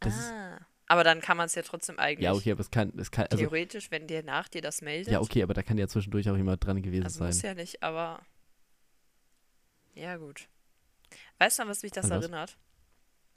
Das 0.00 0.16
ist, 0.16 0.30
ah. 0.30 0.47
Aber 0.88 1.04
dann 1.04 1.20
kann 1.20 1.36
man 1.36 1.46
es 1.46 1.54
ja 1.54 1.62
trotzdem 1.62 1.98
eigentlich. 1.98 2.24
ja, 2.24 2.32
okay, 2.32 2.52
aber 2.52 2.60
es 2.60 2.70
kann, 2.70 2.92
es 2.98 3.10
kann, 3.10 3.26
also, 3.26 3.36
Theoretisch, 3.36 3.90
wenn 3.90 4.06
der 4.06 4.22
nach 4.22 4.48
dir 4.48 4.62
das 4.62 4.80
meldet. 4.80 5.12
ja, 5.12 5.20
okay, 5.20 5.42
aber 5.42 5.54
da 5.54 5.62
kann 5.62 5.76
ja 5.78 5.86
zwischendurch 5.86 6.28
auch 6.30 6.36
jemand 6.36 6.64
dran 6.64 6.80
gewesen 6.82 7.04
Also 7.04 7.18
sein. 7.18 7.28
muss 7.28 7.42
ja 7.42 7.54
nicht, 7.54 7.82
aber. 7.82 8.20
Ja, 9.94 10.16
gut. 10.16 10.48
Weißt 11.38 11.58
du, 11.58 11.64
an 11.64 11.68
was 11.68 11.82
mich 11.82 11.92
das 11.92 12.06
An 12.06 12.10
was? 12.12 12.22
erinnert? 12.22 12.56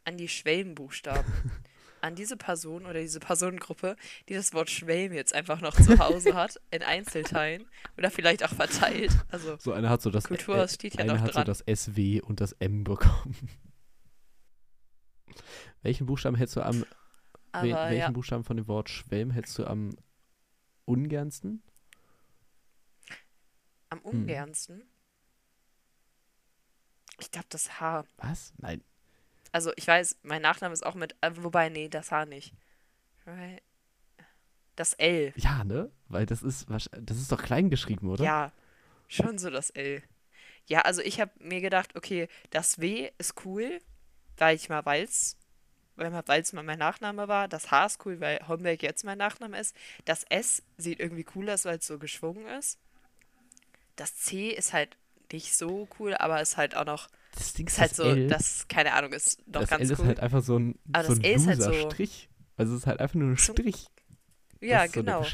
An 0.05 0.17
die 0.17 0.29
Schwellenbuchstaben. 0.29 1.31
an 2.01 2.15
diese 2.15 2.35
Person 2.37 2.85
oder 2.85 2.99
diese 3.01 3.19
Personengruppe, 3.19 3.95
die 4.29 4.33
das 4.33 4.53
Wort 4.53 4.69
Schwelm 4.71 5.13
jetzt 5.13 5.35
einfach 5.35 5.61
noch 5.61 5.75
zu 5.75 5.99
Hause 5.99 6.33
hat, 6.35 6.59
in 6.71 6.81
Einzelteilen 6.81 7.65
oder 7.97 8.09
vielleicht 8.09 8.43
auch 8.43 8.53
verteilt. 8.53 9.11
Also, 9.29 9.57
So 9.59 9.73
einer 9.73 9.89
hat 9.89 10.01
so 10.01 10.09
das, 10.09 10.23
Kultur 10.23 10.57
äh, 10.57 10.67
steht 10.67 10.95
ja 10.95 11.01
einer 11.01 11.13
noch 11.15 11.21
hat 11.21 11.35
dran. 11.35 11.45
so 11.45 11.63
das 11.63 11.79
SW 11.85 12.21
und 12.21 12.39
das 12.39 12.53
M 12.53 12.83
bekommen. 12.85 13.35
Welchen 15.83 16.05
Buchstaben 16.07 16.35
hättest 16.37 16.55
du 16.57 16.61
am, 16.61 16.85
aber 17.51 17.67
wel, 17.83 17.89
welchen 17.91 17.99
ja, 17.99 18.11
Buchstaben 18.13 18.43
von 18.43 18.57
dem 18.57 18.67
Wort 18.67 18.89
Schwelm 18.89 19.31
hättest 19.31 19.57
du 19.59 19.65
am 19.65 19.95
ungernsten? 20.85 21.61
am 23.89 23.99
Hm. 23.99 24.13
ungernsten. 24.21 24.83
Ich 27.19 27.31
glaube, 27.31 27.47
das 27.49 27.79
H. 27.79 28.05
Was? 28.17 28.53
Nein. 28.57 28.83
Also, 29.51 29.71
ich 29.75 29.87
weiß, 29.87 30.19
mein 30.23 30.41
Nachname 30.41 30.73
ist 30.73 30.85
auch 30.85 30.95
mit. 30.95 31.15
Äh, 31.21 31.31
wobei, 31.35 31.69
nee, 31.69 31.89
das 31.89 32.11
H 32.11 32.25
nicht. 32.25 32.53
Right. 33.25 33.61
Das 34.75 34.93
L. 34.93 35.33
Ja, 35.35 35.63
ne? 35.63 35.91
Weil 36.07 36.25
das 36.25 36.43
ist, 36.43 36.67
das 36.69 37.17
ist 37.17 37.31
doch 37.31 37.41
klein 37.41 37.69
geschrieben, 37.69 38.09
oder? 38.09 38.23
Ja, 38.23 38.51
schon 39.07 39.37
so 39.37 39.49
das 39.49 39.69
L. 39.71 40.01
Ja, 40.67 40.81
also 40.81 41.01
ich 41.01 41.19
habe 41.21 41.31
mir 41.39 41.61
gedacht, 41.61 41.95
okay, 41.95 42.27
das 42.51 42.79
W 42.79 43.11
ist 43.17 43.45
cool, 43.45 43.81
weil 44.37 44.55
ich 44.55 44.69
mal 44.69 44.85
weiß, 44.85 45.37
weil 45.95 46.41
es 46.41 46.53
mal 46.53 46.63
mein 46.63 46.79
Nachname 46.79 47.27
war. 47.27 47.47
Das 47.47 47.69
H 47.71 47.85
ist 47.85 48.05
cool, 48.05 48.19
weil 48.19 48.39
Homberg 48.47 48.81
jetzt 48.81 49.03
mein 49.03 49.17
Nachname 49.17 49.59
ist. 49.59 49.75
Das 50.05 50.23
S 50.29 50.63
sieht 50.77 50.99
irgendwie 50.99 51.25
cool 51.35 51.49
aus, 51.49 51.65
weil 51.65 51.77
es 51.77 51.87
so 51.87 51.99
geschwungen 51.99 52.45
ist. 52.59 52.79
Das 53.95 54.15
C 54.15 54.49
ist 54.49 54.73
halt 54.73 54.97
nicht 55.31 55.55
so 55.55 55.87
cool, 55.99 56.15
aber 56.15 56.41
ist 56.41 56.57
halt 56.57 56.75
auch 56.75 56.85
noch, 56.85 57.07
Das 57.35 57.53
Ding 57.53 57.67
ist 57.67 57.79
halt 57.79 57.95
so, 57.95 58.03
L. 58.03 58.27
das, 58.27 58.67
keine 58.67 58.93
Ahnung, 58.93 59.13
ist 59.13 59.39
noch 59.47 59.61
das 59.61 59.69
ganz 59.69 59.81
L 59.83 59.91
ist 59.91 59.99
cool. 59.99 60.07
halt 60.07 60.19
einfach 60.19 60.41
so 60.41 60.57
ein, 60.57 60.79
Aber 60.91 61.03
so 61.05 61.09
das 61.11 61.19
ein 61.19 61.23
L 61.25 61.35
ist 61.35 61.47
halt 61.47 61.61
so- 61.61 61.69
Loser-Strich. 61.69 62.29
Also 62.57 62.73
es 62.73 62.79
ist 62.81 62.87
halt 62.87 62.99
einfach 62.99 63.15
nur 63.15 63.29
ein 63.29 63.37
Strich. 63.37 63.87
ja, 64.59 64.79
das 64.79 64.87
ist 64.87 64.93
so 64.93 64.99
genau. 65.01 65.19
der 65.19 65.27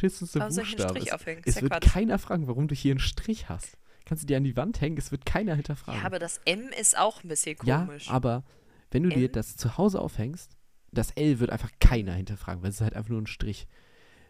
ich 0.64 0.70
einen 0.70 0.78
Buchstabe. 0.78 0.90
Strich 1.00 1.08
Es, 1.08 1.14
aufhängen? 1.14 1.42
Es 1.46 1.56
ja 1.56 1.62
wird 1.64 1.72
Quatsch. 1.74 1.92
keiner 1.92 2.20
fragen, 2.20 2.48
warum 2.48 2.68
du 2.68 2.76
hier 2.76 2.92
einen 2.92 3.00
Strich 3.00 3.50
hast. 3.50 3.78
Kannst 4.06 4.24
du 4.24 4.28
dir 4.28 4.38
an 4.38 4.44
die 4.44 4.56
Wand 4.56 4.80
hängen, 4.82 4.98
es 4.98 5.12
wird 5.12 5.26
keiner 5.26 5.56
hinterfragen. 5.56 6.00
Ja, 6.00 6.06
aber 6.06 6.20
das 6.20 6.40
M 6.46 6.70
ist 6.70 6.98
auch 6.98 7.24
ein 7.24 7.28
bisschen 7.28 7.58
Ja, 7.64 7.80
komisch. 7.86 8.10
aber 8.10 8.44
wenn 8.92 9.04
du 9.04 9.10
dir 9.10 9.26
M? 9.28 9.32
das 9.32 9.56
zu 9.58 9.78
Hause 9.78 10.00
aufhängst, 10.02 10.58
das 10.92 11.12
L 11.12 11.40
wird 11.40 11.50
einfach 11.52 11.72
keiner 11.80 12.14
hinterfragen, 12.14 12.62
weil 12.64 12.70
es 12.70 12.76
ist 12.78 12.82
halt 12.82 12.94
einfach 12.96 13.10
nur 13.10 13.22
ein 13.22 13.28
Strich. 13.28 13.68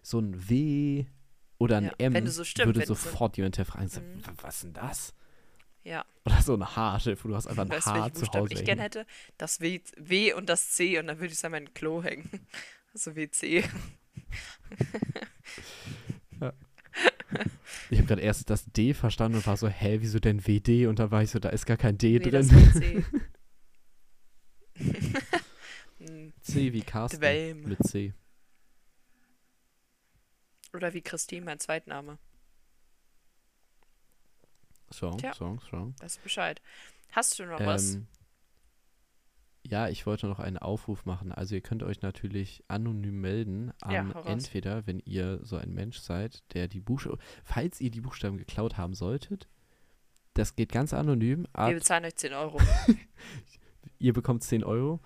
So 0.01 0.19
ein 0.19 0.49
W 0.49 1.05
oder 1.59 1.77
ein 1.77 1.85
Ja, 1.85 1.91
M 1.99 2.13
wenn 2.13 2.25
du 2.25 2.31
so 2.31 2.43
stimmt, 2.43 2.67
würde 2.67 2.79
du 2.81 2.85
so- 2.87 2.93
sofort 2.95 3.37
jemand 3.37 3.55
hinterfragen. 3.55 3.87
Mhm. 3.89 4.25
"W- 4.25 4.31
Was 4.41 4.55
ist 4.55 4.63
denn 4.63 4.73
das? 4.73 5.13
ja. 5.83 6.03
Oder 6.25 6.41
so 6.41 6.53
ein 6.55 6.75
H, 6.75 6.97
dir 6.99 7.15
vor, 7.17 7.29
du 7.31 7.35
hast 7.37 7.47
einfach 7.47 7.63
ein 7.63 7.69
Weißt 7.69 7.87
H 7.87 8.13
zu 8.13 8.25
Hause 8.27 8.53
ich 8.53 8.65
gerne 8.65 8.81
hätte? 8.81 9.05
Das 9.37 9.61
w, 9.61 9.79
w 9.97 10.33
und 10.33 10.49
das 10.49 10.71
C 10.71 10.99
und 10.99 11.07
dann 11.07 11.17
würde 11.17 11.27
ich 11.27 11.33
es 11.33 11.45
an 11.45 11.51
mein 11.51 11.73
Klo 11.73 12.03
hängen. 12.03 12.29
Also 12.93 13.15
WC. 13.15 13.63
Ich 17.89 17.97
habe 17.99 18.07
gerade 18.07 18.21
erst 18.21 18.49
das 18.49 18.65
D 18.71 18.93
verstanden 18.93 19.37
und 19.37 19.47
war 19.47 19.57
so, 19.57 19.67
hä, 19.67 19.97
wieso 20.01 20.19
denn 20.19 20.45
WD? 20.47 20.87
Und 20.87 20.99
da 20.99 21.11
war 21.11 21.21
ich 21.23 21.29
so, 21.31 21.39
da 21.39 21.49
ist 21.49 21.65
gar 21.65 21.77
kein 21.77 21.97
D 21.97 22.19
Nee, 22.19 22.31
das 22.31 22.47
drin. 22.47 22.59
ist 22.59 22.75
WC. 22.75 23.05
C 26.41 26.73
wie 26.73 26.81
Carsten 26.81 27.19
Dwelm. 27.19 27.63
mit 27.63 27.83
C. 27.85 28.13
Oder 30.73 30.93
wie 30.93 31.01
Christine, 31.01 31.45
mein 31.45 31.59
Zweitname. 31.59 32.19
So, 34.89 35.11
Tja. 35.11 35.33
so, 35.33 35.57
so. 35.69 35.93
Weißt 35.99 36.17
du 36.17 36.21
Bescheid. 36.21 36.61
Hast 37.11 37.39
du 37.39 37.45
noch 37.45 37.59
was? 37.59 37.95
Ähm, 37.95 38.07
ja, 39.63 39.89
ich 39.89 40.05
wollte 40.05 40.27
noch 40.27 40.39
einen 40.39 40.57
Aufruf 40.57 41.05
machen. 41.05 41.31
Also 41.31 41.55
ihr 41.55 41.61
könnt 41.61 41.83
euch 41.83 42.01
natürlich 42.01 42.63
anonym 42.69 43.19
melden 43.19 43.73
Ja, 43.89 43.99
an 43.99 44.11
raus. 44.11 44.25
entweder, 44.27 44.85
wenn 44.87 44.99
ihr 44.99 45.39
so 45.43 45.57
ein 45.57 45.73
Mensch 45.73 45.97
seid, 45.99 46.43
der 46.53 46.67
die 46.67 46.79
Buchstaben, 46.79 47.17
falls 47.43 47.81
ihr 47.81 47.91
die 47.91 48.01
Buchstaben 48.01 48.37
geklaut 48.37 48.77
haben 48.77 48.93
solltet, 48.93 49.49
das 50.35 50.55
geht 50.55 50.71
ganz 50.71 50.93
anonym. 50.93 51.47
Ab, 51.51 51.69
Wir 51.69 51.75
bezahlen 51.75 52.05
euch 52.05 52.15
10 52.15 52.33
Euro. 52.33 52.59
ihr 53.99 54.13
bekommt 54.13 54.43
10 54.43 54.63
Euro. 54.63 54.99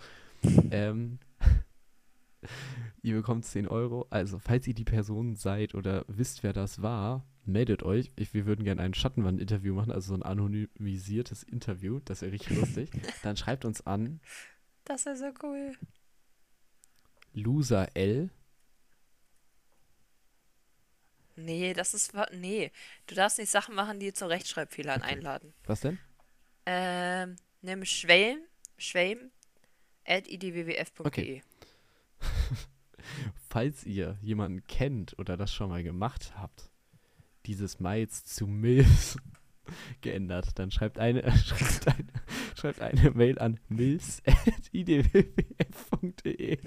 ähm, 0.72 1.20
ihr 3.02 3.16
bekommt 3.16 3.46
10 3.46 3.68
Euro. 3.68 4.08
Also, 4.10 4.40
falls 4.40 4.68
ihr 4.68 4.74
die 4.74 4.84
Person 4.84 5.36
seid 5.36 5.76
oder 5.76 6.06
wisst, 6.08 6.44
wer 6.44 6.54
das 6.54 6.82
war, 6.82 7.26
meldet 7.46 7.84
euch. 7.84 8.12
Ich, 8.16 8.34
wir 8.34 8.46
würden 8.46 8.64
gerne 8.66 8.82
ein 8.82 8.94
Schattenwand-Interview 8.94 9.74
machen, 9.74 9.92
also 9.92 10.10
so 10.10 10.14
ein 10.16 10.24
anonymisiertes 10.24 11.44
Interview. 11.44 12.00
Das 12.06 12.22
wäre 12.22 12.32
richtig 12.32 12.58
lustig. 12.58 12.90
Dann 13.24 13.38
schreibt 13.38 13.66
uns 13.66 13.86
an 13.86 14.20
Das 14.86 15.06
ist 15.06 15.06
ja 15.06 15.16
so 15.16 15.34
cool. 15.48 15.74
Loser 17.34 17.96
L. 17.96 18.30
Nee, 21.36 21.74
das 21.74 21.94
ist. 21.94 22.14
Nee. 22.34 22.72
Du 23.08 23.16
darfst 23.16 23.40
nicht 23.40 23.50
Sachen 23.50 23.74
machen, 23.74 24.00
die 24.00 24.14
zu 24.14 24.28
Rechtschreibfehlern 24.28 25.02
Okay. 25.02 25.12
einladen. 25.14 25.54
Was 25.66 25.80
denn? 25.82 25.98
Ähm, 26.66 27.38
nimm 27.62 27.86
Schwelm, 27.86 28.40
Schwelm, 28.82 29.32
at 30.06 30.28
idwwf.de. 30.28 31.08
Okay. 31.08 31.42
Falls 33.50 33.86
ihr 33.86 34.18
jemanden 34.22 34.68
kennt 34.68 35.18
oder 35.20 35.38
das 35.38 35.54
schon 35.54 35.70
mal 35.70 35.84
gemacht 35.84 36.34
habt, 36.36 36.70
dieses 37.46 37.80
Miles 37.80 38.26
zu 38.26 38.48
Mills 38.48 39.18
geändert, 40.02 40.60
dann 40.60 40.72
schreibt 40.72 41.00
eine, 41.00 41.22
schreibt 41.38 41.88
eine, 41.88 42.08
schreibt 42.56 42.82
eine 42.82 43.12
Mail 43.12 43.40
an 43.40 43.62
mills.idwwf.de. 43.70 46.58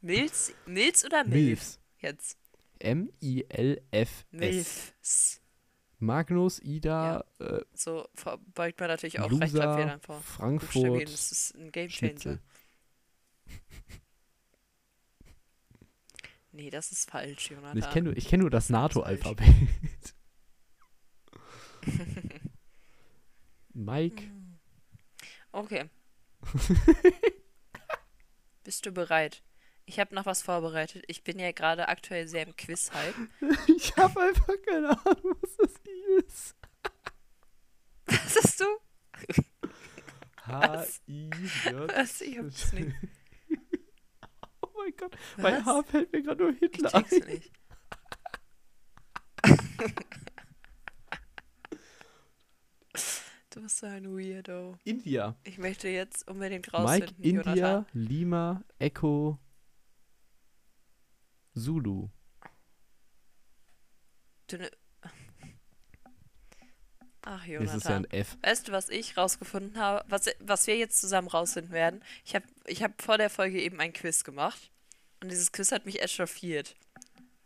Milz, 0.00 0.54
Milz 0.66 1.04
oder 1.04 1.24
Milf? 1.24 1.34
Mills. 1.34 1.80
Jetzt. 2.00 2.38
M-I-L-F-S. 2.78 4.24
Milfs. 4.30 5.37
Magnus, 5.98 6.60
Ida, 6.60 7.24
äh, 7.40 7.60
So 7.74 8.08
beugt 8.54 8.78
man 8.80 8.88
natürlich 8.88 9.20
auch 9.20 9.30
Loser, 9.30 9.42
Rechtschreibfehlern 9.42 10.00
vor. 10.00 10.20
Frankfurt, 10.20 11.02
das 11.04 11.32
ist 11.32 11.54
ein 11.56 11.72
Gamechanger. 11.72 12.38
Nee, 16.50 16.70
das 16.70 16.90
ist 16.90 17.08
falsch, 17.08 17.50
Jonathan. 17.52 17.78
Ich 17.78 17.88
kenne 17.90 18.10
nur, 18.10 18.14
kenn 18.14 18.40
nur 18.40 18.50
das. 18.50 18.68
NATO-Alphabet. 18.68 19.46
Mike, 23.74 24.24
Okay. 25.52 25.88
Bist 28.64 28.86
du 28.86 28.92
bereit? 28.92 29.42
Ich 29.88 29.98
habe 29.98 30.14
noch 30.14 30.26
was 30.26 30.42
vorbereitet. 30.42 31.02
Ich 31.08 31.24
bin 31.24 31.38
ja 31.38 31.50
gerade 31.50 31.88
aktuell 31.88 32.28
sehr 32.28 32.46
im 32.46 32.54
Quiz-Hype. 32.54 33.14
ich 33.74 33.96
habe 33.96 34.20
einfach 34.20 34.54
keine 34.66 34.90
Ahnung, 34.90 35.34
was 35.40 35.56
das 35.56 35.72
hier 35.82 36.18
ist. 36.26 36.54
Was 38.06 38.36
hast 38.36 38.60
du? 38.60 38.64
H-I-J. 40.46 41.88
Was? 41.94 42.20
Ich 42.22 42.38
hab's 42.38 42.72
nicht. 42.72 42.94
Oh 44.62 44.68
mein 44.82 44.94
Gott, 44.96 45.16
bei 45.38 45.58
Was? 45.58 45.64
H 45.66 45.82
fällt 45.84 46.12
mir 46.12 46.22
gerade 46.22 46.42
nur 46.44 46.52
Ich 46.52 46.58
Hitler 46.60 46.90
check's 46.90 47.12
ein. 47.12 47.26
nicht. 47.26 47.52
Du 53.50 53.64
Was 53.64 53.80
für 53.80 53.88
ein 53.88 54.06
Weirdo. 54.16 54.76
India. 54.84 55.34
Ich 55.44 55.58
möchte 55.58 55.88
jetzt 55.88 56.28
unbedingt 56.28 56.66
Mike, 56.66 56.76
rausfinden, 56.78 57.24
India, 57.24 57.42
Jonathan. 57.54 57.86
Lima, 57.92 58.62
Echo, 58.78 59.38
Zulu. 61.58 62.08
Du 64.48 64.58
ne 64.58 64.70
Ach, 67.22 67.42
Es 67.42 67.46
ist 67.46 67.50
ja 67.50 67.56
Jonathan. 67.58 68.04
ein 68.06 68.10
F. 68.10 68.38
Weißt 68.42 68.68
du, 68.68 68.72
was 68.72 68.88
ich 68.88 69.16
rausgefunden 69.16 69.76
habe? 69.78 70.04
Was, 70.08 70.26
was 70.40 70.66
wir 70.66 70.76
jetzt 70.76 71.00
zusammen 71.00 71.28
rausfinden 71.28 71.72
werden? 71.72 72.02
Ich 72.24 72.34
habe 72.34 72.46
ich 72.66 72.82
hab 72.82 73.02
vor 73.02 73.18
der 73.18 73.28
Folge 73.28 73.60
eben 73.60 73.80
ein 73.80 73.92
Quiz 73.92 74.24
gemacht. 74.24 74.70
Und 75.22 75.30
dieses 75.30 75.52
Quiz 75.52 75.72
hat 75.72 75.84
mich 75.84 76.00
echauffiert. 76.00 76.74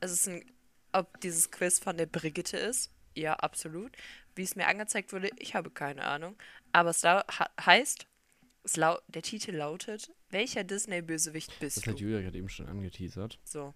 Es 0.01 0.13
ist 0.13 0.29
ein. 0.29 0.45
Ob 0.93 1.21
dieses 1.23 1.51
Quiz 1.51 1.79
von 1.79 1.97
der 1.97 2.05
Brigitte 2.07 2.59
ist? 2.59 2.91
Ja, 3.17 3.35
absolut. 3.35 3.97
Wie 4.35 4.43
es 4.43 4.57
mir 4.57 4.67
angezeigt 4.67 5.13
wurde, 5.13 5.31
ich 5.39 5.55
habe 5.55 5.71
keine 5.71 6.05
Ahnung. 6.05 6.37
Aber 6.73 6.91
es 6.91 7.03
ha 7.03 7.25
heißt. 7.61 8.07
Es 8.65 8.75
der 8.75 9.23
Titel 9.23 9.53
lautet: 9.57 10.13
Welcher 10.29 10.63
Disney-Bösewicht 10.65 11.59
bist 11.59 11.79
Das 11.79 11.85
du? 11.85 11.91
hat 11.93 11.99
Julia 11.99 12.21
gerade 12.21 12.39
eben 12.39 12.49
schon 12.49 12.69
angeteasert. 12.69 13.41
So. 13.43 13.75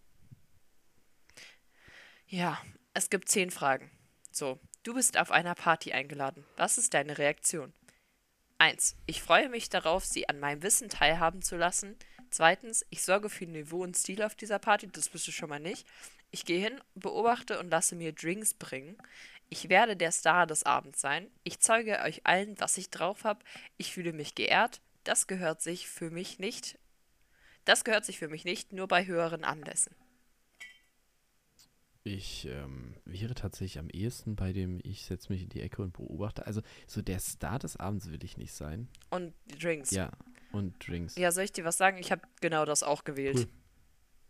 Ja, 2.29 2.61
es 2.93 3.09
gibt 3.09 3.29
zehn 3.29 3.53
Fragen. 3.53 3.89
So, 4.33 4.59
du 4.83 4.95
bist 4.95 5.17
auf 5.17 5.31
einer 5.31 5.55
Party 5.55 5.93
eingeladen. 5.93 6.45
Was 6.57 6.77
ist 6.77 6.93
deine 6.93 7.19
Reaktion? 7.19 7.73
1. 8.59 8.97
Ich 9.07 9.23
freue 9.23 9.49
mich 9.49 9.69
darauf, 9.69 10.05
sie 10.05 10.29
an 10.29 10.41
meinem 10.41 10.65
Wissen 10.65 10.89
teilhaben 10.89 11.41
zu 11.41 11.57
lassen. 11.57 11.95
Zweitens, 12.31 12.85
ich 12.91 13.05
sorge 13.05 13.31
für 13.31 13.47
Niveau 13.47 13.85
und 13.85 13.97
Stil 13.97 14.25
auf 14.25 14.35
dieser 14.35 14.59
Party, 14.59 14.89
das 14.89 15.09
bist 15.09 15.29
du 15.29 15.31
schon 15.31 15.51
mal 15.51 15.61
nicht. 15.61 15.87
Ich 16.33 16.45
gehe 16.45 16.61
hin, 16.61 16.81
beobachte 16.97 17.61
und 17.61 17.71
lasse 17.71 17.95
mir 17.95 18.13
Drinks 18.13 18.55
bringen. 18.55 18.99
Ich 19.49 19.69
werde 19.69 19.97
der 19.97 20.11
Star 20.11 20.49
des 20.49 20.65
Abends 20.65 21.01
sein. 21.01 21.31
Ich 21.45 21.61
zeige 21.61 22.01
euch 22.01 22.27
allen, 22.27 22.59
was 22.59 22.77
ich 22.77 22.91
drauf 22.91 23.23
habe. 23.23 23.45
Ich 23.77 23.93
fühle 23.93 24.13
mich 24.13 24.35
geehrt. 24.35 24.81
Das 25.05 25.29
gehört 25.29 25.63
sich 25.63 25.89
für 25.89 26.11
mich 26.11 26.41
nicht. 26.41 26.77
Das 27.65 27.85
gehört 27.85 28.05
sich 28.05 28.19
für 28.19 28.29
mich 28.29 28.45
nicht, 28.45 28.73
nur 28.73 28.89
bei 28.89 29.07
höheren 29.07 29.45
Anlässen. 29.45 29.95
Ich 32.07 32.47
ähm, 32.47 32.95
wäre 33.05 33.35
tatsächlich 33.35 33.81
am 33.81 33.91
ehesten 33.91 34.37
bei 34.37 34.53
dem, 34.53 34.79
ich 34.85 35.05
setze 35.05 35.33
mich 35.33 35.43
in 35.43 35.49
die 35.49 35.61
Ecke 35.61 35.83
und 35.83 35.93
beobachte. 35.93 36.47
Also, 36.47 36.63
so 36.87 37.03
der 37.03 37.19
Star 37.19 37.59
des 37.59 37.77
Abends 37.79 38.13
will 38.13 38.23
ich 38.23 38.37
nicht 38.37 38.53
sein. 38.53 38.89
Und 39.11 39.35
Drinks. 39.61 39.91
Ja, 39.91 40.13
und 40.53 40.87
Drinks. 40.87 41.17
Ja, 41.17 41.33
soll 41.33 41.43
ich 41.43 41.53
dir 41.53 41.65
was 41.65 41.77
sagen? 41.77 41.99
Ich 41.99 42.13
habe 42.13 42.23
genau 42.41 42.65
das 42.65 42.85
auch 42.85 43.03
gewählt. 43.03 43.39
Cool. 43.39 43.49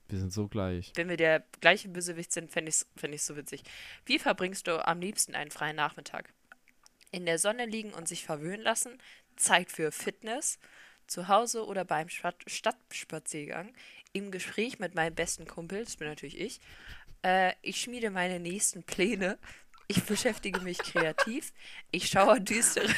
Wir 0.09 0.19
sind 0.21 0.33
so 0.33 0.49
gleich. 0.49 0.93
Wenn 0.95 1.11
wir 1.11 1.19
der 1.19 1.45
gleiche 1.61 1.91
Bösewicht 1.91 2.33
sind, 2.33 2.51
fände 2.51 2.71
ich 2.71 2.77
es 2.77 2.87
fänd 2.97 3.15
ich's 3.15 3.27
so 3.27 3.37
witzig. 3.37 3.63
Wie 4.07 4.19
verbringst 4.19 4.67
du 4.69 4.83
am 4.87 5.01
liebsten 5.01 5.35
einen 5.35 5.51
freien 5.51 5.77
Nachmittag? 5.77 6.33
In 7.13 7.27
der 7.27 7.39
Sonne 7.39 7.67
liegen 7.67 7.93
und 7.93 8.09
sich 8.09 8.25
verwöhnen 8.25 8.63
lassen, 8.63 8.97
Zeit 9.37 9.71
für 9.71 9.93
Fitness, 9.93 10.59
zu 11.07 11.29
Hause 11.29 11.67
oder 11.67 11.85
beim 11.85 12.09
Stadt 12.09 12.43
Stadtspaziergang, 12.47 13.75
im 14.15 14.31
Gespräch 14.31 14.79
mit 14.79 14.95
meinem 14.95 15.15
besten 15.15 15.47
Kumpel, 15.47 15.85
das 15.85 15.97
bin 15.97 16.09
natürlich 16.09 16.41
ich, 16.41 16.61
äh, 17.27 17.53
ich 17.63 17.81
schmiede 17.81 18.11
meine 18.11 18.39
nächsten 18.39 18.85
Pläne, 18.85 19.39
ich 19.89 20.03
beschäftige 20.05 20.61
mich 20.61 20.79
kreativ, 20.79 21.53
ich 21.91 22.09
schaue 22.09 22.41
düstere 22.41 22.89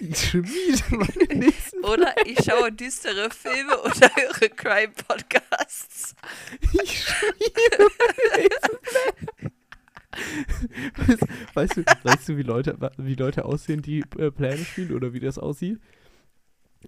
Ich 0.00 0.18
schmiede 0.18 0.82
meine 0.90 1.34
nächsten. 1.34 1.84
oder 1.84 2.14
ich 2.24 2.38
schaue 2.44 2.70
düstere 2.72 3.30
Filme 3.30 3.80
oder 3.80 4.10
höre 4.14 4.48
Crime-Podcasts. 4.50 6.14
Ich 6.60 7.04
schmiede 7.04 7.88
meine 7.98 8.42
nächsten 8.42 8.78
Pläne. 8.82 9.52
Weißt, 10.96 11.22
weißt, 11.54 11.76
du, 11.76 11.84
weißt 12.02 12.28
du, 12.28 12.36
wie 12.38 12.42
Leute, 12.42 12.76
wie 12.96 13.14
Leute 13.14 13.44
aussehen, 13.44 13.82
die 13.82 14.00
äh, 14.18 14.32
Pläne 14.32 14.64
spielen 14.64 14.92
oder 14.92 15.12
wie 15.12 15.20
das 15.20 15.38
aussieht? 15.38 15.80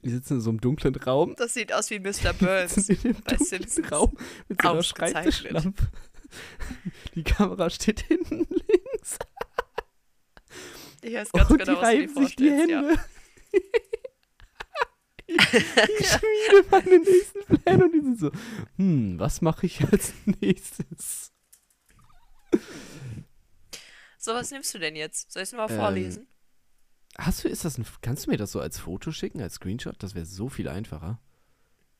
Die 0.02 0.10
sitzen 0.10 0.34
in 0.34 0.40
so 0.40 0.50
einem 0.50 0.60
dunklen 0.60 0.94
Raum. 0.96 1.34
Das 1.36 1.54
sieht 1.54 1.72
aus 1.72 1.90
wie 1.90 1.98
Mr. 2.00 2.32
Die 2.32 2.44
Burns. 2.44 2.74
sitzen 2.74 3.08
in 3.08 3.14
bei 3.22 3.36
dunklen. 3.36 3.84
Raum 3.84 4.16
mit 4.48 4.62
so 4.62 4.68
einer. 4.68 4.82
Schreibtischlampe. 4.82 5.88
Die 7.14 7.22
Kamera 7.24 7.68
steht 7.70 8.00
hinten 8.00 8.46
links. 8.48 9.18
Ich 11.02 11.14
weiß 11.14 11.32
ganz 11.32 11.50
und 11.50 11.58
genau, 11.58 11.74
die 11.74 11.84
reiben 11.84 12.14
sich 12.14 12.36
die 12.36 12.48
vorstellst. 12.48 12.70
Ja. 12.70 12.80
Hände. 12.82 13.00
ich, 15.26 15.36
ich 15.36 16.08
schmiede 16.08 16.66
meine 16.70 16.98
nächsten 16.98 17.40
Pläne 17.62 17.84
und 17.84 17.92
die 17.92 18.00
sind 18.00 18.18
so, 18.20 18.30
hm, 18.76 19.18
was 19.18 19.40
mache 19.42 19.66
ich 19.66 19.80
als 19.90 20.12
nächstes? 20.40 21.32
So, 24.18 24.32
was 24.34 24.50
nimmst 24.50 24.74
du 24.74 24.78
denn 24.78 24.96
jetzt? 24.96 25.32
Soll 25.32 25.42
ich 25.42 25.48
es 25.48 25.52
mal 25.54 25.70
Ähm, 25.70 25.76
vorlesen? 25.78 26.26
Hast 27.20 27.44
du, 27.44 27.48
ist 27.48 27.64
das 27.64 27.76
ein, 27.78 27.86
kannst 28.00 28.26
du 28.26 28.30
mir 28.30 28.36
das 28.38 28.52
so 28.52 28.60
als 28.60 28.78
Foto 28.78 29.12
schicken, 29.12 29.42
als 29.42 29.54
Screenshot? 29.54 30.02
Das 30.02 30.14
wäre 30.14 30.26
so 30.26 30.48
viel 30.48 30.68
einfacher. 30.68 31.20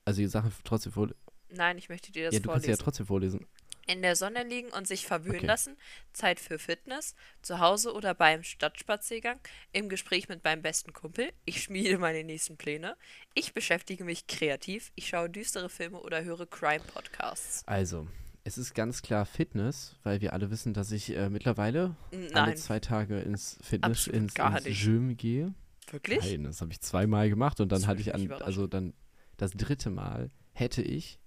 Also 0.05 0.21
die 0.21 0.27
Sache 0.29 0.51
trotzdem 0.65 0.93
vorlesen. 0.93 1.19
Nein, 1.51 1.79
ich 1.79 1.89
möchte 1.89 2.11
dir 2.11 2.25
das 2.27 2.35
Ja, 2.35 2.41
du 2.41 2.49
kannst 2.49 2.65
sie 2.65 2.71
ja 2.71 2.77
vorlesen. 2.77 2.85
trotzdem 2.85 3.07
vorlesen. 3.07 3.47
In 3.87 4.03
der 4.03 4.15
Sonne 4.15 4.45
liegen 4.45 4.69
und 4.71 4.87
sich 4.87 5.05
verwöhnen 5.05 5.39
Okay. 5.39 5.47
lassen, 5.47 5.77
Zeit 6.13 6.39
für 6.39 6.59
Fitness, 6.59 7.17
zu 7.43 7.59
Hause 7.59 7.93
oder 7.93 8.15
beim 8.15 8.45
Stadtspaziergang, 8.45 9.41
im 9.73 9.89
Gespräch 9.89 10.29
mit 10.29 10.45
meinem 10.45 10.63
besten 10.63 10.93
Kumpel, 10.93 11.33
ich 11.45 11.63
schmiede 11.63 11.99
meine 11.99 12.23
nächsten 12.23 12.57
Pläne, 12.57 12.97
ich 13.35 13.53
beschäftige 13.53 14.05
mich 14.05 14.29
kreativ, 14.29 14.93
ich 14.95 15.09
schaue 15.09 15.29
düstere 15.29 15.69
Filme 15.69 15.99
oder 16.01 16.23
höre 16.23 16.47
Crime-Podcasts. 16.47 17.65
Also, 17.67 18.07
es 18.45 18.59
ist 18.59 18.75
ganz 18.75 19.03
klar 19.03 19.27
Fitness, 19.27 19.97
weil 20.03 20.21
wir 20.21 20.33
alle 20.33 20.51
wissen, 20.51 20.73
dass 20.75 20.93
ich 20.93 21.15
äh, 21.17 21.29
mittlerweile 21.31 21.97
alle 22.11 22.33
Nein, 22.33 22.57
zwei 22.57 22.81
Tage 22.81 23.21
ins 23.21 23.59
Fitness, 23.63 24.09
Absolut 24.09 24.39
ins, 24.39 24.67
ins. 24.67 24.81
Gym 24.85 25.17
gehe. 25.17 25.55
wirklich? 25.91 26.25
Nein, 26.25 26.45
das 26.45 26.61
habe 26.61 26.73
ich 26.73 26.81
zweimal 26.81 27.29
gemacht 27.29 27.61
und 27.61 27.71
dann 27.73 27.81
Das 27.81 27.89
hatte 27.89 28.01
ich 28.01 28.15
an, 28.15 28.31
also 28.33 28.67
dann 28.67 28.95
das 29.37 29.53
dritte 29.53 29.91
Mal 29.91 30.31
hätte 30.53 30.83
ich 30.83 31.19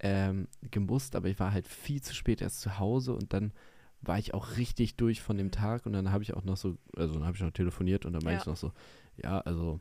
ähm, 0.00 0.48
gemusst, 0.70 1.16
aber 1.16 1.28
ich 1.28 1.38
war 1.40 1.52
halt 1.52 1.66
viel 1.66 2.00
zu 2.02 2.14
spät 2.14 2.40
erst 2.40 2.60
zu 2.60 2.78
Hause 2.78 3.14
und 3.14 3.32
dann 3.32 3.52
war 4.00 4.18
ich 4.18 4.32
auch 4.32 4.56
richtig 4.56 4.96
durch 4.96 5.20
von 5.20 5.36
dem 5.36 5.48
Mhm. 5.48 5.52
Tag 5.52 5.86
und 5.86 5.92
dann 5.92 6.12
habe 6.12 6.22
ich 6.22 6.34
auch 6.34 6.44
noch 6.44 6.56
so, 6.56 6.78
also 6.96 7.14
dann 7.14 7.24
habe 7.24 7.36
ich 7.36 7.42
noch 7.42 7.50
telefoniert 7.50 8.06
und 8.06 8.12
dann 8.12 8.22
meinte 8.22 8.36
Ja. 8.36 8.42
ich 8.42 8.46
noch 8.46 8.56
so, 8.56 8.72
ja, 9.16 9.40
also 9.40 9.80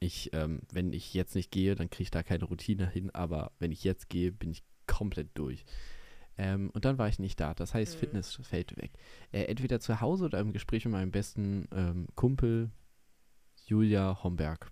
ich, 0.00 0.30
ähm, 0.32 0.60
wenn 0.72 0.92
ich 0.92 1.12
jetzt 1.12 1.34
nicht 1.34 1.50
gehe, 1.50 1.74
dann 1.74 1.90
kriege 1.90 2.04
ich 2.04 2.10
da 2.10 2.22
keine 2.22 2.44
Routine 2.44 2.88
hin, 2.88 3.10
aber 3.10 3.52
wenn 3.58 3.72
ich 3.72 3.84
jetzt 3.84 4.08
gehe, 4.08 4.32
bin 4.32 4.50
ich 4.50 4.62
komplett 4.86 5.30
durch. 5.34 5.64
Ähm, 6.38 6.70
und 6.70 6.84
dann 6.84 6.98
war 6.98 7.08
ich 7.08 7.18
nicht 7.18 7.38
da. 7.40 7.54
Das 7.54 7.74
heißt, 7.74 7.94
Mhm. 7.94 7.98
Fitness 8.00 8.40
fällt 8.42 8.76
weg. 8.76 8.92
Äh, 9.32 9.44
entweder 9.44 9.80
zu 9.80 10.00
Hause 10.00 10.24
oder 10.26 10.40
im 10.40 10.52
Gespräch 10.52 10.84
mit 10.84 10.92
meinem 10.92 11.10
besten 11.10 11.68
ähm, 11.72 12.08
Kumpel 12.14 12.70
Julia 13.66 14.22
Homberg. 14.22 14.70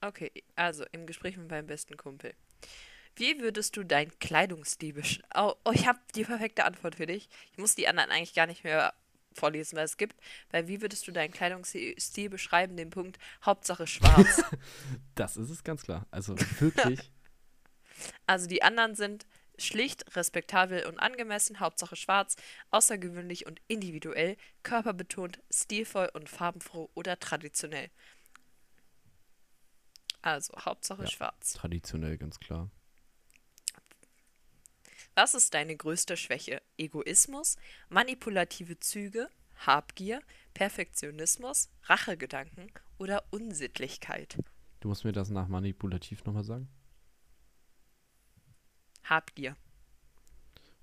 Okay, 0.00 0.30
also 0.54 0.84
im 0.92 1.06
Gespräch 1.06 1.36
mit 1.36 1.50
meinem 1.50 1.66
besten 1.66 1.96
Kumpel. 1.96 2.34
Wie 3.16 3.40
würdest 3.40 3.76
du 3.76 3.82
deinen 3.82 4.16
Kleidungsstil 4.20 4.92
besch... 4.92 5.20
Oh, 5.34 5.54
oh, 5.64 5.72
ich 5.72 5.88
habe 5.88 5.98
die 6.14 6.24
perfekte 6.24 6.64
Antwort 6.64 6.94
für 6.94 7.06
dich. 7.06 7.28
Ich 7.52 7.58
muss 7.58 7.74
die 7.74 7.88
anderen 7.88 8.10
eigentlich 8.10 8.34
gar 8.34 8.46
nicht 8.46 8.62
mehr 8.62 8.94
vorlesen, 9.32 9.76
weil 9.76 9.84
es 9.86 9.96
gibt. 9.96 10.16
Weil 10.50 10.68
wie 10.68 10.80
würdest 10.80 11.08
du 11.08 11.12
deinen 11.12 11.32
Kleidungsstil 11.32 12.30
beschreiben? 12.30 12.76
Den 12.76 12.90
Punkt 12.90 13.18
Hauptsache 13.44 13.86
schwarz. 13.86 14.42
Das 15.16 15.36
ist 15.36 15.50
es 15.50 15.64
ganz 15.64 15.82
klar. 15.82 16.06
Also 16.12 16.36
wirklich. 16.60 17.10
also 18.26 18.46
die 18.46 18.62
anderen 18.62 18.94
sind 18.94 19.26
schlicht, 19.58 20.16
respektabel 20.16 20.86
und 20.86 20.98
angemessen, 20.98 21.60
Hauptsache 21.60 21.96
schwarz, 21.96 22.36
außergewöhnlich 22.70 23.46
und 23.46 23.60
individuell, 23.66 24.36
körperbetont, 24.62 25.40
stilvoll 25.50 26.08
und 26.12 26.28
farbenfroh 26.28 26.90
oder 26.94 27.18
traditionell. 27.18 27.90
Also 30.22 30.54
Hauptsache 30.58 31.02
Ja. 31.02 31.08
schwarz. 31.08 31.52
traditionell 31.54 32.18
ganz 32.18 32.38
klar. 32.38 32.70
Was 35.14 35.34
ist 35.34 35.54
deine 35.54 35.76
größte 35.76 36.16
Schwäche? 36.16 36.62
Egoismus, 36.76 37.56
manipulative 37.88 38.78
Züge, 38.78 39.28
Habgier, 39.66 40.20
Perfektionismus, 40.54 41.70
Rachegedanken 41.84 42.70
oder 42.98 43.24
Unsittlichkeit? 43.30 44.38
Du 44.80 44.88
musst 44.88 45.04
mir 45.04 45.12
das 45.12 45.30
nach 45.30 45.48
manipulativ 45.48 46.24
nochmal 46.24 46.44
sagen. 46.44 46.68
Habgier. 49.08 49.56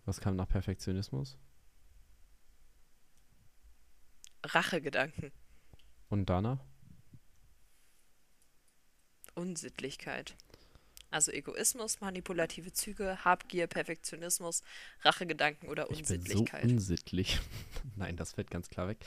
Was 0.05 0.21
kam 0.21 0.35
nach 0.35 0.47
Perfektionismus? 0.47 1.37
Rachegedanken. 4.43 5.31
Und 6.09 6.29
danach? 6.29 6.59
Unsittlichkeit. 9.33 10.35
Also 11.11 11.31
Egoismus, 11.31 12.01
manipulative 12.01 12.73
Züge, 12.73 13.23
Habgier, 13.23 13.67
Perfektionismus, 13.67 14.63
Rachegedanken 15.01 15.69
oder 15.69 15.89
Ich 15.89 15.97
bin 15.97 16.05
so 16.05 16.13
Unsittlichkeit. 16.15 16.63
unsittlich. 16.65 17.39
Nein, 17.95 18.17
das 18.17 18.33
fällt 18.33 18.51
ganz 18.51 18.69
klar 18.69 18.87
weg. 18.87 18.97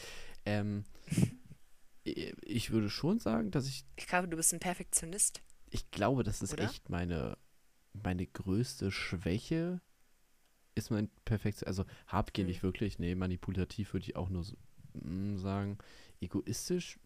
Ähm, 0.45 0.85
ich 2.05 2.71
würde 2.71 2.89
schon 2.91 3.21
sagen, 3.21 3.51
dass 3.51 3.67
ich, 3.69 3.85
ich 3.97 4.07
glaube, 4.07 4.29
du 4.29 4.37
bist 4.37 4.53
ein 4.53 4.61
ist 6.41 6.89
mein 10.91 11.11
perfekt, 11.25 11.67
also 11.67 11.85
habgier 12.07 12.45
Mhm. 12.45 12.49
nicht 12.49 12.63
wirklich, 12.63 12.99
nee, 12.99 13.15
manipulativ 13.15 13.93
würde 13.93 14.07
ich 14.07 14.17
auch 14.17 14.29
nur 14.29 14.45
so, 14.45 14.57
mm, 14.95 15.39
sagen. 15.39 15.79
Egoistisch 16.21 16.99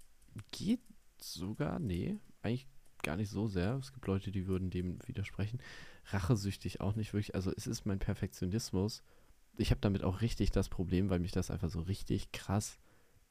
geht 0.50 0.80
sogar, 1.20 1.78
nee, 1.78 2.16
eigentlich 2.42 2.66
gar 3.02 3.16
nicht 3.16 3.30
so 3.30 3.48
sehr. 3.48 3.76
Es 3.76 3.92
gibt 3.92 4.06
Leute, 4.06 4.30
die 4.30 4.46
würden 4.46 4.70
dem 4.70 4.98
widersprechen. 5.06 5.60
Rachesüchtig 6.06 6.80
auch 6.80 6.94
nicht 6.96 7.12
wirklich, 7.12 7.34
also 7.34 7.52
es 7.56 7.66
ist 7.66 7.84
mein 7.86 7.98
Perfektionismus. 7.98 9.02
Ich 9.56 9.70
habe 9.70 9.80
damit 9.80 10.02
auch 10.04 10.20
richtig 10.20 10.50
das 10.50 10.68
Problem, 10.68 11.10
weil 11.10 11.18
mich 11.20 11.32
das 11.32 11.50
einfach 11.50 11.68
so 11.68 11.80
richtig 11.80 12.32
krass, 12.32 12.78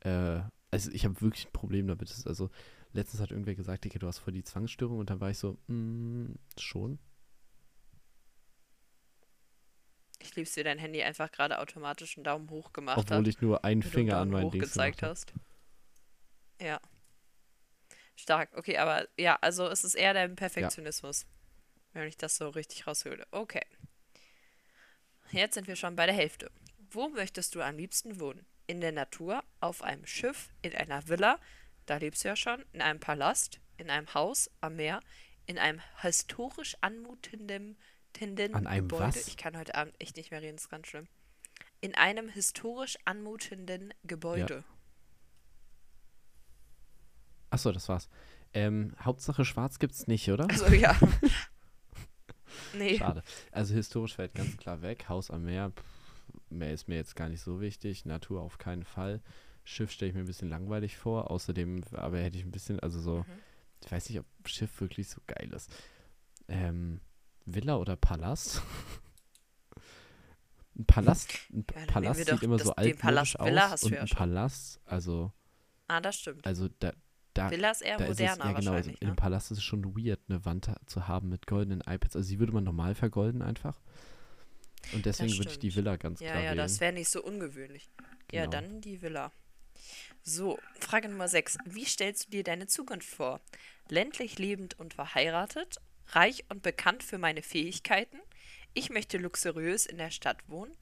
äh, 0.02 0.42
also 0.72 0.92
ich 0.92 1.06
habe 1.06 1.20
wirklich 1.22 1.48
ein 1.48 1.52
Problem 1.54 1.88
damit. 1.88 2.10
Ist 2.10 2.28
also, 2.28 2.50
letztens 2.94 3.22
hat 3.22 3.32
irgendwer 3.32 3.56
gesagt, 3.56 3.84
Digga, 3.86 4.00
du 4.00 4.08
hast 4.08 4.20
voll 4.20 4.34
die 4.34 4.44
Zwangsstörung 4.44 5.00
und 5.00 5.10
dann 5.10 5.20
war 5.20 5.30
ich 5.30 5.38
so, 5.38 5.58
mm, 5.68 6.34
schon. 6.58 7.00
Ich 10.22 10.36
lieb's, 10.36 10.56
wie 10.56 10.64
dein 10.64 10.78
Handy 10.78 11.02
einfach 11.04 11.32
gerade 11.32 11.60
automatisch 11.60 12.18
einen 12.18 12.24
Daumen 12.24 12.50
hoch 12.50 12.74
gemacht 12.74 12.98
Obwohl 12.98 13.18
hat. 13.18 13.28
ich 13.28 13.42
nur 13.42 13.64
einen 13.64 13.84
Finger 13.84 14.14
einen 14.14 14.22
an 14.22 14.30
meinen 14.30 14.52
Dings 14.52 14.66
gezeigt 14.66 15.02
hast. 15.02 15.34
Ja. 16.62 16.80
Stark. 18.16 18.56
Okay, 18.56 18.78
aber 18.78 19.08
ja, 19.18 19.38
also 19.42 19.68
es 19.68 19.84
ist 19.84 19.96
eher 19.96 20.14
dein 20.14 20.36
Perfektionismus. 20.36 21.26
Wenn 21.94 22.08
ich 22.08 22.18
das 22.18 22.38
so 22.38 22.50
richtig 22.50 22.88
raushöhle. 22.88 23.26
Okay. 23.32 23.66
Jetzt 25.32 25.56
sind 25.56 25.68
wir 25.68 25.76
schon 25.76 25.96
bei 25.96 26.06
der 26.06 26.16
Hälfte. 26.16 26.52
Wo 26.92 27.10
möchtest 27.10 27.56
du 27.56 27.62
am 27.62 27.78
liebsten 27.78 28.20
wohnen? 28.20 28.46
In 28.68 28.80
der 28.80 28.92
Natur, 28.92 29.44
auf 29.60 29.82
einem 29.82 30.06
Schiff, 30.06 30.50
in 30.62 30.76
einer 30.76 31.08
Villa, 31.08 31.40
da 31.86 31.98
lebst 31.98 32.24
du 32.24 32.30
ja 32.30 32.36
schon, 32.36 32.64
in 32.74 32.82
einem 32.82 33.00
Palast, 33.00 33.60
in 33.78 33.90
einem 33.90 34.14
Haus 34.14 34.50
am 34.62 34.76
Meer, 34.76 35.02
in 35.46 35.58
einem 35.58 35.82
historisch 36.02 36.78
anmutenden 36.82 37.78
tenden 38.14 38.54
An 38.56 38.68
einem 38.68 38.88
Gebäude. 38.88 39.06
was? 39.08 39.28
Ich 39.28 39.38
kann 39.38 39.58
heute 39.58 39.76
Abend 39.76 39.94
echt 40.00 40.18
nicht 40.18 40.32
mehr 40.32 40.42
reden, 40.42 40.56
ist 40.58 40.70
ganz 40.70 40.88
schlimm. 40.88 41.08
In 41.82 41.96
einem 41.96 42.30
historisch 42.30 42.98
anmutenden 43.06 43.94
Gebäude. 44.04 44.64
Achso, 47.50 47.72
das 47.72 47.90
war's. 47.90 48.10
Ähm, 48.54 48.96
Hauptsache 49.02 49.46
schwarz 49.46 49.80
gibt's 49.80 50.08
nicht, 50.08 50.30
oder? 50.30 50.50
Also 50.50 50.68
ja. 50.68 50.98
nee. 52.74 52.98
Schade. 52.98 53.24
Also 53.52 53.74
historisch 53.74 54.16
fällt 54.16 54.34
ganz 54.36 54.58
klar 54.58 54.82
weg. 54.82 55.06
Haus 55.10 55.32
am 55.32 55.44
Meer, 55.46 55.72
pff, 55.72 55.84
mehr 56.50 56.72
ist 56.74 56.88
mir 56.88 56.96
jetzt 56.96 57.16
gar 57.16 57.30
nicht 57.30 57.42
so 57.42 57.60
wichtig. 57.62 58.06
Natur 58.06 58.42
auf 58.42 58.58
keinen 58.58 58.84
Fall. 58.84 59.22
Schiff 59.64 59.92
stelle 59.92 60.10
ich 60.10 60.16
mir 60.16 60.22
ein 60.22 60.28
bisschen 60.28 60.50
langweilig 60.50 60.98
vor. 60.98 61.30
Außerdem, 61.32 61.82
aber 61.94 62.20
hätte 62.20 62.38
ich 62.38 62.44
ein 62.46 62.52
bisschen, 62.52 62.80
also 62.80 63.00
so, 63.00 63.18
Mhm. 63.20 63.26
ich 63.86 63.92
weiß 63.92 64.10
nicht, 64.10 64.20
ob 64.20 64.26
Schiff 64.48 64.80
wirklich 64.82 65.10
so 65.10 65.22
geil 65.28 65.52
ist. 65.54 65.72
Ähm, 66.48 67.00
Villa 67.46 67.78
oder 67.78 67.96
Palast? 67.96 68.62
ein 70.78 70.86
Palast, 70.86 71.30
ein 71.52 71.66
Ja, 71.76 71.86
Palast 71.86 72.26
sieht 72.26 72.44
immer 72.44 72.58
das- 72.58 72.68
so 72.68 72.76
altmodisch 72.76 73.02
Palast 73.02 73.40
Villa 73.40 73.66
aus 73.66 73.72
hast 73.72 73.84
du 73.84 73.88
und 73.88 73.94
ja 73.94 74.02
ein 74.02 74.08
schon. 74.08 74.18
Palast, 74.18 74.80
also, 74.86 75.32
Ah, 75.88 76.00
das 76.02 76.20
stimmt. 76.20 76.46
also 76.46 76.70
da, 76.80 76.94
da, 77.34 77.52
Villa 77.52 77.72
ist 77.72 77.82
eher 77.82 77.98
da 77.98 78.06
ist 78.06 78.12
es, 78.12 78.20
moderner 78.20 78.46
ja 78.46 78.52
genau, 78.54 78.58
also 78.58 78.72
wahrscheinlich. 78.72 79.02
in 79.02 79.08
ne? 79.08 79.12
einem 79.12 79.16
Palast 79.18 79.52
ist 79.52 79.58
es 79.60 79.64
schon 79.64 79.96
weird, 79.98 80.20
eine 80.30 80.46
Wand 80.46 80.68
ha- 80.70 80.80
zu 80.86 81.08
haben 81.08 81.30
mit 81.30 81.48
goldenen 81.48 81.82
iPads. 81.82 82.16
Also 82.16 82.30
die 82.30 82.40
würde 82.40 82.54
man 82.54 82.64
normal 82.64 82.96
vergolden 82.96 83.42
einfach. 83.42 83.80
Und 84.94 85.06
deswegen 85.06 85.38
würde 85.38 85.50
ich 85.52 85.60
die 85.60 85.72
stimmt. 85.72 85.86
Villa 85.86 85.98
ganz 85.98 86.20
Ja, 86.22 86.32
klar 86.32 86.42
ja, 86.44 86.50
wählen. 86.52 86.58
das 86.58 86.80
wäre 86.80 86.94
nicht 86.94 87.10
so 87.10 87.22
ungewöhnlich. 87.24 87.90
Ja, 88.32 88.42
Genau. 88.46 88.52
dann 88.52 88.82
die 88.82 89.02
Villa. 89.02 89.32
So, 90.24 90.58
Frage 90.80 91.10
Nummer 91.10 91.28
6. 91.28 91.58
Wie 91.66 91.86
stellst 91.86 92.28
du 92.28 92.32
dir 92.32 92.44
deine 92.44 92.68
Zukunft 92.68 93.08
vor? 93.10 93.42
Ländlich 93.90 94.40
lebend 94.40 94.80
und 94.80 94.94
verheiratet, 94.94 95.78
reich 96.16 96.46
und 96.50 96.62
bekannt 96.62 97.04
für 97.04 97.18
meine 97.18 97.42
Fähigkeiten. 97.42 98.18
Ich 98.74 98.90
möchte 98.90 99.18
luxuriös 99.18 99.86
in 99.86 99.98
der 99.98 100.12
Stadt 100.12 100.48
wohnen. 100.48 100.76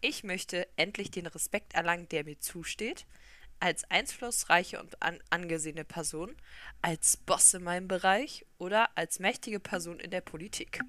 Ich 0.00 0.24
möchte 0.24 0.66
endlich 0.76 1.10
den 1.10 1.26
Respekt 1.26 1.74
erlangen, 1.74 2.08
der 2.08 2.24
mir 2.24 2.38
zusteht. 2.38 3.06
Als 3.60 3.84
einflussreiche 3.90 4.80
und 4.80 5.00
an 5.00 5.20
angesehene 5.30 5.84
Person, 5.84 6.34
als 6.82 7.16
Boss 7.16 7.54
in 7.54 7.62
meinem 7.62 7.86
Bereich 7.86 8.44
oder 8.58 8.90
als 8.96 9.20
mächtige 9.20 9.60
Person 9.60 10.00
in 10.00 10.10
der 10.10 10.20
Politik. 10.20 10.80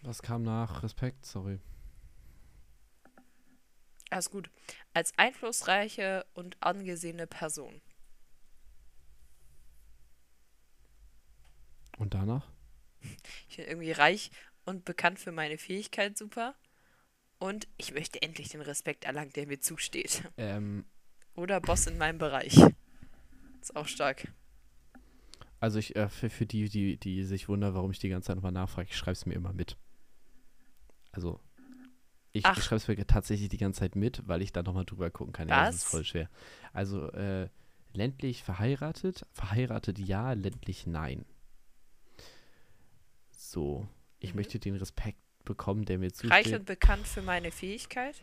Was 0.00 0.22
kam 0.22 0.44
nach 0.44 0.82
Respekt? 0.82 1.26
Sorry. 1.26 1.58
Alles 4.08 4.30
gut. 4.30 4.50
Als 4.94 5.12
einflussreiche 5.18 6.24
und 6.32 6.56
angesehene 6.60 7.26
Person. 7.26 7.82
Und 11.96 12.14
danach? 12.14 12.50
Ich 13.48 13.56
bin 13.56 13.66
irgendwie 13.66 13.92
reich 13.92 14.30
und 14.64 14.84
bekannt 14.84 15.18
für 15.18 15.32
meine 15.32 15.58
Fähigkeit 15.58 16.16
super. 16.18 16.54
Und 17.38 17.68
ich 17.76 17.92
möchte 17.92 18.22
endlich 18.22 18.48
den 18.48 18.62
Respekt 18.62 19.04
erlangen, 19.04 19.32
der 19.34 19.46
mir 19.46 19.60
zusteht. 19.60 20.22
Ähm, 20.38 20.84
Oder 21.34 21.60
Boss 21.60 21.86
in 21.86 21.98
meinem 21.98 22.18
Bereich. 22.18 22.56
Ist 23.60 23.76
auch 23.76 23.86
stark. 23.86 24.32
also 25.60 25.78
ich, 25.78 25.96
äh, 25.96 26.08
für, 26.08 26.30
für 26.30 26.46
die, 26.46 26.68
die, 26.68 26.96
die 26.98 27.24
sich 27.24 27.48
wundern, 27.48 27.74
warum 27.74 27.90
ich 27.90 27.98
die 27.98 28.08
ganze 28.08 28.28
Zeit 28.28 28.36
nochmal 28.36 28.52
nachfrage, 28.52 28.88
ich 28.90 28.96
schreibe 28.96 29.12
es 29.12 29.26
mir 29.26 29.34
immer 29.34 29.52
mit. 29.52 29.76
Also, 31.12 31.40
ich, 32.32 32.44
Ach. 32.44 32.56
ich 32.56 32.64
schreibe 32.64 32.76
es 32.76 32.88
mir 32.88 33.06
tatsächlich 33.06 33.48
die 33.48 33.56
ganze 33.58 33.80
Zeit 33.80 33.96
mit, 33.96 34.26
weil 34.26 34.42
ich 34.42 34.52
da 34.52 34.62
nochmal 34.62 34.84
drüber 34.84 35.10
gucken 35.10 35.32
kann. 35.32 35.48
Ja, 35.48 35.66
das 35.66 35.76
ist 35.76 35.82
Was? 35.84 35.90
voll 35.90 36.04
schwer. 36.04 36.30
Also, 36.72 37.10
äh, 37.12 37.48
ländlich 37.92 38.42
verheiratet, 38.42 39.26
verheiratet 39.32 39.98
ja, 39.98 40.32
ländlich 40.32 40.86
nein. 40.86 41.24
So, 43.56 43.88
ich 44.18 44.34
Mhm. 44.34 44.36
möchte 44.36 44.58
den 44.58 44.76
Respekt 44.76 45.18
bekommen, 45.46 45.86
der 45.86 45.98
mir 45.98 46.12
zusteht. 46.12 46.30
Reich 46.30 46.54
und 46.54 46.66
bekannt 46.66 47.08
für 47.08 47.22
meine 47.22 47.50
Fähigkeit. 47.50 48.22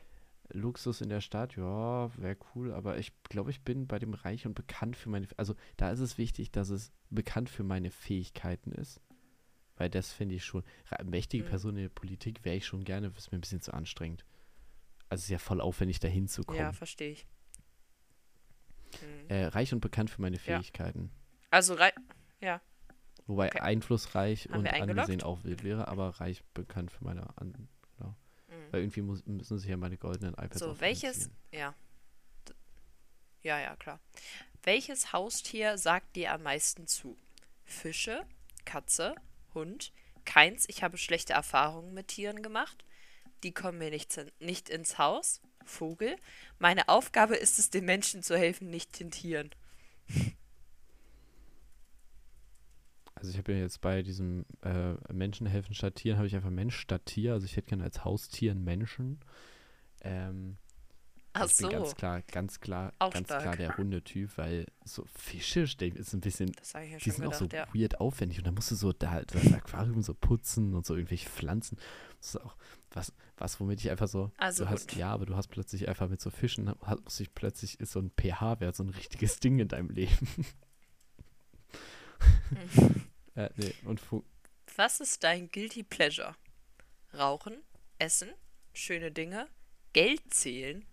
Luxus 0.50 1.02
in 1.02 1.10
der 1.10 1.22
Stadt, 1.22 1.56
ja, 1.56 2.16
wäre 2.18 2.38
cool, 2.54 2.72
aber 2.72 3.00
ich 3.00 3.12
glaube, 3.24 3.50
ich 3.50 3.62
bin 3.64 3.88
bei 3.88 3.98
dem 3.98 4.14
Reich 4.14 4.46
und 4.46 4.54
bekannt 4.54 4.96
für 4.96 5.10
meine, 5.10 5.28
also 5.36 5.56
da 5.76 5.90
ist 5.90 6.02
es 6.02 6.20
wichtig, 6.20 6.52
dass 6.52 6.70
es 6.70 6.92
bekannt 7.10 7.50
für 7.50 7.64
meine 7.64 7.90
Fähigkeiten 7.90 8.74
ist, 8.74 9.02
weil 9.76 9.90
das 9.90 10.14
finde 10.14 10.36
ich 10.36 10.46
schon, 10.46 10.62
mächtige 11.04 11.44
Mhm. 11.46 11.48
Person 11.48 11.78
in 11.78 11.82
der 11.84 11.90
Politik 11.90 12.46
wäre 12.46 12.56
ich 12.58 12.68
schon 12.68 12.84
gerne, 12.84 13.08
ist 13.18 13.32
mir 13.32 13.40
ein 13.40 13.42
bisschen 13.42 13.62
zu 13.62 13.74
anstrengend. 13.74 14.26
Also 15.10 15.22
es 15.22 15.24
ist 15.26 15.32
ja 15.32 15.40
voll 15.40 15.62
aufwendig, 15.62 16.00
da 16.00 16.08
hinzukommen. 16.10 16.62
Ja, 16.62 16.74
verstehe 16.74 17.10
ich. 17.14 17.26
Hm. 19.00 19.30
äh, 19.30 19.46
reich 19.46 19.74
und 19.74 19.80
bekannt 19.80 20.12
für 20.12 20.22
meine 20.22 20.36
Ja. 20.36 20.42
Fähigkeiten. 20.60 21.10
Also 21.50 21.74
rei 21.74 21.92
Wobei 23.26 23.48
Okay. 23.48 23.60
einflussreich 23.60 24.50
Haben 24.50 24.60
und 24.60 24.68
angesehen 24.68 25.24
auch 25.24 25.44
wild 25.44 25.64
wäre, 25.64 25.88
aber 25.88 26.10
reich 26.20 26.44
bekannt 26.54 26.92
für 26.92 27.04
meine, 27.04 27.26
an, 27.38 27.70
hm. 28.54 28.72
weil 28.72 28.82
irgendwie 28.82 29.02
muss, 29.02 29.26
müssen 29.26 29.58
sich 29.58 29.70
ja 29.70 29.78
meine 29.78 29.98
goldenen 29.98 30.34
iPads 30.34 30.60
So, 30.60 30.80
welches. 30.80 31.30
Ja. 31.52 31.74
Ja, 33.42 33.60
ja, 33.60 33.76
klar. 33.76 34.00
Welches 34.64 35.12
Haustier 35.12 35.78
sagt 35.78 36.16
dir 36.16 36.32
am 36.34 36.44
meisten 36.44 36.88
zu? 36.88 37.18
Fische, 37.66 38.26
Katze, 38.64 39.16
Hund? 39.54 39.92
Keins, 40.24 40.70
ich 40.70 40.84
habe 40.84 40.98
schlechte 40.98 41.34
Erfahrungen 41.34 41.94
mit 41.94 42.08
Tieren 42.08 42.42
gemacht. 42.42 42.86
Die 43.44 43.54
kommen 43.54 43.78
mir 43.78 43.90
nicht, 43.90 44.18
nicht 44.40 44.70
ins 44.70 44.98
Haus. 44.98 45.42
Vogel. 45.66 46.18
Meine 46.60 46.90
Aufgabe 46.90 47.36
ist 47.36 47.60
es, 47.60 47.70
den 47.70 47.86
Menschen 47.86 48.24
zu 48.24 48.38
helfen, 48.38 48.70
nicht 48.70 49.00
den 49.00 49.12
Tieren. 49.12 49.50
Also 53.16 53.32
ich 53.32 53.38
habe 53.38 53.54
ja 53.54 53.60
jetzt 53.60 53.82
bei 53.82 54.02
diesem 54.02 54.46
äh, 54.62 54.94
Menschen 55.14 55.48
helfen 55.48 55.74
statt 55.76 55.96
Tieren, 55.96 56.18
habe 56.18 56.28
ich 56.28 56.36
einfach 56.36 56.50
Mensch 56.50 56.76
statt 56.76 57.06
Tier. 57.06 57.34
Also 57.34 57.46
ich 57.46 57.56
hätte 57.56 57.70
gerne 57.70 57.84
als 57.84 58.04
Haustier 58.04 58.52
einen 58.52 58.64
Menschen. 58.64 59.20
Ähm, 60.02 60.58
Ach 61.34 61.48
ich 61.48 61.58
bin 61.58 61.70
ganz 61.70 61.90
so. 61.90 61.96
klar, 61.96 62.22
ganz 62.32 62.60
klar, 62.60 62.94
Auch 63.00 63.12
ganz 63.12 63.28
klar 63.28 63.42
stark. 63.42 63.58
der 63.58 63.78
Hundetyp, 63.78 64.38
weil 64.38 64.68
so 64.86 65.04
Fische 65.16 65.62
ist 65.62 66.14
ein 66.14 66.22
bisschen, 66.22 66.52
ja 66.74 66.98
die 66.98 67.10
sind 67.10 67.26
auch 67.26 67.34
so 67.34 67.46
gedacht, 67.46 67.70
ja. 67.74 67.82
weird 67.82 68.00
aufwendig 68.00 68.38
und 68.38 68.46
da 68.46 68.52
musst 68.52 68.70
du 68.70 68.76
so 68.76 68.94
da 68.94 69.22
das 69.24 69.52
Aquarium 69.52 70.04
so 70.04 70.14
putzen 70.14 70.76
und 70.76 70.86
so 70.86 70.96
irgendwelche 70.96 71.28
Pflanzen. 71.30 71.78
Das 72.20 72.36
ist 72.36 72.42
auch 72.42 72.56
was, 72.92 73.14
was 73.38 73.60
womit 73.60 73.80
ich 73.80 73.90
einfach 73.90 74.08
so, 74.08 74.32
Also 74.38 74.66
du 74.66 74.70
hast, 74.70 74.92
Hund. 74.92 75.00
ja, 75.00 75.10
aber 75.12 75.26
du 75.26 75.36
hast 75.36 75.48
plötzlich 75.48 75.90
einfach 75.90 76.08
mit 76.08 76.22
so 76.22 76.30
Fischen, 76.30 76.72
hast 76.82 77.34
plötzlich 77.34 77.80
ist 77.80 77.94
so 77.94 78.00
ein 78.00 78.12
pH-Wert 78.12 78.76
so 78.76 78.84
ein 78.84 78.90
richtiges 78.90 79.40
Ding 79.40 79.58
in 79.58 79.68
deinem 79.68 79.90
Leben. 79.90 80.28
äh, 83.36 83.50
nee, 83.56 83.74
und 83.86 84.00
Fu 84.00 84.24
Was 84.76 85.00
ist 85.00 85.24
dein 85.24 85.50
Guilty 85.50 85.84
Pleasure? 85.84 86.36
Rauchen, 87.14 87.58
Essen, 88.00 88.30
schöne 88.74 89.12
Dinge, 89.12 89.48
Geld 89.94 90.34
zählen, 90.34 90.86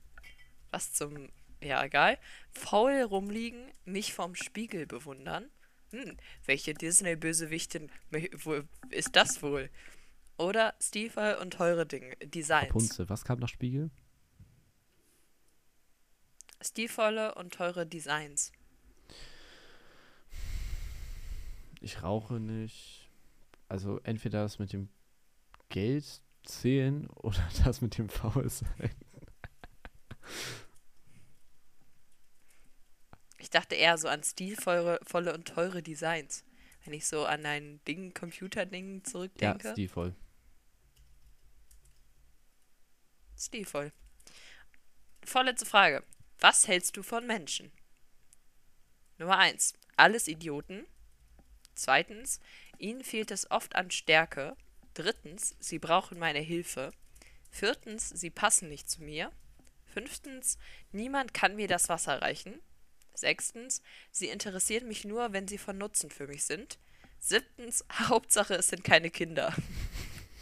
was 0.70 0.92
zum, 0.92 1.30
ja 1.62 1.82
egal, 1.84 2.18
faul 2.50 3.02
rumliegen, 3.02 3.70
mich 3.84 4.12
vom 4.12 4.34
Spiegel 4.34 4.86
bewundern. 4.86 5.50
Hm, 5.90 6.16
welche 6.44 6.74
Disney-Bösewichtin 6.74 7.90
ist 8.90 9.16
das 9.16 9.42
wohl? 9.42 9.70
Oder 10.36 10.74
Stiefel 10.80 11.34
und 11.36 11.54
teure 11.54 11.84
Dinge, 11.84 12.16
Designs. 12.16 12.68
Rapunzel, 12.68 13.08
was 13.08 13.24
kam 13.24 13.40
nach 13.40 13.48
Spiegel? 13.48 13.90
Stilvolle 16.62 17.34
und 17.34 17.54
teure 17.54 17.86
Designs. 17.86 18.52
Ich 21.80 22.02
rauche 22.02 22.34
nicht. 22.40 23.10
Also 23.68 23.98
entweder 24.02 24.42
das 24.42 24.58
mit 24.58 24.72
dem 24.72 24.88
Geld 25.68 26.22
zählen 26.44 27.06
oder 27.16 27.42
das 27.64 27.80
mit 27.80 27.96
dem 27.98 28.08
Faulsein? 28.08 28.90
Ich 33.38 33.50
dachte 33.50 33.74
eher 33.74 33.96
so 33.98 34.08
an 34.08 34.22
stilvolle 34.22 35.00
volle 35.02 35.32
und 35.34 35.48
teure 35.48 35.82
Designs. 35.82 36.44
Wenn 36.84 36.94
ich 36.94 37.06
so 37.06 37.24
an 37.24 37.44
ein 37.46 37.80
Ding, 37.86 38.14
Computerding 38.14 38.98
Ja, 38.98 39.04
zurückdenke. 39.04 39.72
stilvoll. 39.72 40.14
Stilvoll. 43.36 43.92
Vorletzte 45.24 45.66
Frage. 45.66 46.04
Was 46.40 46.68
hältst 46.68 46.96
du 46.96 47.02
von 47.02 47.26
Menschen? 47.26 47.70
Nummer 49.18 49.38
1. 49.38 49.74
Alles 49.96 50.28
Idioten. 50.28 50.86
Zweitens. 51.80 52.40
Ihnen 52.76 53.02
fehlt 53.02 53.30
es 53.30 53.50
oft 53.50 53.74
an 53.74 53.90
Stärke. 53.90 54.54
Drittens. 54.92 55.56
Sie 55.60 55.78
brauchen 55.78 56.18
meine 56.18 56.40
Hilfe. 56.40 56.90
Viertens. 57.50 58.10
Sie 58.10 58.28
passen 58.28 58.68
nicht 58.68 58.90
zu 58.90 59.02
mir. 59.02 59.32
Fünftens. 59.86 60.58
Niemand 60.92 61.32
kann 61.32 61.56
mir 61.56 61.68
das 61.68 61.88
Wasser 61.88 62.20
reichen. 62.20 62.60
Sechstens. 63.14 63.80
Sie 64.12 64.28
interessieren 64.28 64.88
mich 64.88 65.06
nur, 65.06 65.32
wenn 65.32 65.48
sie 65.48 65.56
von 65.56 65.78
Nutzen 65.78 66.10
für 66.10 66.26
mich 66.26 66.44
sind. 66.44 66.78
Siebtens. 67.18 67.82
Hauptsache, 68.08 68.56
es 68.56 68.68
sind 68.68 68.84
keine 68.84 69.08
Kinder. 69.08 69.54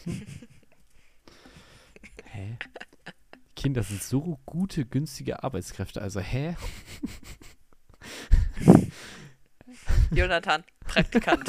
Hä? 2.25 2.57
Kinder 3.55 3.85
sind 3.85 4.03
so 4.03 4.41
gute, 4.45 4.87
günstige 4.87 5.45
Arbeitskräfte. 5.45 6.03
Also, 6.03 6.19
hä? 6.21 6.57
Jonathan, 10.11 10.65
Praktikant. 10.89 11.49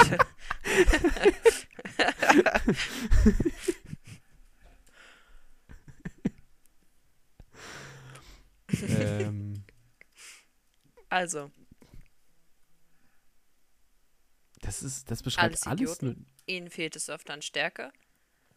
ähm, 8.84 9.64
Also, 11.10 11.52
das 14.62 14.84
ist, 14.84 15.10
das 15.10 15.24
beschreibt 15.24 15.46
Alles 15.46 15.64
alles, 15.64 16.02
nur. 16.02 16.16
Ihnen 16.46 16.70
fehlt 16.70 16.96
es 16.96 17.10
oft 17.10 17.30
an 17.30 17.42
Stärke. 17.42 17.92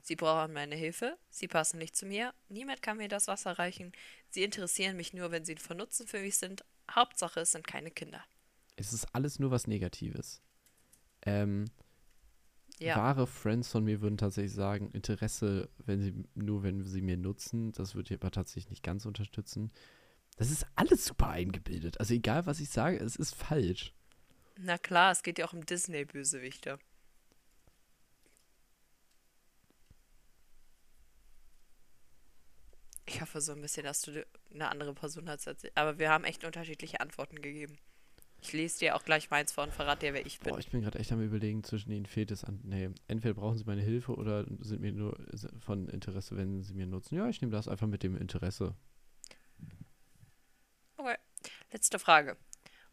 Sie 0.02 0.16
brauchen 0.16 0.52
meine 0.52 0.74
Hilfe. 0.74 1.16
Sie 1.30 1.46
passen 1.48 1.78
nicht 1.78 1.96
zu 1.96 2.06
mir. 2.06 2.34
Niemand 2.48 2.82
kann 2.82 2.96
mir 2.96 3.08
das 3.08 3.28
Wasser 3.28 3.52
reichen. 3.58 3.92
Sie 4.28 4.42
interessieren 4.42 4.96
mich 4.96 5.12
nur, 5.12 5.30
wenn 5.30 5.44
sie 5.44 5.56
von 5.56 5.76
Nutzen 5.76 6.06
für 6.06 6.20
mich 6.20 6.36
sind. 6.36 6.64
Hauptsache, 6.90 7.40
es 7.40 7.52
sind 7.52 7.66
keine 7.66 7.90
Kinder. 7.90 8.22
Es 8.76 8.92
ist 8.92 9.06
alles 9.14 9.38
nur 9.38 9.50
was 9.50 9.66
Negatives. 9.66 10.42
Ähm, 11.26 11.70
Ja, 12.78 12.96
Wahre 12.96 13.26
Friends 13.26 13.68
von 13.70 13.84
mir 13.84 14.00
würden 14.02 14.18
tatsächlich 14.18 14.52
sagen, 14.54 14.90
Interesse, 14.90 15.68
wenn 15.78 16.00
sie 16.02 16.14
nur 16.34 16.62
wenn 16.62 16.84
sie 16.84 17.00
mir 17.02 17.16
nutzen, 17.16 17.72
das 17.72 17.94
würde 17.94 18.12
ich 18.14 18.20
aber 18.20 18.30
tatsächlich 18.30 18.70
nicht 18.70 18.82
ganz 18.82 19.06
unterstützen. 19.06 19.72
Das 20.36 20.50
ist 20.50 20.66
alles 20.76 21.04
super 21.06 21.28
eingebildet. 21.28 22.00
Also 22.00 22.14
egal, 22.14 22.46
was 22.46 22.60
ich 22.60 22.70
sage, 22.70 22.98
es 22.98 23.16
ist 23.16 23.34
falsch. 23.34 23.94
na 24.56 24.78
klar, 24.78 25.12
es 25.12 25.22
geht 25.22 25.38
ja 25.38 25.46
auch 25.46 25.52
um 25.52 25.64
Disney-Bösewichte. 25.66 26.78
Ich 33.06 33.20
hoffe 33.20 33.40
so 33.40 33.52
ein 33.52 33.60
bisschen, 33.60 33.84
dass 33.84 34.02
du 34.02 34.26
eine 34.52 34.68
andere 34.68 34.92
Person 34.94 35.28
hast. 35.28 35.48
Aber 35.76 35.98
wir 35.98 36.10
haben 36.10 36.24
echt 36.24 36.44
unterschiedliche 36.44 37.00
Antworten 37.00 37.40
gegeben. 37.42 37.78
Ich 38.42 38.52
lese 38.52 38.80
dir 38.80 38.96
auch 38.96 39.04
gleich 39.04 39.30
meins 39.30 39.52
vor 39.52 39.62
und 39.62 39.72
verrate 39.72 40.06
dir, 40.06 40.14
wer 40.14 40.26
ich 40.26 40.40
bin. 40.40 40.52
Boah, 40.52 40.58
ich 40.58 40.68
bin 40.68 40.82
gerade 40.82 40.98
echt 40.98 41.12
am 41.12 41.22
überlegen, 41.22 41.62
zwischen 41.62 41.92
ihnen 41.92 42.06
fehlt 42.06 42.32
es 42.32 42.42
an. 42.42 42.60
Nee, 42.64 42.90
entweder 43.06 43.34
brauchen 43.34 43.56
sie 43.56 43.64
meine 43.64 43.82
Hilfe 43.82 44.16
oder 44.16 44.44
sind 44.58 44.80
mir 44.80 44.92
nur 44.92 45.16
von 45.60 45.88
Interesse, 45.88 46.36
wenn 46.36 46.62
sie 46.64 46.74
mir 46.74 46.86
nutzen. 46.86 47.14
Ja, 47.14 47.28
ich 47.28 47.40
nehme 47.40 47.52
das 47.52 47.68
einfach 47.68 47.86
mit 47.86 48.02
dem 48.02 48.16
Interesse. 48.16 48.74
Okay. 50.96 51.16
Letzte 51.70 52.00
Frage. 52.00 52.36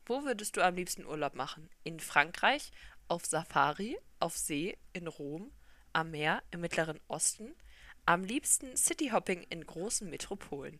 Wo 0.06 0.24
würdest 0.24 0.56
du 0.56 0.62
am 0.62 0.76
liebsten 0.76 1.06
Urlaub 1.06 1.36
machen? 1.36 1.70
In 1.84 2.00
Frankreich, 2.00 2.72
auf 3.08 3.26
Safari, 3.26 3.98
auf 4.20 4.38
See, 4.38 4.78
in 4.94 5.08
Rom, 5.08 5.52
am 5.94 6.12
Meer, 6.12 6.44
im 6.52 6.62
Mittleren 6.62 7.00
Osten? 7.08 7.56
Am 8.06 8.24
liebsten 8.24 8.76
Cityhopping 8.76 9.44
in 9.50 9.66
großen 9.66 10.10
Metropolen. 10.10 10.80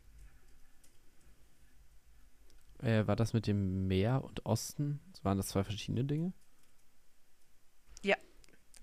Äh, 2.82 3.08
war 3.08 3.16
das 3.16 3.34
mit 3.34 3.48
dem 3.48 3.88
Meer 3.88 4.24
und 4.24 4.46
Osten? 4.46 5.00
Waren 5.24 5.38
das 5.38 5.50
zwei 5.50 5.64
verschiedene 5.64 6.06
Dinge? 6.06 6.34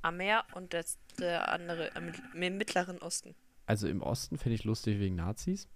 Am 0.06 0.18
Meer 0.18 0.44
und 0.54 0.72
das, 0.72 1.00
der 1.18 1.50
andere 1.50 1.88
im, 1.96 2.12
im 2.40 2.58
Mittleren 2.58 2.98
Osten. 2.98 3.34
Also 3.64 3.88
im 3.88 4.02
Osten 4.02 4.38
fände 4.38 4.54
ich 4.54 4.62
lustig 4.62 5.00
wegen 5.00 5.16
Nazis. 5.16 5.68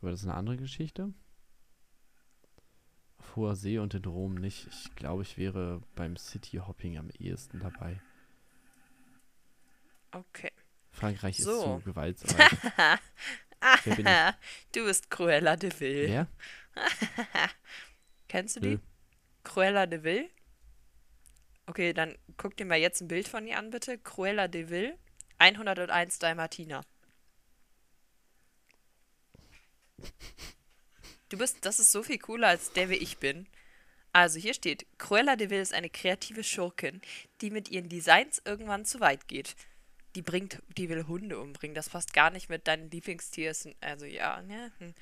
Aber 0.00 0.12
das 0.12 0.20
ist 0.20 0.28
eine 0.28 0.36
andere 0.36 0.58
Geschichte. 0.58 1.12
Auf 3.18 3.34
hoher 3.34 3.56
See 3.56 3.80
und 3.80 3.94
in 3.94 4.04
Rom 4.04 4.36
nicht. 4.36 4.68
Ich 4.68 4.94
glaube, 4.94 5.22
ich 5.22 5.38
wäre 5.38 5.82
beim 5.96 6.16
City 6.16 6.58
Hopping 6.58 6.98
am 6.98 7.10
ehesten 7.18 7.58
dabei. 7.58 8.00
Okay. 10.12 10.52
Frankreich 10.92 11.40
ist 11.40 11.46
So. 11.46 11.82
zu. 11.82 11.94
Wer 11.96 13.00
bin 13.96 14.06
ich? 14.06 14.34
du 14.72 14.84
bist 14.84 15.10
Cruella 15.10 15.56
de 15.56 15.72
Vil. 15.80 16.10
Wer? 16.10 16.28
Kennst 18.28 18.56
du 18.56 18.60
die? 18.60 18.78
Cruella 19.42 19.86
de 19.86 20.02
Vil? 20.02 20.30
Okay, 21.66 21.92
dann 21.92 22.16
guck 22.36 22.56
dir 22.56 22.66
mal 22.66 22.78
jetzt 22.78 23.00
ein 23.00 23.08
Bild 23.08 23.28
von 23.28 23.46
ihr 23.46 23.58
an, 23.58 23.70
bitte. 23.70 23.98
Cruella 23.98 24.48
de 24.48 24.68
Vil, 24.68 24.98
101 25.38 26.18
Dalmatiner. 26.18 26.82
Du 31.28 31.38
bist, 31.38 31.64
das 31.64 31.80
ist 31.80 31.90
so 31.90 32.02
viel 32.02 32.18
cooler 32.18 32.48
als 32.48 32.72
der, 32.72 32.90
wie 32.90 32.94
ich 32.94 33.18
bin. 33.18 33.48
Also 34.12 34.38
hier 34.38 34.54
steht, 34.54 34.86
Cruella 34.98 35.36
de 35.36 35.50
Vil 35.50 35.60
ist 35.60 35.74
eine 35.74 35.90
kreative 35.90 36.44
Schurkin, 36.44 37.00
die 37.40 37.50
mit 37.50 37.70
ihren 37.70 37.88
Designs 37.88 38.40
irgendwann 38.44 38.84
zu 38.84 39.00
weit 39.00 39.26
geht. 39.26 39.56
Die 40.14 40.22
bringt, 40.22 40.62
die 40.76 40.88
will 40.88 41.08
Hunde 41.08 41.40
umbringen. 41.40 41.74
Das 41.74 41.88
passt 41.88 42.12
gar 42.12 42.30
nicht 42.30 42.48
mit 42.48 42.68
deinen 42.68 42.90
Lieblingstieren. 42.90 43.74
Also 43.80 44.06
ja, 44.06 44.40
ne? 44.42 44.70
Hm. 44.78 44.94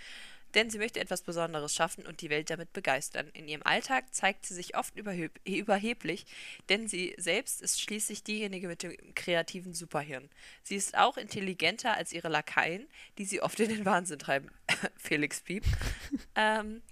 Denn 0.55 0.71
sie 0.71 0.79
möchte 0.79 1.01
etwas 1.01 1.23
Besonderes 1.23 1.75
schaffen 1.75 2.07
und 2.07 2.21
die 2.21 2.31
Welt 2.31 2.51
damit 2.51 2.73
begeistern. 2.73 3.29
In 3.33 3.49
ihrem 3.49 3.63
Alltag 3.63 4.15
zeigt 4.15 4.47
sie 4.47 4.55
sich 4.55 4.77
oft 4.77 4.97
überheb 4.97 5.41
überheblich, 5.45 6.27
denn 6.69 6.89
sie 6.89 7.15
selbst 7.19 7.63
ist 7.63 7.81
schließlich 7.81 8.23
diejenige 8.23 8.69
mit 8.69 8.83
dem 8.83 8.97
kreativen 9.15 9.75
Superhirn. 9.75 10.29
Sie 10.63 10.77
ist 10.77 10.97
auch 10.97 11.17
intelligenter 11.17 11.97
als 11.97 12.13
ihre 12.13 12.29
Lakaien, 12.29 12.87
die 13.19 13.25
sie 13.25 13.43
oft 13.43 13.59
in 13.61 13.69
den 13.69 13.85
Wahnsinn 13.85 14.19
treiben. 14.19 14.51
Felix 14.97 15.41
Piep. 15.41 15.65
ähm, 16.37 16.83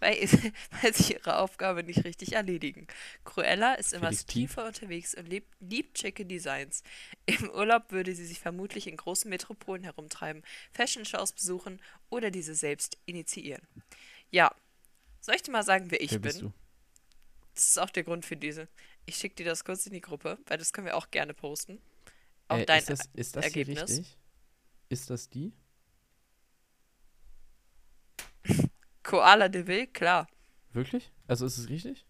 weil, 0.00 0.16
weil 0.82 0.94
sie 0.94 1.14
ihre 1.14 1.36
Aufgabe 1.38 1.82
nicht 1.84 2.04
richtig 2.04 2.34
erledigen. 2.34 2.86
Cruella 3.24 3.74
ist 3.74 3.92
immer 3.92 4.10
tiefer 4.10 4.66
unterwegs 4.66 5.14
und 5.14 5.28
liebt, 5.28 5.48
liebt 5.60 5.98
schicke 5.98 6.26
Designs. 6.26 6.82
Im 7.26 7.50
Urlaub 7.50 7.90
würde 7.92 8.14
sie 8.14 8.26
sich 8.26 8.40
vermutlich 8.40 8.86
in 8.86 8.96
großen 8.96 9.30
Metropolen 9.30 9.84
herumtreiben, 9.84 10.42
Fashion-Shows 10.72 11.32
besuchen 11.32 11.80
oder 12.10 12.30
diese 12.30 12.54
selbst 12.54 12.98
initiieren. 13.06 13.62
Ja, 14.30 14.54
soll 15.20 15.36
ich 15.36 15.42
dir 15.42 15.52
mal 15.52 15.64
sagen, 15.64 15.90
wer 15.90 16.00
ich 16.02 16.10
Wer 16.12 16.20
bin? 16.20 16.42
du? 16.42 16.52
Das 17.54 17.66
ist 17.68 17.78
auch 17.78 17.90
der 17.90 18.04
Grund 18.04 18.24
für 18.24 18.36
diese. 18.36 18.68
Ich 19.06 19.16
schicke 19.16 19.36
dir 19.36 19.44
das 19.46 19.64
kurz 19.64 19.86
in 19.86 19.92
die 19.92 20.00
Gruppe, 20.00 20.38
weil 20.46 20.58
das 20.58 20.72
können 20.72 20.86
wir 20.86 20.96
auch 20.96 21.10
gerne 21.10 21.34
posten. 21.34 21.80
Auch 22.48 22.60
Äh, 22.60 22.66
dein 22.66 22.84
ist 22.84 22.90
das, 22.90 23.08
ist 23.14 23.36
das 23.36 23.44
Ergebnis. 23.44 23.66
richtig? 23.66 24.18
Ist 24.88 25.10
das 25.10 25.30
die? 25.30 25.52
Koala 29.10 29.48
de 29.48 29.66
Vil, 29.66 29.86
klar. 29.88 30.28
Wirklich? 30.72 31.10
Also 31.26 31.44
ist 31.46 31.58
es 31.58 31.68
richtig? 31.68 32.06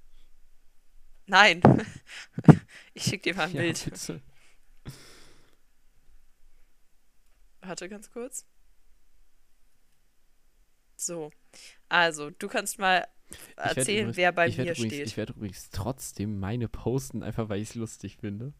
Nein. 1.26 1.62
ich 2.94 3.04
schicke 3.04 3.30
dir 3.32 3.34
mal 3.36 3.44
ein 3.48 3.52
Ja, 3.54 3.62
Bild. 3.62 3.84
bitte. 3.84 4.20
Warte 7.62 7.88
ganz 7.88 8.10
kurz. 8.10 8.46
So. 10.96 11.30
Also, 11.88 12.30
du 12.30 12.48
kannst 12.48 12.78
mal 12.78 13.06
erzählen, 13.56 14.00
übrigens- 14.10 14.16
wer 14.16 14.32
bei 14.32 14.48
mir 14.48 14.54
übrigens, 14.72 14.78
steht. 14.78 15.06
Ich 15.06 15.16
werde 15.16 15.32
übrigens 15.32 15.70
trotzdem 15.70 16.38
meine 16.38 16.68
posten, 16.68 17.22
einfach 17.22 17.48
weil 17.48 17.60
ich 17.62 17.70
es 17.70 17.74
lustig 17.76 18.18
finde. 18.18 18.52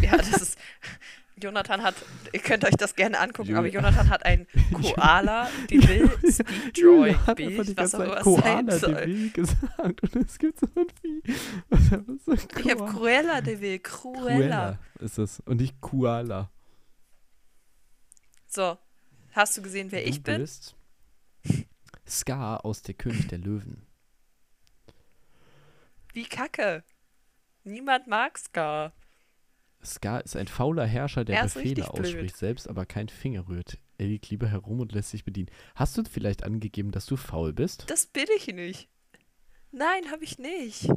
Ja, 0.00 0.16
das 0.16 0.28
ist. 0.40 0.58
Jonathan 1.42 1.82
hat, 1.82 1.94
ihr 2.32 2.40
könnt 2.40 2.64
euch 2.64 2.76
das 2.76 2.94
gerne 2.94 3.18
angucken, 3.18 3.56
aber 3.56 3.66
Jonathan 3.68 4.08
hat 4.08 4.24
ein 4.24 4.46
Koala, 4.72 5.48
die 5.68 5.86
will 5.86 6.10
die 6.76 7.32
Bild, 7.34 7.76
was 7.76 7.94
auch 7.94 8.00
immer 8.00 8.20
Koala 8.20 8.70
sein 8.70 8.78
soll. 8.78 9.06
de 9.06 9.30
gesagt 9.30 10.02
und 10.02 10.16
es 10.16 10.38
gibt 10.38 10.60
so 10.60 10.66
ein 10.74 10.86
Vieh. 11.00 11.22
So 12.24 12.32
Ich 12.32 12.70
habe. 12.70 12.86
Cruella 12.86 13.40
de 13.40 13.60
Vil, 13.60 13.78
Cruella. 13.80 14.28
Cruella 14.28 14.78
ist 15.00 15.18
es 15.18 15.40
und 15.40 15.60
nicht 15.60 15.80
Koala. 15.80 16.50
So, 18.46 18.78
hast 19.32 19.56
du 19.56 19.62
gesehen, 19.62 19.90
wer 19.92 20.02
du 20.02 20.08
ich 20.08 20.22
bin? 20.22 20.38
bist 20.38 20.76
Scar 22.06 22.64
aus 22.64 22.82
Der 22.82 22.94
König 22.94 23.28
der 23.28 23.38
Löwen. 23.38 23.86
Wie 26.12 26.24
kacke. 26.24 26.84
Niemand 27.64 28.06
mag 28.06 28.38
Scar. 28.38 28.92
Scar 29.84 30.24
ist 30.24 30.36
ein 30.36 30.48
fauler 30.48 30.86
Herrscher, 30.86 31.24
der 31.24 31.36
Er 31.36 31.44
Befehle 31.44 31.64
richtig 31.64 31.88
blöd. 31.92 32.06
ausspricht, 32.06 32.36
selbst 32.36 32.68
aber 32.68 32.86
keinen 32.86 33.08
Finger 33.08 33.48
rührt. 33.48 33.78
Er 33.98 34.06
liegt 34.06 34.30
lieber 34.30 34.48
herum 34.48 34.80
und 34.80 34.92
lässt 34.92 35.10
sich 35.10 35.24
bedienen. 35.24 35.50
Hast 35.74 35.96
du 35.98 36.04
vielleicht 36.04 36.44
angegeben, 36.44 36.90
dass 36.92 37.06
du 37.06 37.16
faul 37.16 37.52
bist? 37.52 37.84
Das 37.88 38.06
bin 38.06 38.26
ich 38.36 38.46
nicht. 38.48 38.88
Nein, 39.72 40.10
habe 40.10 40.24
ich 40.24 40.38
nicht. 40.38 40.88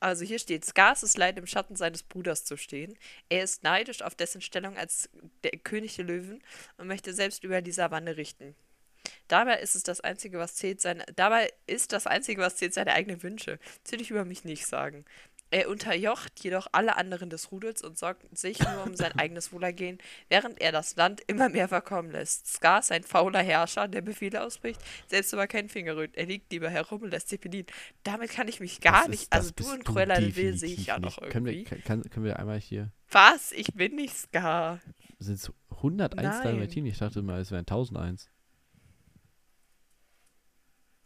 Also 0.00 0.24
hier 0.24 0.38
steht, 0.38 0.64
Skars 0.64 1.02
ist 1.02 1.18
leid, 1.18 1.38
im 1.38 1.46
Schatten 1.46 1.74
seines 1.74 2.04
Bruders 2.04 2.44
zu 2.44 2.56
stehen. 2.56 2.96
Er 3.28 3.42
ist 3.42 3.64
neidisch 3.64 4.02
auf 4.02 4.14
dessen 4.14 4.40
Stellung 4.40 4.76
als 4.76 5.10
der 5.42 5.52
König 5.52 5.96
der 5.96 6.04
Löwen 6.04 6.40
und 6.76 6.86
möchte 6.86 7.12
selbst 7.12 7.42
über 7.42 7.62
die 7.62 7.72
Savanne 7.72 8.16
richten. 8.16 8.54
Dabei 9.28 9.60
ist 9.60 9.74
es 9.76 9.82
das 9.82 10.00
Einzige, 10.00 10.38
was 10.38 10.54
zählt, 10.56 10.80
seine, 10.80 11.04
dabei 11.16 11.50
ist 11.66 11.92
das 11.92 12.06
Einzige, 12.06 12.40
was 12.42 12.56
zählt, 12.56 12.74
seine 12.74 12.92
eigenen 12.92 13.22
Wünsche. 13.22 13.58
Das 13.84 13.92
will 13.92 14.00
ich 14.00 14.10
über 14.10 14.24
mich 14.24 14.44
nicht 14.44 14.66
sagen. 14.66 15.04
Er 15.50 15.70
unterjocht 15.70 16.40
jedoch 16.40 16.66
alle 16.72 16.96
anderen 16.98 17.30
des 17.30 17.50
Rudels 17.50 17.80
und 17.82 17.96
sorgt 17.96 18.26
sich 18.36 18.58
nur 18.60 18.84
um 18.84 18.94
sein 18.96 19.12
eigenes 19.18 19.50
Wohlergehen, 19.50 19.96
während 20.28 20.60
er 20.60 20.72
das 20.72 20.94
Land 20.96 21.22
immer 21.26 21.48
mehr 21.48 21.68
verkommen 21.68 22.10
lässt. 22.10 22.46
Scar 22.46 22.80
ist 22.80 22.92
ein 22.92 23.02
fauler 23.02 23.42
Herrscher, 23.42 23.88
der 23.88 24.02
Befehle 24.02 24.44
ausspricht, 24.44 24.78
selbst 25.06 25.32
aber 25.32 25.46
keinen 25.46 25.70
Finger 25.70 25.96
rührt. 25.96 26.16
Er 26.18 26.26
liegt 26.26 26.52
lieber 26.52 26.68
herum 26.68 27.00
und 27.00 27.10
lässt 27.12 27.30
sich 27.30 27.40
bedienen. 27.40 27.64
Damit 28.02 28.30
kann 28.30 28.46
ich 28.46 28.60
mich 28.60 28.82
gar 28.82 29.00
Das 29.04 29.08
nicht. 29.08 29.22
ist- 29.22 29.32
also 29.32 29.50
du 29.56 29.70
und 29.72 29.86
Cruella 29.86 30.20
de 30.20 30.36
Vil 30.36 30.54
sehe 30.58 30.74
ich 30.74 30.86
ja 30.88 30.98
noch 30.98 31.18
nicht. 31.18 31.30
Können 31.32 31.46
wir, 31.46 31.54
irgendwie. 31.54 31.80
kann, 31.80 32.02
können 32.10 32.26
wir 32.26 32.38
einmal 32.38 32.60
hier. 32.60 32.92
Was? 33.10 33.52
Ich 33.52 33.72
bin 33.72 33.94
nicht 33.96 34.14
Scar. 34.18 34.80
Sind 35.18 35.36
es 35.36 35.50
101 35.70 36.22
Nein. 36.22 36.42
Dalmatiner? 36.44 36.88
Ich 36.88 36.98
dachte 36.98 37.22
mal, 37.22 37.40
es 37.40 37.50
wären 37.50 37.60
1001. 37.66 38.28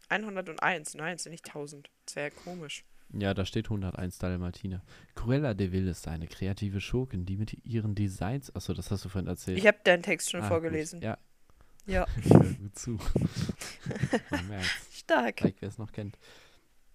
101. 0.09 0.95
Nein, 0.95 1.15
es 1.15 1.23
sind 1.23 1.31
nicht 1.31 1.45
1000. 1.47 1.89
Das 2.05 2.15
wäre 2.15 2.29
ja 2.29 2.35
komisch. 2.43 2.83
Ja, 3.15 3.33
da 3.33 3.45
steht 3.45 3.65
101 3.67 4.17
Dalmatiner. 4.17 4.81
Cruella 5.15 5.53
de 5.53 5.71
Vil 5.71 5.87
ist 5.87 6.07
eine 6.07 6.27
kreative 6.27 6.81
Schurkin, 6.81 7.25
die 7.25 7.37
mit 7.37 7.63
ihren 7.65 7.93
Designs. 7.95 8.53
Achso, 8.55 8.73
das 8.73 8.89
hast 8.89 9.05
du 9.05 9.09
vorhin 9.09 9.27
erzählt. 9.27 9.57
Ich 9.57 9.67
habe 9.67 9.77
deinen 9.83 10.01
Text 10.03 10.31
schon 10.31 10.41
Ah, 10.41 10.47
vorgelesen. 10.47 10.99
Gut. 10.99 11.05
Ja, 11.05 11.17
Ja, 11.85 12.05
gut 12.59 12.77
zu. 12.77 12.91
Man 14.31 14.47
merkt's. 14.47 14.97
stark. 14.99 15.41
Like, 15.41 15.55
wer 15.59 15.69
es 15.69 15.77
noch 15.77 15.91
kennt. 15.91 16.17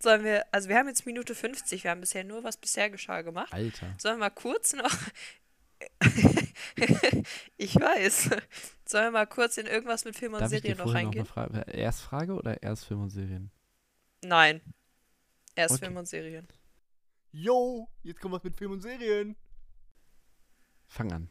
Sollen 0.01 0.25
wir, 0.25 0.45
also 0.53 0.69
wir 0.69 0.77
haben 0.77 0.89
jetzt 0.89 1.07
Minute 1.07 1.35
50, 1.35 1.85
wir 1.85 1.91
haben 1.91 2.01
bisher 2.01 2.25
nur 2.25 2.43
was 2.45 2.57
bisher 2.57 2.89
geschah 2.91 3.23
gemacht. 3.23 3.53
Alter. 3.53 3.95
Sollen 3.99 4.17
wir 4.17 4.21
mal 4.27 4.31
kurz 4.31 4.73
noch. 4.75 4.91
ich 7.57 7.75
weiß. 7.75 8.31
Sollen 8.85 9.05
wir 9.05 9.11
mal 9.11 9.27
kurz 9.27 9.59
in 9.59 9.67
irgendwas 9.67 10.05
mit 10.05 10.17
Film 10.17 10.35
und 10.35 10.41
Darf 10.41 10.51
Serien 10.51 10.79
noch 10.79 10.85
vorher 10.85 11.03
noch 11.03 11.09
reingehen? 11.09 11.27
Frage? 11.27 11.65
Erst 11.71 12.01
Frage 12.03 12.35
oder 12.35 12.63
erst 12.63 12.85
Film 12.87 13.03
und 13.03 13.11
Serien? 13.11 13.51
Nein. 14.23 14.61
Erst 15.55 15.75
Okay. 15.75 15.87
Film 15.87 15.97
und 15.97 16.07
Serien. 16.07 16.49
Yo, 17.33 17.89
jetzt 18.03 18.21
kommt 18.21 18.35
was 18.35 18.45
mit 18.45 18.57
Film 18.57 18.73
und 18.73 18.81
Serien. 18.81 19.37
Fang 20.87 21.13
an. 21.13 21.29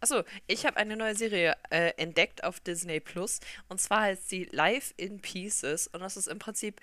Achso, 0.00 0.24
ich 0.48 0.66
habe 0.66 0.78
eine 0.78 0.96
neue 0.96 1.14
Serie 1.14 1.56
äh, 1.70 1.92
entdeckt 1.96 2.42
auf 2.42 2.58
Disney 2.58 2.98
Plus. 2.98 3.38
Und 3.68 3.80
zwar 3.80 4.02
heißt 4.02 4.28
sie 4.28 4.44
Life 4.50 4.92
in 4.96 5.20
Pieces. 5.20 5.86
Und 5.86 6.00
das 6.00 6.16
ist 6.16 6.26
im 6.26 6.40
Prinzip 6.40 6.80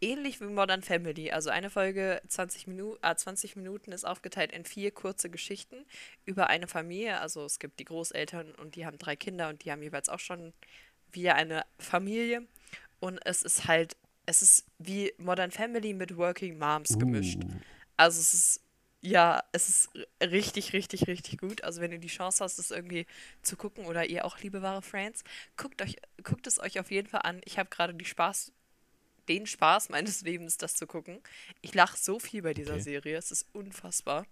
ähnlich 0.00 0.40
wie 0.40 0.46
Modern 0.46 0.82
Family. 0.82 1.30
Also 1.30 1.50
eine 1.50 1.70
Folge 1.70 2.20
20, 2.28 2.66
Minu 2.66 2.96
äh, 3.02 3.14
20 3.14 3.56
Minuten 3.56 3.92
ist 3.92 4.04
aufgeteilt 4.04 4.52
in 4.52 4.64
vier 4.64 4.90
kurze 4.90 5.30
Geschichten 5.30 5.84
über 6.24 6.48
eine 6.48 6.68
Familie. 6.68 7.20
Also 7.20 7.44
es 7.44 7.58
gibt 7.58 7.80
die 7.80 7.84
Großeltern 7.84 8.54
und 8.54 8.76
die 8.76 8.86
haben 8.86 8.98
drei 8.98 9.16
Kinder 9.16 9.48
und 9.48 9.64
die 9.64 9.72
haben 9.72 9.82
jeweils 9.82 10.08
auch 10.08 10.20
schon 10.20 10.52
wieder 11.12 11.34
eine 11.34 11.64
Familie. 11.78 12.46
Und 13.00 13.18
es 13.24 13.42
ist 13.42 13.66
halt, 13.66 13.96
es 14.26 14.42
ist 14.42 14.66
wie 14.78 15.12
Modern 15.18 15.50
Family 15.50 15.94
mit 15.94 16.16
Working 16.16 16.58
Moms 16.58 16.98
gemischt. 16.98 17.44
Uh, 17.44 17.60
Also 17.96 18.20
es 18.20 18.34
ist, 18.34 18.60
ja, 19.00 19.42
es 19.52 19.68
ist 19.68 19.90
richtig, 20.22 20.72
richtig, 20.72 21.06
richtig 21.06 21.38
gut. 21.38 21.62
Also 21.64 21.80
wenn 21.80 21.92
ihr 21.92 21.98
die 21.98 22.08
Chance 22.08 22.42
hast, 22.44 22.58
das 22.58 22.70
irgendwie 22.70 23.06
zu 23.42 23.56
gucken 23.56 23.86
oder 23.86 24.06
ihr 24.06 24.24
auch, 24.24 24.38
liebe 24.40 24.62
wahre 24.62 24.82
Friends, 24.82 25.24
guckt 25.56 25.82
euch, 25.82 25.96
guckt 26.22 26.46
es 26.46 26.58
euch 26.60 26.78
auf 26.80 26.90
jeden 26.90 27.08
Fall 27.08 27.22
an. 27.22 27.40
Ich 27.44 27.58
habe 27.58 27.70
gerade 27.70 27.94
die 27.94 28.04
Spaß, 28.04 28.52
den 29.28 29.46
Spaß 29.46 29.88
meines 29.90 30.22
Lebens, 30.22 30.56
das 30.58 30.74
zu 30.74 30.86
gucken. 30.86 31.20
Ich 31.60 31.74
lache 31.74 31.96
so 31.96 32.18
viel 32.18 32.42
bei 32.42 32.54
dieser 32.54 32.74
Okay. 32.74 32.82
Serie. 32.82 33.16
Es 33.16 33.30
ist 33.30 33.46
unfassbar. 33.52 34.26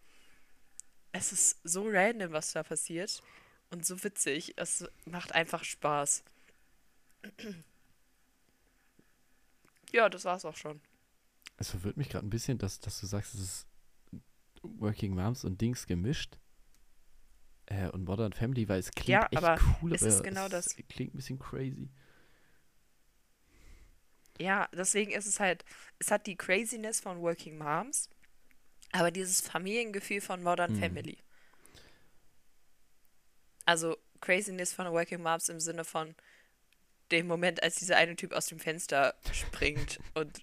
Es 1.12 1.32
ist 1.32 1.58
so 1.64 1.86
random, 1.88 2.32
was 2.32 2.52
da 2.52 2.62
passiert. 2.62 3.22
Und 3.70 3.84
so 3.86 4.02
witzig. 4.04 4.54
Es 4.56 4.84
macht 5.06 5.32
einfach 5.32 5.64
Spaß. 5.64 6.22
Ja, 9.92 10.08
das 10.08 10.24
war's 10.24 10.44
auch 10.44 10.56
schon. 10.56 10.80
es 11.58 11.70
verwirrt 11.70 11.96
mich 11.96 12.08
gerade 12.08 12.26
ein 12.26 12.30
bisschen, 12.30 12.58
dass, 12.58 12.80
dass 12.80 13.00
du 13.00 13.06
sagst, 13.06 13.34
es 13.34 13.40
ist 13.40 13.66
Working 14.62 15.14
Moms 15.14 15.44
und 15.44 15.60
Dings 15.60 15.86
gemischt. 15.86 16.38
Äh, 17.66 17.88
und 17.90 18.04
Modern 18.04 18.32
Family, 18.32 18.68
weil 18.68 18.78
es 18.78 18.90
klingt 18.92 19.08
Ja, 19.08 19.26
echt 19.30 19.42
aber 19.42 19.60
cool, 19.82 19.92
es 19.94 20.02
aber 20.02 20.08
ist 20.12 20.22
genau 20.22 20.48
das. 20.48 20.66
es 20.68 20.76
klingt 20.88 21.14
ein 21.14 21.16
bisschen 21.16 21.38
crazy. 21.38 21.88
Ja, 24.38 24.68
deswegen 24.72 25.12
ist 25.12 25.26
es 25.26 25.40
halt, 25.40 25.64
es 25.98 26.10
hat 26.10 26.26
die 26.26 26.36
Craziness 26.36 27.00
von 27.00 27.20
Working 27.20 27.58
Moms, 27.58 28.10
aber 28.92 29.10
dieses 29.10 29.40
Familiengefühl 29.40 30.20
von 30.20 30.42
Modern 30.42 30.72
Mhm. 30.72 30.80
Family. 30.80 31.18
Also 33.64 33.96
Craziness 34.20 34.72
von 34.72 34.90
Working 34.92 35.22
Moms 35.22 35.48
im 35.48 35.60
Sinne 35.60 35.84
von 35.84 36.14
dem 37.12 37.28
Moment, 37.28 37.62
als 37.62 37.76
dieser 37.76 37.96
eine 37.96 38.16
Typ 38.16 38.32
aus 38.32 38.46
dem 38.46 38.58
Fenster 38.58 39.14
springt 39.32 40.00
und 40.14 40.40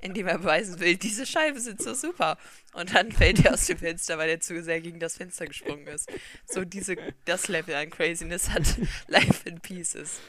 indem 0.00 0.28
er 0.28 0.38
beweisen 0.38 0.80
will, 0.80 0.96
diese 0.96 1.26
Scheiben 1.26 1.60
sind 1.60 1.82
so 1.82 1.92
super. 1.92 2.38
Und 2.72 2.94
dann 2.94 3.12
fällt 3.12 3.44
er 3.44 3.52
aus 3.52 3.66
dem 3.66 3.76
Fenster, 3.78 4.16
weil 4.16 4.30
er 4.30 4.40
zu 4.40 4.62
sehr 4.62 4.80
gegen 4.80 4.98
das 4.98 5.16
Fenster 5.18 5.46
gesprungen 5.46 5.86
ist. 5.88 6.10
So 6.46 6.64
diese, 6.64 6.96
das 7.26 7.48
Level 7.48 7.74
an 7.74 7.90
Craziness 7.90 8.48
hat 8.48 8.62
Life 9.08 9.46
in 9.46 9.60
Pieces. 9.60 10.20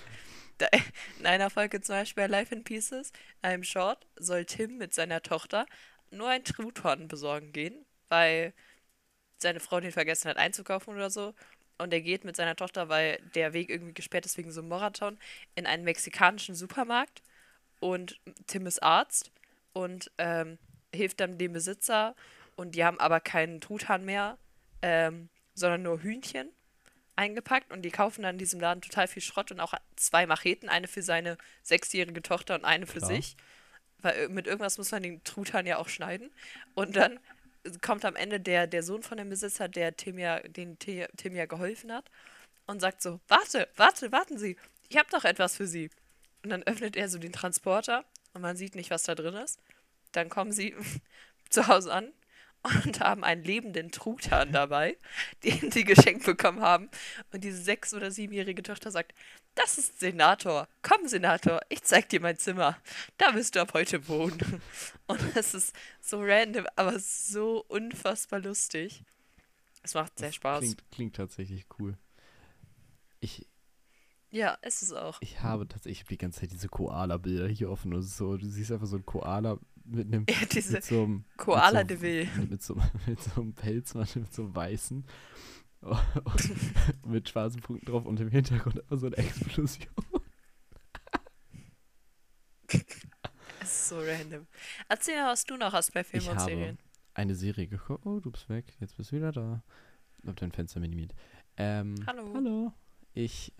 In 1.19 1.25
einer 1.25 1.49
Folge 1.49 1.81
zum 1.81 1.95
Beispiel 1.95 2.23
bei 2.23 2.27
Life 2.27 2.53
in 2.53 2.63
Pieces, 2.63 3.11
einem 3.41 3.63
Short, 3.63 4.05
soll 4.15 4.45
Tim 4.45 4.77
mit 4.77 4.93
seiner 4.93 5.21
Tochter 5.21 5.65
nur 6.11 6.29
ein 6.29 6.43
Truthorn 6.43 7.07
besorgen 7.07 7.51
gehen, 7.51 7.85
weil 8.09 8.53
seine 9.39 9.59
Frau 9.59 9.79
den 9.79 9.91
vergessen 9.91 10.29
hat 10.29 10.37
einzukaufen 10.37 10.93
oder 10.93 11.09
so. 11.09 11.33
Und 11.77 11.93
er 11.93 12.01
geht 12.01 12.23
mit 12.23 12.35
seiner 12.35 12.55
Tochter, 12.55 12.87
weil 12.89 13.19
der 13.35 13.53
Weg 13.53 13.69
irgendwie 13.69 13.93
gesperrt 13.93 14.25
ist 14.25 14.37
wegen 14.37 14.51
so 14.51 14.61
einem 14.61 14.69
Marathon, 14.69 15.17
in 15.55 15.65
einen 15.65 15.83
mexikanischen 15.83 16.55
Supermarkt. 16.55 17.21
Und 17.79 18.19
Tim 18.47 18.67
ist 18.67 18.81
Arzt 18.81 19.31
und 19.73 20.11
ähm, 20.17 20.59
hilft 20.93 21.19
dann 21.19 21.37
dem 21.37 21.53
Besitzer. 21.53 22.15
Und 22.55 22.75
die 22.75 22.85
haben 22.85 22.99
aber 22.99 23.19
keinen 23.19 23.59
Truthahn 23.59 24.05
mehr, 24.05 24.37
ähm, 24.81 25.29
sondern 25.55 25.81
nur 25.81 26.01
Hühnchen 26.01 26.49
eingepackt. 27.15 27.71
Und 27.71 27.81
die 27.83 27.91
kaufen 27.91 28.23
dann 28.23 28.35
in 28.35 28.39
diesem 28.39 28.59
Laden 28.59 28.81
total 28.81 29.07
viel 29.07 29.21
Schrott 29.21 29.51
und 29.51 29.59
auch 29.59 29.73
zwei 29.95 30.25
Macheten, 30.25 30.69
eine 30.69 30.87
für 30.87 31.01
seine 31.01 31.37
sechsjährige 31.61 32.21
Tochter 32.21 32.55
und 32.55 32.65
eine 32.65 32.87
für 32.87 32.99
Klar. 32.99 33.11
sich. 33.11 33.35
Weil 33.99 34.29
mit 34.29 34.47
irgendwas 34.47 34.77
muss 34.77 34.91
man 34.91 35.03
den 35.03 35.23
Truthahn 35.23 35.65
ja 35.65 35.77
auch 35.77 35.87
schneiden. 35.89 36.31
Und 36.75 36.95
dann 36.95 37.19
kommt 37.81 38.03
am 38.03 38.15
Ende 38.15 38.39
der, 38.39 38.67
der 38.67 38.83
Sohn 38.83 39.03
von 39.03 39.17
dem 39.17 39.29
Besitzer, 39.29 39.69
der 39.69 39.95
Tim 39.95 40.17
ja, 40.19 40.39
den 40.41 40.77
Ti- 40.79 41.07
Tim 41.15 41.35
ja 41.35 41.45
geholfen 41.45 41.91
hat, 41.93 42.09
und 42.65 42.79
sagt 42.81 43.01
so: 43.01 43.19
Warte, 43.27 43.69
warte, 43.77 44.11
warten 44.11 44.37
Sie, 44.37 44.57
ich 44.89 44.97
habe 44.97 45.09
doch 45.09 45.23
etwas 45.23 45.55
für 45.55 45.67
Sie. 45.67 45.89
Und 46.43 46.49
dann 46.49 46.63
öffnet 46.63 46.97
er 46.97 47.07
so 47.07 47.19
den 47.19 47.31
Transporter 47.31 48.03
und 48.33 48.41
man 48.41 48.57
sieht 48.57 48.75
nicht, 48.75 48.89
was 48.89 49.03
da 49.03 49.15
drin 49.15 49.35
ist. 49.35 49.59
Dann 50.11 50.27
kommen 50.27 50.51
sie 50.51 50.75
zu 51.49 51.67
Hause 51.67 51.93
an 51.93 52.11
und 52.85 52.99
haben 52.99 53.23
einen 53.23 53.43
lebenden 53.43 53.91
Truthahn 53.91 54.51
dabei, 54.51 54.97
den 55.43 55.71
sie 55.71 55.83
geschenkt 55.83 56.25
bekommen 56.25 56.61
haben. 56.61 56.89
Und 57.31 57.43
diese 57.43 57.61
sechs- 57.61 57.93
oder 57.93 58.09
siebenjährige 58.11 58.63
Tochter 58.63 58.91
sagt, 58.91 59.13
das 59.55 59.77
ist 59.77 59.99
Senator. 59.99 60.67
Komm, 60.81 61.07
Senator, 61.07 61.59
ich 61.69 61.83
zeig 61.83 62.09
dir 62.09 62.19
mein 62.21 62.37
Zimmer. 62.37 62.77
Da 63.17 63.35
wirst 63.35 63.55
du 63.55 63.61
ab 63.61 63.73
heute 63.73 64.07
wohnen. 64.07 64.61
Und 65.07 65.19
es 65.35 65.53
ist 65.53 65.75
so 66.01 66.21
random, 66.21 66.65
aber 66.75 66.97
so 66.99 67.63
unfassbar 67.67 68.39
lustig. 68.39 69.03
Es 69.83 69.93
macht 69.93 70.17
sehr 70.17 70.29
Das 70.29 70.35
Spaß. 70.35 70.59
Klingt, 70.61 70.91
klingt 70.91 71.15
tatsächlich 71.17 71.65
cool. 71.77 71.97
Ich, 73.19 73.45
Ja, 74.31 74.53
ist 74.61 74.81
es 74.81 74.91
auch. 74.93 75.17
ich 75.21 75.41
habe 75.41 75.67
tatsächlich 75.67 75.99
ich 75.99 76.03
hab 76.03 76.09
die 76.09 76.17
ganze 76.17 76.39
Zeit 76.39 76.51
diese 76.51 76.69
Koala-Bilder 76.69 77.47
hier 77.47 77.69
offen 77.69 77.93
und 77.93 78.01
so, 78.01 78.37
du 78.37 78.47
siehst 78.47 78.71
einfach 78.71 78.87
so 78.87 78.95
einen 78.95 79.05
Koala 79.05 79.59
mit 79.85 80.07
einem 80.07 80.25
Ja, 80.29 80.45
diese 80.51 80.73
mit 80.73 80.83
so 80.83 81.03
einem 81.03 81.25
Koala 81.37 81.83
mit 81.83 81.89
so, 81.89 81.95
de 81.95 82.01
Vil. 82.01 82.47
mit, 82.49 82.61
so, 82.63 82.75
mit 83.07 83.21
so 83.21 83.41
einem 83.41 83.53
Pelzmantel, 83.53 84.21
mit 84.23 84.33
so 84.33 84.43
einem 84.43 84.55
weißen 84.55 85.05
mit 87.05 87.27
schwarzen 87.27 87.59
Punkten 87.61 87.87
drauf 87.87 88.05
und 88.05 88.17
im 88.21 88.29
Hintergrund 88.29 88.79
einfach 88.79 88.97
so 88.97 89.07
eine 89.07 89.17
Explosion. 89.17 89.87
Es 92.67 92.81
ist 93.61 93.89
so 93.89 93.99
random. 93.99 94.47
Erzähl 94.87 95.15
mal, 95.21 95.31
was 95.31 95.43
du 95.43 95.57
noch 95.57 95.73
hast 95.73 95.93
bei 95.93 96.03
Filmen 96.05 96.23
Ich 96.23 96.29
und 96.31 96.37
habe 96.39 96.51
Serien. 96.51 96.77
eine 97.13 97.35
Serie 97.35 97.67
geguckt. 97.67 98.05
Oh, 98.05 98.19
du 98.21 98.31
bist 98.31 98.47
weg. 98.49 98.73
Jetzt 98.79 98.95
bist 98.95 99.11
du 99.11 99.17
wieder 99.17 99.33
da. 99.33 99.61
Hab 100.25 100.37
dein 100.37 100.53
Fenster 100.53 100.79
minimiert. 100.79 101.13
Ähm, 101.57 101.95
Hallo. 102.07 102.31
Hallo. 102.33 102.73
Ich. 103.13 103.53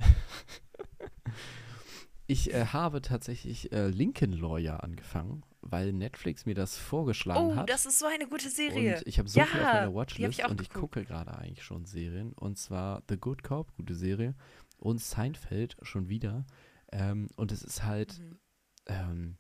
Ich 2.28 2.53
äh, 2.53 2.67
habe 2.67 3.01
tatsächlich 3.01 3.71
äh, 3.74 3.89
Lincoln 3.89 4.32
Lawyer 4.32 4.82
angefangen, 4.84 5.43
weil 5.64 5.93
Netflix 5.93 6.45
mir 6.45 6.55
das 6.55 6.78
vorgeschlagen 6.78 7.39
Oh, 7.51 7.55
hat. 7.55 7.70
das 7.70 7.86
ist 7.86 7.99
so 7.99 8.05
eine 8.05 8.28
gute 8.28 8.49
Serie. 8.49 8.97
Und 8.97 9.07
ich 9.07 9.20
habe 9.20 9.28
so 9.30 9.41
viel 9.41 9.61
auf 9.61 9.68
Ja, 9.68 9.74
meiner 9.74 9.93
Watchlist 9.95 10.39
ich 10.39 10.45
und 10.45 10.61
ich 10.61 10.70
geguckt. 10.70 10.93
gucke 10.95 11.05
gerade 11.05 11.38
eigentlich 11.38 11.64
schon 11.64 11.86
Serien. 11.86 12.34
Und 12.34 12.57
zwar 12.57 13.03
The 13.09 13.18
Good 13.18 13.43
Cop, 13.43 13.74
gute 13.76 13.95
Serie. 13.95 14.36
Und 14.78 15.01
Seinfeld 15.01 15.78
schon 15.82 16.09
wieder. 16.09 16.45
Ähm, 16.91 17.30
und 17.38 17.51
es 17.51 17.64
ist 17.64 17.84
halt, 17.84 18.20
Mhm. 18.20 18.39
ähm, 18.88 19.38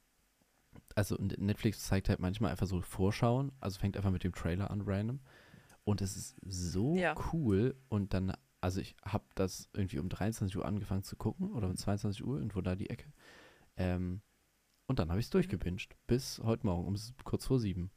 also 0.95 1.15
Netflix 1.19 1.83
zeigt 1.85 2.09
halt 2.09 2.19
manchmal 2.19 2.51
einfach 2.51 2.67
so 2.67 2.81
Vorschauen. 2.81 3.51
Also 3.59 3.79
fängt 3.79 3.97
einfach 3.97 4.11
mit 4.11 4.23
dem 4.23 4.33
Trailer 4.33 4.71
an, 4.71 4.81
random. 4.85 5.19
Und 5.83 6.01
es 6.01 6.15
ist 6.15 6.35
so 6.45 6.95
Ja. 6.95 7.15
cool. 7.33 7.75
Und 7.89 8.13
dann, 8.13 8.33
also 8.61 8.79
ich 8.79 8.95
habe 9.03 9.25
das 9.35 9.69
irgendwie 9.73 9.99
um 9.99 10.07
23 10.09 10.55
Uhr 10.57 10.65
angefangen 10.65 11.03
zu 11.03 11.15
gucken 11.15 11.51
oder 11.51 11.67
um 11.67 11.75
22 11.75 12.23
Uhr, 12.25 12.37
irgendwo 12.37 12.61
da 12.61 12.75
die 12.75 12.89
Ecke. 12.89 13.11
Ähm, 13.75 14.21
und 14.87 14.99
dann 14.99 15.09
habe 15.09 15.19
ich 15.19 15.27
es 15.27 15.29
durchgebinged. 15.29 15.95
Bis 16.07 16.39
heute 16.43 16.65
Morgen 16.65 16.85
um 16.87 16.95
kurz 17.23 17.45
vor 17.45 17.59
sieben. 17.59 17.91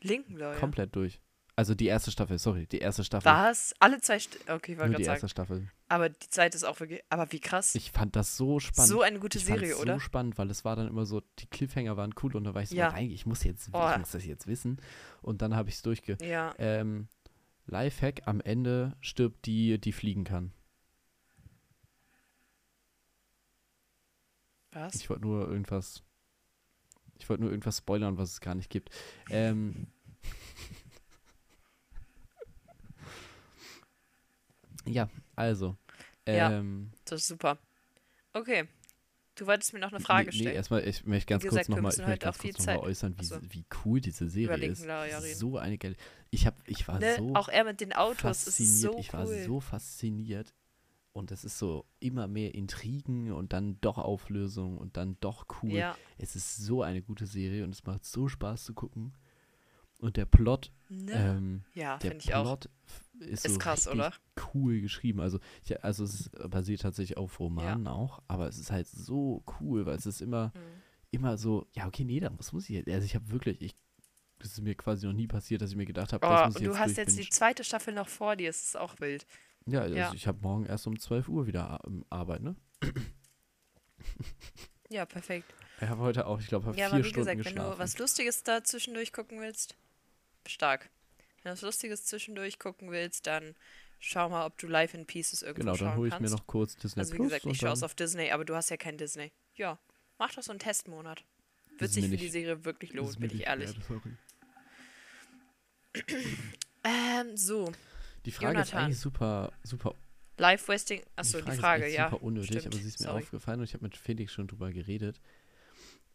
Linken 0.00 0.36
Lawyer. 0.36 0.54
Komplett 0.58 0.94
durch. 0.94 1.20
Also 1.56 1.74
die 1.74 1.86
erste 1.86 2.12
Staffel, 2.12 2.38
sorry, 2.38 2.68
die 2.68 2.78
erste 2.78 3.02
Staffel. 3.02 3.32
Was? 3.32 3.74
Alle 3.80 4.00
zwei 4.00 4.20
St 4.20 4.38
Okay, 4.48 4.72
ich 4.74 4.78
wollte 4.78 4.90
Nur 4.90 4.90
gerade 4.90 4.96
die 4.98 5.04
sagen. 5.06 5.14
erste 5.16 5.28
Staffel. 5.28 5.68
Aber 5.88 6.08
die 6.08 6.28
zweite 6.30 6.56
ist 6.56 6.62
auch 6.62 6.78
wirklich. 6.78 7.00
Aber 7.10 7.32
wie 7.32 7.40
krass. 7.40 7.74
Ich 7.74 7.90
fand 7.90 8.14
das 8.14 8.36
so 8.36 8.60
spannend. 8.60 8.88
so 8.90 9.02
eine 9.02 9.18
gute 9.18 9.38
ich 9.38 9.44
Serie, 9.44 9.76
oder? 9.76 9.94
so 9.94 9.98
spannend, 10.00 10.38
weil 10.38 10.50
es 10.50 10.64
war 10.64 10.76
dann 10.76 10.86
immer 10.86 11.04
so, 11.04 11.20
die 11.40 11.46
Cliffhanger 11.48 11.96
waren 11.96 12.14
cool 12.22 12.36
und 12.36 12.44
da 12.44 12.54
war 12.54 12.62
ich 12.62 12.68
so, 12.68 12.76
Ja. 12.76 12.92
nein, 12.92 13.10
ich 13.10 13.26
muss 13.26 13.42
jetzt, 13.42 13.70
Oh. 13.72 13.88
ich 13.90 13.98
muss 13.98 14.12
das 14.12 14.24
jetzt 14.24 14.46
wissen. 14.46 14.80
Und 15.20 15.42
dann 15.42 15.56
habe 15.56 15.68
ich 15.68 15.74
es 15.76 15.82
durchge... 15.82 16.16
ja. 16.22 16.54
Ähm, 16.58 17.08
Lifehack, 17.66 18.22
am 18.26 18.40
Ende 18.40 18.96
stirbt 19.00 19.44
die, 19.44 19.78
die 19.80 19.92
fliegen 19.92 20.22
kann. 20.24 20.52
Was? 24.70 24.94
Ich 24.94 25.10
wollte 25.10 25.22
nur 25.22 25.48
irgendwas. 25.48 26.02
Ich 27.18 27.28
wollte 27.28 27.42
nur 27.42 27.50
irgendwas 27.50 27.78
spoilern, 27.78 28.16
was 28.18 28.32
es 28.32 28.40
gar 28.40 28.54
nicht 28.54 28.70
gibt. 28.70 28.90
Ähm. 29.30 29.88
ja, 34.86 35.08
also. 35.36 35.76
Ja. 36.26 36.52
Ähm, 36.52 36.90
Das 37.04 37.20
ist 37.22 37.28
super. 37.28 37.58
Okay. 38.32 38.66
Du 39.34 39.46
wolltest 39.46 39.72
mir 39.72 39.78
noch 39.78 39.92
eine 39.92 40.00
Frage 40.00 40.30
nee, 40.30 40.36
nee, 40.36 40.42
stellen. 40.42 40.56
erstmal, 40.56 40.86
ich 40.86 41.06
möchte 41.06 41.26
ganz 41.26 41.42
kurz 41.42 41.50
gesagt, 41.50 41.68
wir 41.68 41.76
nochmal 41.76 42.18
kurz 42.18 42.66
noch 42.66 42.82
äußern, 42.82 43.14
wie, 43.18 43.20
Achso. 43.20 43.38
wie 43.40 43.64
cool 43.84 44.00
diese 44.00 44.28
Serie 44.28 44.70
ist. 44.70 44.84
So 45.38 45.58
eine 45.58 45.78
geile. 45.78 45.94
Ich, 46.30 46.44
hab, 46.44 46.56
ich 46.66 46.88
war 46.88 46.98
ne? 46.98 47.14
so 47.16 47.36
auch 47.36 47.48
er 47.48 47.62
mit 47.62 47.80
den 47.80 47.92
Autos 47.92 48.48
ist 48.48 48.58
fasziniert. 48.58 48.92
so 48.94 48.98
ich 48.98 49.12
cool. 49.12 49.18
war 49.20 49.26
so 49.26 49.60
fasziniert. 49.60 50.54
Und 51.12 51.32
es 51.32 51.44
ist 51.44 51.58
so 51.58 51.84
immer 52.00 52.28
mehr 52.28 52.54
Intrigen 52.54 53.32
und 53.32 53.52
dann 53.52 53.80
doch 53.80 53.98
Auflösung 53.98 54.78
und 54.78 54.96
dann 54.96 55.16
doch 55.20 55.46
cool. 55.62 55.72
Ja. 55.72 55.96
Es 56.16 56.36
ist 56.36 56.56
so 56.58 56.82
eine 56.82 57.02
gute 57.02 57.26
Serie 57.26 57.64
und 57.64 57.70
es 57.70 57.84
macht 57.84 58.04
so 58.04 58.28
Spaß 58.28 58.64
zu 58.64 58.74
gucken. 58.74 59.14
Und 60.00 60.16
der 60.16 60.26
Plot, 60.26 60.70
Ne? 60.88 61.12
ähm, 61.12 61.64
ja, 61.74 61.96
der. 61.98 62.10
Plot 62.10 62.70
ist, 63.18 63.44
Ist 63.46 63.54
so 63.54 63.58
krass, 63.58 63.88
oder? 63.88 64.12
cool 64.54 64.80
geschrieben. 64.80 65.20
Also, 65.20 65.40
ich, 65.64 65.82
also 65.82 66.04
es 66.04 66.30
basiert 66.48 66.82
tatsächlich 66.82 67.16
auf 67.18 67.40
Romanen 67.40 67.88
auch, 67.88 68.22
aber 68.28 68.46
es 68.46 68.58
ist 68.58 68.70
halt 68.70 68.86
so 68.86 69.42
cool, 69.60 69.86
weil 69.86 69.96
es 69.96 70.06
ist 70.06 70.20
immer, 70.22 70.52
Mhm. 70.54 70.60
immer 71.10 71.36
so, 71.36 71.66
ja, 71.74 71.86
okay, 71.88 72.04
nee, 72.04 72.20
das 72.20 72.52
muss 72.52 72.64
ich 72.70 72.76
jetzt. 72.76 72.88
Also 72.88 73.04
ich 73.04 73.16
habe 73.16 73.28
wirklich, 73.32 73.60
ich, 73.60 73.74
das 74.38 74.52
ist 74.52 74.60
mir 74.60 74.76
quasi 74.76 75.04
noch 75.04 75.14
nie 75.14 75.26
passiert, 75.26 75.62
dass 75.62 75.70
ich 75.70 75.76
mir 75.76 75.84
gedacht 75.86 76.12
habe, 76.12 76.24
das 76.24 76.42
Oh, 76.42 76.46
muss 76.46 76.54
ich 76.54 76.60
und 76.60 76.64
du 76.66 76.70
jetzt 76.70 76.80
hast 76.80 76.96
jetzt 76.96 77.18
die 77.18 77.28
zweite 77.28 77.64
Staffel 77.64 77.92
noch 77.92 78.08
vor 78.08 78.36
dir. 78.36 78.48
Das 78.50 78.62
ist 78.62 78.76
auch 78.76 79.00
wild. 79.00 79.26
Ja, 79.68 79.82
also 79.82 79.94
ja. 79.94 80.12
ich 80.14 80.26
habe 80.26 80.38
morgen 80.40 80.66
erst 80.66 80.86
um 80.86 80.98
12 80.98 81.28
Uhr 81.28 81.46
wieder 81.46 81.78
ähm, 81.86 82.04
Arbeit, 82.10 82.42
ne? 82.42 82.56
Ja, 84.90 85.04
perfekt. 85.04 85.52
Ich 85.82 85.88
habe 85.88 86.00
heute 86.00 86.26
auch, 86.26 86.40
ich 86.40 86.46
glaube, 86.46 86.66
Ja, 86.68 86.72
vier 86.72 86.86
aber 86.86 86.96
wie 86.98 87.00
Stunden 87.04 87.16
gesagt, 87.18 87.36
wenn 87.36 87.42
geschlafen. 87.44 87.72
du 87.72 87.78
was 87.78 87.98
Lustiges 87.98 88.42
da 88.42 88.64
zwischendurch 88.64 89.12
gucken 89.12 89.38
willst, 89.40 89.76
stark. 90.46 90.88
Wenn 91.42 91.50
du 91.50 91.52
was 91.52 91.60
Lustiges 91.62 92.06
zwischendurch 92.06 92.58
gucken 92.58 92.90
willst, 92.90 93.26
dann 93.26 93.54
schau 93.98 94.30
mal, 94.30 94.46
ob 94.46 94.56
du 94.56 94.66
Live 94.66 94.94
in 94.94 95.04
Pieces 95.04 95.42
irgendwo 95.42 95.60
genau, 95.60 95.72
dann 95.76 95.88
schauen 95.90 95.96
hole 95.98 96.08
ich 96.08 96.18
mir 96.20 96.30
noch 96.30 96.46
kurz 96.46 96.74
Disney 96.76 97.00
also 97.00 97.12
wie 97.12 97.16
Plus 97.16 97.28
gesagt, 97.28 97.44
ich 97.46 97.58
schaue 97.58 97.72
es 97.74 97.80
dann 97.80 97.84
auf 97.86 97.94
Disney, 97.94 98.30
aber 98.30 98.46
du 98.46 98.54
hast 98.56 98.70
ja 98.70 98.78
kein 98.78 98.96
Disney. 98.96 99.30
Ja, 99.56 99.78
mach 100.18 100.32
doch 100.34 100.42
so 100.42 100.52
einen 100.52 100.58
Testmonat. 100.58 101.22
Wird 101.76 101.92
sich 101.92 102.04
für 102.06 102.16
die 102.16 102.22
nicht- 102.22 102.32
Serie 102.32 102.64
wirklich 102.64 102.94
lohnen, 102.94 103.14
bin 103.20 103.30
ich 103.30 103.46
ehrlich. 103.46 103.74
wert. 103.90 104.02
Ähm, 106.84 107.36
so. 107.36 107.72
Die 108.24 108.30
Frage 108.30 108.60
ist 108.60 108.70
Jonathan. 108.70 108.84
eigentlich 108.84 108.98
super, 108.98 109.52
super 109.62 109.94
Live-Wasting. 110.38 111.02
Achso, 111.16 111.40
die 111.40 111.50
Frage, 111.52 111.84
ist 111.84 111.88
echt 111.90 111.98
ja. 111.98 112.10
super 112.10 112.22
unnötig, 112.22 112.50
stimmt, 112.50 112.66
aber 112.66 112.76
sie 112.76 112.88
ist 112.88 113.00
mir 113.00 113.06
sorry. 113.06 113.22
aufgefallen 113.22 113.60
und 113.60 113.64
ich 113.64 113.74
habe 113.74 113.84
mit 113.84 113.96
Felix 113.96 114.32
schon 114.32 114.46
drüber 114.46 114.72
geredet. 114.72 115.20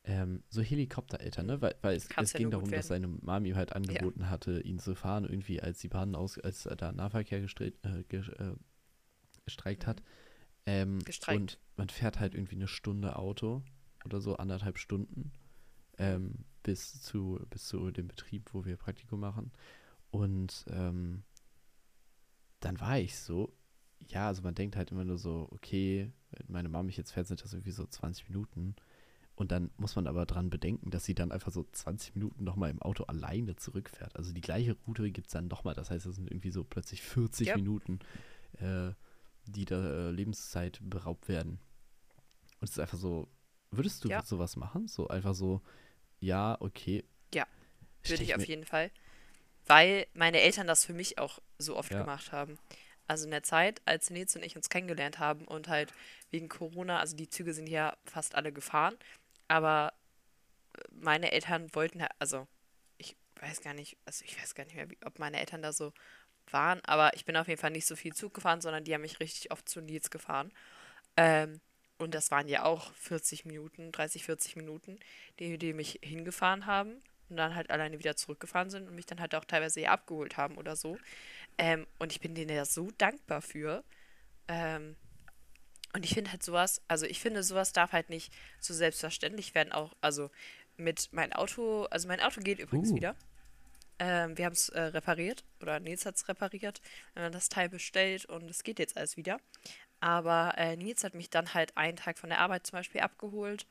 Ähm, 0.05 0.43
so 0.49 0.61
Helikoptereltern, 0.61 1.45
ne? 1.45 1.61
Weil, 1.61 1.75
weil 1.81 1.95
es, 1.95 2.07
es 2.17 2.33
ja 2.33 2.37
ging 2.37 2.51
darum, 2.51 2.69
dass 2.69 2.87
seine 2.87 3.07
Mami 3.07 3.51
halt 3.51 3.73
angeboten 3.73 4.29
hatte, 4.29 4.59
ihn 4.61 4.79
zu 4.79 4.95
fahren, 4.95 5.23
irgendwie 5.23 5.61
als 5.61 5.79
die 5.79 5.87
Bahn 5.87 6.15
aus, 6.15 6.37
als 6.37 6.65
äh, 6.65 6.75
da 6.75 6.91
Nahverkehr 6.91 7.39
gestre 7.39 7.71
äh, 7.83 8.15
äh, 8.17 8.55
gestreikt 9.45 9.87
hat. 9.87 10.01
Ähm, 10.65 10.95
Mhm. 10.95 11.03
Gestreikt. 11.05 11.39
Und 11.39 11.59
man 11.77 11.89
fährt 11.89 12.19
halt 12.19 12.35
irgendwie 12.35 12.55
eine 12.55 12.67
Stunde 12.67 13.15
Auto 13.17 13.61
oder 14.05 14.21
so, 14.21 14.35
anderthalb 14.37 14.77
Stunden 14.77 15.31
ähm, 15.97 16.45
bis, 16.63 17.01
zu, 17.01 17.39
bis 17.49 17.67
zu 17.67 17.91
dem 17.91 18.07
Betrieb, 18.07 18.53
wo 18.53 18.65
wir 18.65 18.77
Praktikum 18.77 19.19
machen. 19.19 19.51
Und 20.11 20.65
ähm, 20.69 21.23
dann 22.65 22.79
war 22.79 22.97
ich 22.99 23.17
so, 23.17 23.53
ja, 24.07 24.27
also 24.27 24.41
man 24.41 24.55
denkt 24.55 24.75
halt 24.75 24.91
immer 24.91 25.03
nur 25.05 25.17
so, 25.17 25.47
okay, 25.51 26.11
wenn 26.31 26.45
meine 26.51 26.69
Mama 26.69 26.83
mich 26.83 26.97
jetzt 26.97 27.11
fährt, 27.11 27.27
sind 27.27 27.43
das 27.43 27.53
irgendwie 27.53 27.71
so 27.71 27.85
20 27.85 28.29
Minuten. 28.29 28.75
Und 29.35 29.51
dann 29.51 29.71
muss 29.77 29.95
man 29.95 30.05
aber 30.05 30.25
dran 30.27 30.49
bedenken, 30.51 30.91
dass 30.91 31.05
sie 31.05 31.15
dann 31.15 31.31
einfach 31.31 31.51
so 31.51 31.65
20 31.71 32.13
Minuten 32.15 32.43
nochmal 32.43 32.69
im 32.69 32.81
Auto 32.81 33.03
alleine 33.05 33.55
zurückfährt. 33.55 34.15
Also 34.15 34.31
die 34.31 34.41
gleiche 34.41 34.77
Route 34.87 35.09
gibt 35.11 35.27
es 35.27 35.33
dann 35.33 35.47
nochmal. 35.47 35.73
Das 35.73 35.89
heißt, 35.89 36.05
das 36.05 36.15
sind 36.15 36.29
irgendwie 36.29 36.51
so 36.51 36.63
plötzlich 36.63 37.01
40 37.01 37.47
Ja. 37.47 37.55
Minuten, 37.55 37.99
äh, 38.59 38.91
die 39.45 39.65
der 39.65 39.79
äh, 39.79 40.11
Lebenszeit 40.11 40.79
beraubt 40.83 41.27
werden. 41.27 41.59
Und 42.59 42.65
es 42.65 42.71
ist 42.71 42.79
einfach 42.79 42.99
so, 42.99 43.27
würdest 43.71 44.05
du 44.05 44.09
Ja. 44.09 44.23
sowas 44.23 44.55
machen? 44.55 44.87
So 44.87 45.07
einfach 45.07 45.33
so, 45.33 45.61
ja, 46.19 46.55
okay. 46.61 47.03
Ja, 47.33 47.47
Würde 48.05 48.23
ich 48.23 48.35
auf 48.35 48.45
jeden 48.47 48.65
Fall. 48.65 48.91
Weil 49.65 50.07
meine 50.13 50.41
Eltern 50.41 50.67
das 50.67 50.85
für 50.85 50.93
mich 50.93 51.17
auch 51.17 51.39
so 51.57 51.75
oft 51.77 51.91
Ja. 51.93 51.99
gemacht 51.99 52.31
haben. 52.31 52.57
Also 53.07 53.25
in 53.25 53.31
der 53.31 53.43
Zeit, 53.43 53.81
als 53.85 54.09
Nils 54.09 54.35
und 54.35 54.43
ich 54.43 54.55
uns 54.55 54.69
kennengelernt 54.69 55.19
haben 55.19 55.45
und 55.45 55.67
halt 55.67 55.93
wegen 56.31 56.49
Corona, 56.49 56.99
also 56.99 57.15
die 57.15 57.29
Züge 57.29 57.53
sind 57.53 57.67
ja 57.67 57.95
fast 58.05 58.35
alle 58.35 58.51
gefahren, 58.53 58.97
aber 59.47 59.93
meine 60.89 61.31
Eltern 61.31 61.73
wollten, 61.75 62.01
halt- 62.01 62.13
also 62.19 62.47
ich 62.97 63.15
weiß 63.39 63.61
gar 63.61 63.73
nicht, 63.73 63.97
also 64.05 64.23
ich 64.25 64.41
weiß 64.41 64.55
gar 64.55 64.63
nicht 64.65 64.75
mehr, 64.75 64.89
wie, 64.89 64.97
ob 65.05 65.19
meine 65.19 65.39
Eltern 65.39 65.61
da 65.61 65.73
so 65.73 65.93
waren, 66.49 66.81
aber 66.85 67.13
ich 67.13 67.25
bin 67.25 67.37
auf 67.37 67.47
jeden 67.47 67.59
Fall 67.59 67.71
nicht 67.71 67.85
so 67.85 67.95
viel 67.95 68.13
Zug 68.13 68.33
gefahren, 68.33 68.61
sondern 68.61 68.83
die 68.83 68.93
haben 68.93 69.01
mich 69.01 69.19
richtig 69.19 69.51
oft 69.51 69.67
zu 69.67 69.81
Nils 69.81 70.09
gefahren. 70.09 70.51
Ähm, 71.17 71.59
und 71.99 72.15
das 72.15 72.31
waren 72.31 72.47
ja 72.47 72.63
auch 72.63 72.93
40 72.95 73.45
Minuten, 73.45 73.91
30, 73.91 74.23
40 74.25 74.55
Minuten, 74.55 74.99
die, 75.39 75.57
die 75.57 75.73
mich 75.73 75.99
hingefahren 76.01 76.65
haben 76.65 77.01
und 77.33 77.37
dann 77.37 77.55
halt 77.55 77.71
alleine 77.71 77.99
wieder 77.99 78.15
zurückgefahren 78.15 78.69
sind 78.69 78.87
und 78.87 78.95
mich 78.95 79.05
dann 79.05 79.19
halt 79.19 79.33
auch 79.35 79.45
teilweise 79.45 79.79
hier 79.79 79.91
abgeholt 79.91 80.37
haben 80.37 80.57
oder 80.57 80.75
so. 80.75 80.97
Ähm, 81.57 81.87
und 81.99 82.11
ich 82.11 82.21
bin 82.21 82.35
denen 82.35 82.55
ja 82.55 82.65
so 82.65 82.89
dankbar 82.97 83.41
für. 83.41 83.83
Ähm, 84.47 84.95
und 85.93 86.05
ich 86.05 86.13
finde 86.13 86.31
halt 86.31 86.43
sowas, 86.43 86.81
also 86.87 87.05
ich 87.05 87.19
finde, 87.19 87.43
sowas 87.43 87.73
darf 87.73 87.91
halt 87.91 88.09
nicht 88.09 88.33
so 88.59 88.73
selbstverständlich 88.73 89.53
werden, 89.53 89.71
auch, 89.71 89.93
also 90.01 90.29
mit 90.77 91.09
mein 91.11 91.33
Auto, 91.33 91.85
also 91.85 92.07
mein 92.07 92.19
Auto 92.19 92.41
geht 92.41 92.59
übrigens 92.59 92.91
Uh. 92.91 92.95
wieder. 92.95 93.15
Ähm, 93.99 94.37
wir 94.37 94.45
haben 94.45 94.53
es 94.53 94.69
äh, 94.69 94.81
repariert, 94.81 95.43
oder 95.61 95.79
Nils 95.79 96.05
hat 96.05 96.15
es 96.15 96.27
repariert, 96.27 96.81
äh, 97.15 97.29
das 97.29 97.49
Teil 97.49 97.69
bestellt 97.69 98.25
und 98.25 98.49
es 98.49 98.63
geht 98.63 98.79
jetzt 98.79 98.97
alles 98.97 99.17
wieder. 99.17 99.39
Aber 99.99 100.53
äh, 100.57 100.75
Nils 100.75 101.03
hat 101.03 101.13
mich 101.13 101.29
dann 101.29 101.53
halt 101.53 101.77
einen 101.77 101.97
Tag 101.97 102.17
von 102.17 102.29
der 102.29 102.39
Arbeit 102.39 102.67
zum 102.67 102.77
Beispiel 102.77 103.01
abgeholt 103.01 103.67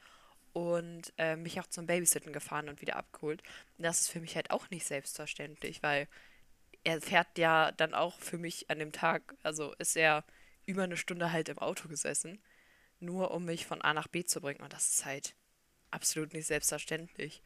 und 0.52 1.12
äh, 1.16 1.36
mich 1.36 1.60
auch 1.60 1.66
zum 1.66 1.86
Babysitten 1.86 2.32
gefahren 2.32 2.68
und 2.68 2.80
wieder 2.80 2.96
abgeholt. 2.96 3.42
Und 3.78 3.84
das 3.84 4.02
ist 4.02 4.08
für 4.10 4.20
mich 4.20 4.36
halt 4.36 4.50
auch 4.50 4.68
nicht 4.70 4.86
selbstverständlich, 4.86 5.82
weil 5.82 6.08
er 6.84 7.00
fährt 7.00 7.38
ja 7.38 7.72
dann 7.72 7.94
auch 7.94 8.18
für 8.18 8.38
mich 8.38 8.70
an 8.70 8.78
dem 8.78 8.92
Tag, 8.92 9.34
also 9.42 9.72
ist 9.78 9.96
er 9.96 10.24
über 10.66 10.82
eine 10.84 10.96
Stunde 10.96 11.32
halt 11.32 11.48
im 11.48 11.58
Auto 11.58 11.88
gesessen, 11.88 12.40
nur 13.00 13.30
um 13.32 13.44
mich 13.44 13.66
von 13.66 13.82
A 13.82 13.94
nach 13.94 14.08
B 14.08 14.24
zu 14.24 14.40
bringen. 14.40 14.62
Und 14.62 14.72
das 14.72 14.88
ist 14.90 15.04
halt 15.04 15.34
absolut 15.90 16.32
nicht 16.34 16.46
selbstverständlich. 16.46 17.42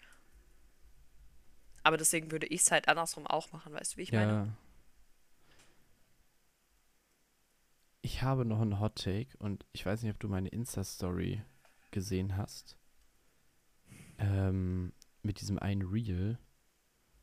Aber 1.83 1.97
deswegen 1.97 2.33
würde 2.33 2.47
ich 2.47 2.63
es 2.63 2.71
halt 2.71 2.89
andersrum 2.89 3.27
auch 3.27 3.53
machen, 3.53 3.73
weißt 3.73 3.95
du, 3.95 3.97
wie 3.99 4.03
ich 4.03 4.13
meine? 4.13 4.33
ja. 4.33 4.49
Ich 8.03 8.23
habe 8.23 8.45
noch 8.45 8.61
einen 8.61 8.79
Hot 8.79 9.03
Take 9.03 9.37
und 9.39 9.67
ich 9.73 9.85
weiß 9.85 10.03
nicht, 10.03 10.13
ob 10.13 10.21
du 10.21 10.29
meine 10.29 10.49
Insta-Story 10.49 11.43
gesehen 11.91 12.37
hast. 12.37 12.77
Ähm, 14.19 14.93
mit 15.23 15.41
diesem 15.41 15.59
einen 15.59 15.83
Reel 15.83 16.39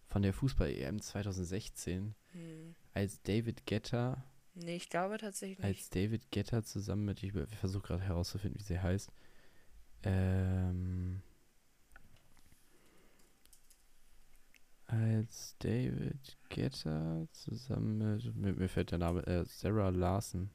von 0.08 0.22
der 0.22 0.34
Fußball-EM 0.34 1.02
2016, 1.02 2.16
Hm. 2.32 2.76
als 2.94 3.22
David 3.24 3.66
Guetta, 3.66 4.24
Nee, 4.56 4.76
ich 4.76 4.90
glaube 4.90 5.18
tatsächlich 5.18 5.58
nicht. 5.60 5.66
als 5.68 5.90
David 5.90 6.32
Guetta 6.32 6.64
zusammen 6.64 7.06
mit, 7.06 7.24
ich 7.24 7.34
versuche 7.58 7.88
gerade 7.88 8.04
herauszufinden, 8.04 8.60
wie 8.60 8.64
sie 8.64 8.80
heißt, 8.80 9.12
Ähm, 10.04 11.22
als 14.88 15.56
David 15.60 16.38
Guetta 16.50 17.26
zusammen 17.32 17.98
mit, 17.98 18.36
mir, 18.36 18.54
mir 18.54 18.70
fällt 18.70 18.92
der 18.92 19.00
Name, 19.00 19.26
äh, 19.26 19.46
Sarah 19.46 19.90
Larson. 19.90 20.50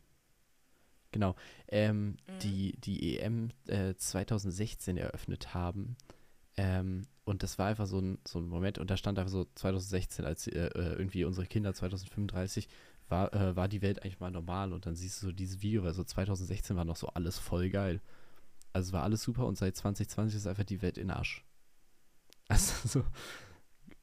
Genau, 1.10 1.34
ähm, 1.68 2.10
Mhm. 2.28 2.38
die, 2.42 2.76
die 2.80 3.16
EM 3.18 3.50
äh, 3.66 3.94
2016 3.94 4.98
eröffnet 4.98 5.54
haben. 5.54 5.96
Ähm, 6.58 7.06
und 7.24 7.44
das 7.44 7.56
war 7.58 7.66
einfach 7.68 7.86
so 7.86 8.00
ein, 8.00 8.18
so 8.26 8.40
ein 8.40 8.48
Moment, 8.48 8.78
und 8.78 8.90
da 8.90 8.96
stand 8.96 9.16
einfach 9.18 9.30
so 9.30 9.46
2016, 9.54 10.24
als 10.24 10.48
äh, 10.48 10.66
äh, 10.66 10.94
irgendwie 10.98 11.24
unsere 11.24 11.46
Kinder 11.46 11.72
2035 11.72 12.68
war, 13.08 13.32
äh, 13.32 13.54
war 13.54 13.68
die 13.68 13.80
Welt 13.80 14.02
eigentlich 14.02 14.18
mal 14.18 14.30
normal 14.32 14.72
und 14.72 14.84
dann 14.84 14.96
siehst 14.96 15.22
du 15.22 15.26
so 15.26 15.32
dieses 15.32 15.62
Video, 15.62 15.84
weil 15.84 15.94
so 15.94 16.02
2016 16.02 16.76
war 16.76 16.84
noch 16.84 16.96
so 16.96 17.06
alles 17.08 17.38
voll 17.38 17.70
geil. 17.70 18.00
Also 18.72 18.88
es 18.88 18.92
war 18.92 19.04
alles 19.04 19.22
super 19.22 19.46
und 19.46 19.56
seit 19.56 19.76
2020 19.76 20.36
ist 20.36 20.46
einfach 20.48 20.64
die 20.64 20.82
Welt 20.82 20.98
in 20.98 21.10
Arsch. 21.10 21.44
Also 22.50 22.88
so, 22.88 23.04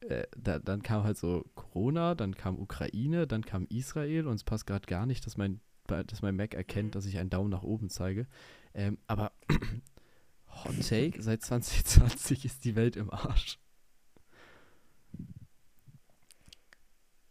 äh, 0.06 0.26
da, 0.36 0.58
dann 0.60 0.82
kam 0.82 1.02
halt 1.04 1.18
so 1.18 1.44
Corona, 1.56 2.14
dann 2.14 2.34
kam 2.36 2.58
Ukraine, 2.58 3.26
dann 3.26 3.44
kam 3.44 3.66
Israel 3.68 4.28
und 4.28 4.36
es 4.36 4.44
passt 4.44 4.66
gerade 4.66 4.86
gar 4.86 5.04
nicht, 5.04 5.26
dass 5.26 5.36
mein, 5.36 5.60
dass 5.88 6.22
mein 6.22 6.36
Mac 6.36 6.54
erkennt, 6.54 6.88
Mhm. 6.88 6.90
dass 6.92 7.06
ich 7.06 7.18
einen 7.18 7.30
Daumen 7.30 7.50
nach 7.50 7.64
oben 7.64 7.90
zeige. 7.90 8.26
Ähm, 8.72 8.98
aber 9.08 9.32
Hot 10.64 10.88
Take, 10.88 11.22
seit 11.22 11.42
2020 11.42 12.44
ist 12.44 12.64
die 12.64 12.76
Welt 12.76 12.96
im 12.96 13.10
Arsch. 13.10 13.58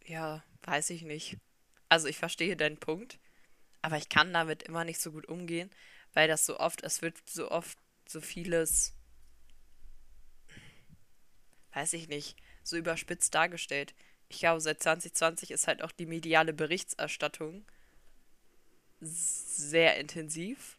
Ja, 0.04 0.44
weiß 0.62 0.90
ich 0.90 1.02
nicht. 1.02 1.38
Also 1.88 2.06
ich 2.06 2.18
verstehe 2.18 2.56
deinen 2.56 2.78
Punkt, 2.78 3.18
aber 3.82 3.96
ich 3.96 4.08
kann 4.08 4.32
damit 4.32 4.62
immer 4.64 4.84
nicht 4.84 5.00
so 5.00 5.12
gut 5.12 5.26
umgehen, 5.26 5.70
weil 6.12 6.28
das 6.28 6.46
so 6.46 6.58
oft, 6.58 6.82
es 6.82 7.02
wird 7.02 7.16
so 7.28 7.50
oft 7.50 7.78
so 8.08 8.20
vieles, 8.20 8.94
weiß 11.72 11.92
ich 11.94 12.08
nicht, 12.08 12.36
so 12.62 12.76
überspitzt 12.76 13.34
dargestellt. 13.34 13.94
Ich 14.28 14.40
glaube, 14.40 14.60
seit 14.60 14.82
2020 14.82 15.50
ist 15.50 15.66
halt 15.66 15.82
auch 15.82 15.92
die 15.92 16.06
mediale 16.06 16.52
Berichterstattung 16.52 17.64
sehr 19.00 19.98
intensiv 19.98 20.78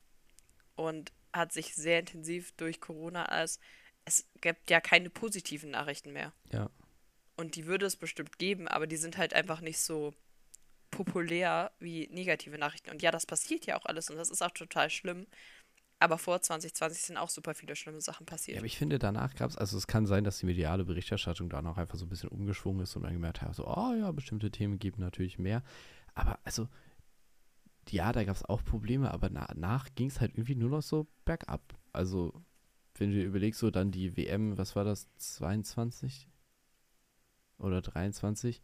und 0.75 1.11
hat 1.33 1.51
sich 1.51 1.75
sehr 1.75 1.99
intensiv 1.99 2.51
durch 2.53 2.79
Corona 2.81 3.25
als 3.25 3.59
es 4.07 4.25
gibt 4.39 4.69
ja 4.69 4.79
keine 4.79 5.09
positiven 5.09 5.71
Nachrichten 5.71 6.13
mehr. 6.13 6.31
Ja. 6.53 6.69
Und 7.35 7.55
die 7.55 7.65
würde 7.65 7.85
es 7.85 7.97
bestimmt 7.97 8.39
geben, 8.39 8.67
aber 8.69 8.87
die 8.87 8.95
sind 8.95 9.17
halt 9.17 9.33
einfach 9.33 9.59
nicht 9.59 9.79
so 9.79 10.13
populär 10.91 11.71
wie 11.79 12.07
negative 12.07 12.57
Nachrichten. 12.57 12.89
Und 12.89 13.01
ja, 13.01 13.11
das 13.11 13.25
passiert 13.25 13.65
ja 13.65 13.77
auch 13.77 13.85
alles 13.85 14.09
und 14.09 14.15
das 14.15 14.29
ist 14.29 14.41
auch 14.41 14.51
total 14.51 14.89
schlimm. 14.89 15.27
Aber 15.99 16.17
vor 16.17 16.41
2020 16.41 17.01
sind 17.01 17.17
auch 17.17 17.29
super 17.29 17.53
viele 17.53 17.75
schlimme 17.75 17.99
Sachen 17.99 18.25
Ja, 18.25 18.31
passiert. 18.31 18.57
aber 18.57 18.65
ich 18.65 18.77
finde, 18.77 18.97
danach 18.97 19.35
gab 19.35 19.49
es, 19.49 19.57
also 19.57 19.77
es 19.77 19.87
kann 19.87 20.05
sein, 20.05 20.23
dass 20.23 20.37
die 20.39 20.45
mediale 20.45 20.85
Berichterstattung 20.85 21.49
dann 21.49 21.67
auch 21.67 21.77
einfach 21.77 21.97
so 21.97 22.05
ein 22.05 22.09
bisschen 22.09 22.29
umgeschwungen 22.29 22.83
ist 22.83 22.95
und 22.95 23.01
man 23.01 23.13
gemerkt 23.13 23.41
hat, 23.41 23.55
so, 23.55 23.67
oh 23.67 23.93
ja, 23.93 24.11
bestimmte 24.11 24.51
Themen 24.51 24.79
geben 24.79 25.01
natürlich 25.01 25.37
mehr. 25.37 25.63
Aber 26.13 26.39
also, 26.43 26.69
ja, 27.91 28.11
da 28.11 28.23
gab 28.23 28.35
es 28.35 28.45
auch 28.45 28.63
Probleme, 28.63 29.11
aber 29.11 29.29
na, 29.29 29.45
danach 29.47 29.87
ging 29.95 30.07
es 30.07 30.19
halt 30.21 30.33
irgendwie 30.35 30.55
nur 30.55 30.69
noch 30.69 30.81
so 30.81 31.07
bergab. 31.25 31.61
Also, 31.93 32.33
wenn 32.95 33.11
du 33.11 33.21
überlegst, 33.21 33.59
so 33.59 33.71
dann 33.71 33.91
die 33.91 34.17
WM, 34.17 34.57
was 34.57 34.75
war 34.75 34.83
das, 34.83 35.07
22 35.17 36.27
oder 37.59 37.81
23, 37.81 38.61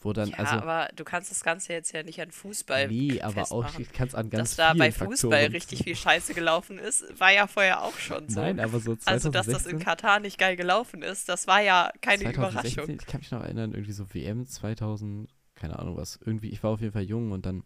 wo 0.00 0.12
dann, 0.12 0.28
ja, 0.28 0.36
also, 0.36 0.56
aber 0.56 0.88
du 0.94 1.04
kannst 1.04 1.30
das 1.30 1.42
Ganze 1.42 1.72
jetzt 1.72 1.92
ja 1.92 2.02
nicht 2.02 2.20
an 2.20 2.30
Fußball 2.30 2.88
nee, 2.88 3.20
aber 3.22 3.50
auch, 3.50 3.78
ich 3.78 3.92
kann 3.92 4.08
es 4.08 4.14
an 4.14 4.28
ganz 4.30 4.50
Dass 4.50 4.56
da 4.56 4.74
bei 4.74 4.92
Fußball 4.92 5.30
Faktoren- 5.30 5.52
richtig 5.52 5.84
viel 5.84 5.96
Scheiße 5.96 6.34
gelaufen 6.34 6.78
ist, 6.78 7.04
war 7.18 7.32
ja 7.32 7.46
vorher 7.46 7.82
auch 7.82 7.96
schon 7.96 8.28
so. 8.28 8.40
Nein, 8.40 8.60
aber 8.60 8.78
so 8.80 8.94
2016, 8.94 9.06
also, 9.12 9.30
dass 9.30 9.46
das 9.46 9.66
in 9.66 9.78
Katar 9.78 10.20
nicht 10.20 10.38
geil 10.38 10.56
gelaufen 10.56 11.02
ist, 11.02 11.28
das 11.28 11.46
war 11.46 11.60
ja 11.62 11.92
keine 12.02 12.24
2016, 12.24 12.72
Überraschung. 12.72 12.98
Ich 13.00 13.06
kann 13.06 13.20
mich 13.20 13.30
noch 13.30 13.42
erinnern, 13.42 13.72
irgendwie 13.72 13.92
so 13.92 14.12
WM 14.12 14.46
2000, 14.46 15.28
keine 15.54 15.78
Ahnung 15.78 15.96
was. 15.96 16.18
Irgendwie, 16.24 16.50
ich 16.50 16.62
war 16.62 16.70
auf 16.72 16.80
jeden 16.80 16.92
Fall 16.92 17.04
jung 17.04 17.32
und 17.32 17.46
dann. 17.46 17.62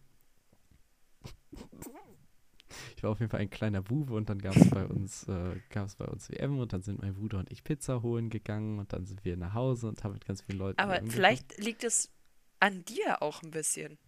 Ich 2.96 3.02
war 3.02 3.10
auf 3.10 3.20
jeden 3.20 3.30
Fall 3.30 3.40
ein 3.40 3.50
kleiner 3.50 3.82
Bube 3.82 4.14
und 4.14 4.28
dann 4.28 4.40
gab 4.40 4.56
es 4.56 4.70
bei 4.70 4.84
uns, 4.84 5.26
äh, 5.28 5.60
gab 5.70 5.86
es 5.86 5.96
bei 5.96 6.04
uns 6.04 6.30
WM 6.30 6.58
und 6.58 6.72
dann 6.72 6.82
sind 6.82 7.00
mein 7.00 7.14
Bruder 7.14 7.38
und 7.38 7.50
ich 7.50 7.64
Pizza 7.64 8.02
holen 8.02 8.30
gegangen 8.30 8.78
und 8.78 8.92
dann 8.92 9.06
sind 9.06 9.24
wir 9.24 9.36
nach 9.36 9.54
Hause 9.54 9.88
und 9.88 10.04
haben 10.04 10.12
mit 10.12 10.26
ganz 10.26 10.42
vielen 10.42 10.58
Leuten. 10.58 10.78
Aber 10.78 10.92
WM 10.92 11.00
geguckt. 11.00 11.14
vielleicht 11.14 11.58
liegt 11.58 11.84
es 11.84 12.10
an 12.60 12.84
dir 12.84 13.22
auch 13.22 13.42
ein 13.42 13.50
bisschen. 13.50 13.98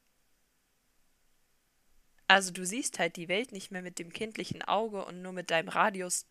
Also 2.28 2.53
du 2.53 2.64
siehst 2.64 2.99
halt 2.99 3.16
die 3.16 3.28
Welt 3.28 3.53
nicht 3.53 3.70
mehr 3.70 3.82
mit 3.82 3.99
dem 3.99 4.12
kindlichen 4.12 4.62
Auge 4.62 5.05
und 5.05 5.22
nur 5.22 5.32
mit 5.32 5.51
deinem 5.51 5.68
Radius, 5.68 6.26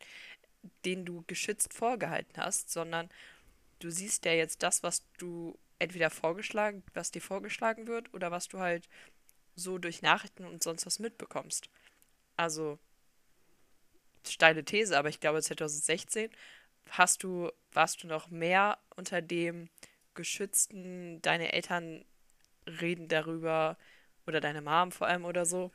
den 0.85 1.05
du 1.05 1.23
geschützt 1.27 1.73
vorgehalten 1.73 2.37
hast, 2.37 2.71
sondern 2.71 3.09
du 3.79 3.89
siehst 3.89 4.25
ja 4.25 4.33
jetzt 4.33 4.63
das, 4.63 4.83
was 4.83 5.05
du 5.17 5.57
entweder 5.79 6.09
vorgeschlagen, 6.09 6.83
was 6.93 7.11
dir 7.11 7.21
vorgeschlagen 7.21 7.87
wird 7.87 8.13
oder 8.13 8.31
was 8.31 8.47
du 8.47 8.59
halt 8.59 8.87
so 9.55 9.77
durch 9.77 10.01
Nachrichten 10.01 10.45
und 10.45 10.63
sonst 10.63 10.85
was 10.85 10.99
mitbekommst. 10.99 11.69
Also 12.37 12.79
steile 14.27 14.63
These, 14.65 14.97
aber 14.97 15.09
ich 15.09 15.19
glaube 15.19 15.41
2016 15.41 16.29
hast 16.89 17.23
du 17.23 17.51
warst 17.73 18.03
du 18.03 18.07
noch 18.07 18.29
mehr 18.29 18.77
unter 18.95 19.21
dem 19.21 19.69
geschützten, 20.13 21.21
deine 21.21 21.53
Eltern 21.53 22.03
reden 22.67 23.07
darüber 23.09 23.77
oder 24.27 24.41
deine 24.41 24.61
Mom 24.61 24.91
vor 24.91 25.07
allem 25.07 25.25
oder 25.25 25.45
so, 25.45 25.71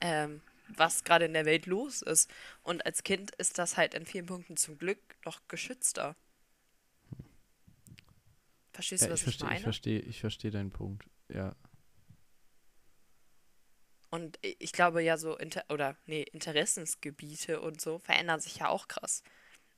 ähm, 0.00 0.42
was 0.76 1.04
gerade 1.04 1.26
in 1.26 1.34
der 1.34 1.46
Welt 1.46 1.66
los 1.66 2.02
ist. 2.02 2.30
Und 2.62 2.86
als 2.86 3.04
Kind 3.04 3.32
ist 3.36 3.58
das 3.58 3.76
halt 3.76 3.94
in 3.94 4.06
vielen 4.06 4.26
Punkten 4.26 4.56
zum 4.56 4.78
Glück 4.78 4.98
noch 5.24 5.40
geschützter. 5.48 6.16
Verstehst 8.72 9.06
Ja, 9.06 9.08
du, 9.08 9.10
was 9.10 9.20
ich 9.20 9.22
ich, 9.22 9.36
verstehe, 9.36 9.48
ich 9.50 9.60
meine? 9.60 9.62
verstehe, 9.62 10.00
ich 10.00 10.20
verstehe 10.20 10.50
deinen 10.50 10.70
Punkt. 10.70 11.08
Ja. 11.28 11.54
Und 14.10 14.38
ich 14.42 14.72
glaube 14.72 15.02
ja 15.02 15.16
so, 15.18 15.36
Inter 15.36 15.64
oder 15.70 15.96
nee, 16.06 16.22
Interessensgebiete 16.22 17.60
und 17.60 17.80
so 17.80 17.98
verändern 17.98 18.40
sich 18.40 18.56
ja 18.58 18.68
auch 18.68 18.88
krass. 18.88 19.22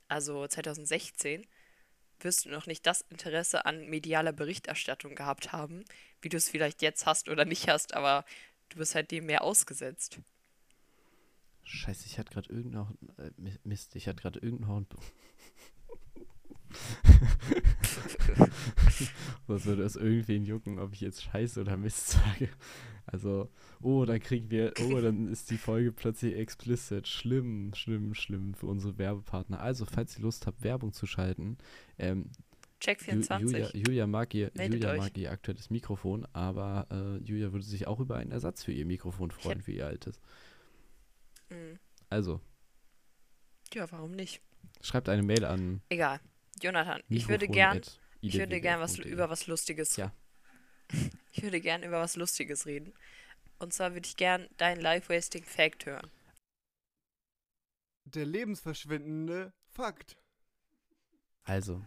Also 0.09 0.47
2016 0.47 1.47
wirst 2.21 2.45
du 2.45 2.49
noch 2.49 2.67
nicht 2.67 2.85
das 2.87 3.01
Interesse 3.09 3.65
an 3.65 3.87
medialer 3.89 4.33
Berichterstattung 4.33 5.15
gehabt 5.15 5.51
haben, 5.53 5.85
wie 6.21 6.29
du 6.29 6.37
es 6.37 6.49
vielleicht 6.49 6.81
jetzt 6.81 7.05
hast 7.05 7.29
oder 7.29 7.45
nicht 7.45 7.69
hast, 7.69 7.93
aber 7.95 8.25
du 8.69 8.77
bist 8.79 8.95
halt 8.95 9.11
dem 9.11 9.25
mehr 9.27 9.43
ausgesetzt. 9.43 10.19
Scheiße, 11.63 12.05
ich 12.07 12.17
hatte 12.19 12.33
gerade 12.33 12.51
irgendein 12.51 12.97
äh, 13.17 13.31
Mi- 13.37 13.59
Mist, 13.63 13.95
ich 13.95 14.07
hatte 14.09 14.21
gerade 14.21 14.39
irgendein 14.39 14.67
Horn. 14.69 14.87
Was 19.47 19.65
würde 19.65 19.83
es 19.83 19.95
irgendwen 19.95 20.45
jucken, 20.45 20.79
ob 20.79 20.93
ich 20.93 21.01
jetzt 21.01 21.23
Scheiße 21.23 21.61
oder 21.61 21.77
Mist 21.77 22.09
sage? 22.09 22.49
Also, 23.11 23.49
oh, 23.81 24.05
dann 24.05 24.19
kriegen 24.19 24.51
wir, 24.51 24.71
oh, 24.83 24.99
dann 25.01 25.27
ist 25.29 25.49
die 25.49 25.57
Folge 25.57 25.91
plötzlich 25.91 26.35
explicit. 26.35 27.07
Schlimm, 27.07 27.73
schlimm, 27.73 28.13
schlimm 28.13 28.53
für 28.53 28.67
unsere 28.67 28.97
Werbepartner. 28.99 29.59
Also, 29.59 29.85
falls 29.85 30.15
ihr 30.17 30.21
Lust 30.23 30.45
habt, 30.45 30.61
Werbung 30.63 30.93
zu 30.93 31.07
schalten, 31.07 31.57
ähm, 31.97 32.29
Check 32.79 32.99
Ju- 33.01 33.05
24. 33.05 33.51
Julia, 33.51 33.69
Julia, 33.73 34.07
mag 34.07 34.33
ihr, 34.35 34.51
Meldet 34.53 34.75
Julia 34.83 34.91
euch. 34.93 34.99
mag 34.99 35.17
ihr 35.17 35.31
aktuelles 35.31 35.69
Mikrofon, 35.69 36.25
aber 36.33 36.87
äh, 36.91 37.17
Julia 37.23 37.51
würde 37.51 37.65
sich 37.65 37.87
auch 37.87 37.99
über 37.99 38.15
einen 38.17 38.31
Ersatz 38.31 38.63
für 38.63 38.71
ihr 38.71 38.85
Mikrofon 38.85 39.31
freuen, 39.31 39.61
für 39.61 39.71
ihr 39.73 39.87
altes. 39.87 40.19
Mhm. 41.49 41.79
Also, 42.09 42.39
Ja, 43.73 43.91
warum 43.91 44.11
nicht? 44.11 44.41
schreibt 44.81 45.09
eine 45.09 45.23
Mail 45.23 45.43
an 45.45 45.81
Egal. 45.89 46.19
Jonathan, 46.61 47.01
ich 47.09 47.27
würde 47.27 47.47
mikrofon 47.47 47.53
gern, 47.53 47.81
ich 48.21 48.37
würde 48.37 48.61
gern 48.61 48.79
was 48.79 48.97
über 48.99 49.29
was 49.29 49.47
Lustiges. 49.47 49.89
Tja. 49.89 50.13
Ich 51.31 51.43
würde 51.43 51.61
gern 51.61 51.83
über 51.83 51.99
was 52.01 52.15
Lustiges 52.15 52.65
reden. 52.65 52.93
Und 53.59 53.73
zwar 53.73 53.93
würde 53.93 54.07
ich 54.07 54.15
gern 54.17 54.47
deinen 54.57 54.81
Life-Wasting 54.81 55.43
Fact 55.43 55.85
hören. 55.85 56.09
Der 58.05 58.25
lebensverschwindende 58.25 59.53
Fakt. 59.67 60.17
Also, 61.43 61.85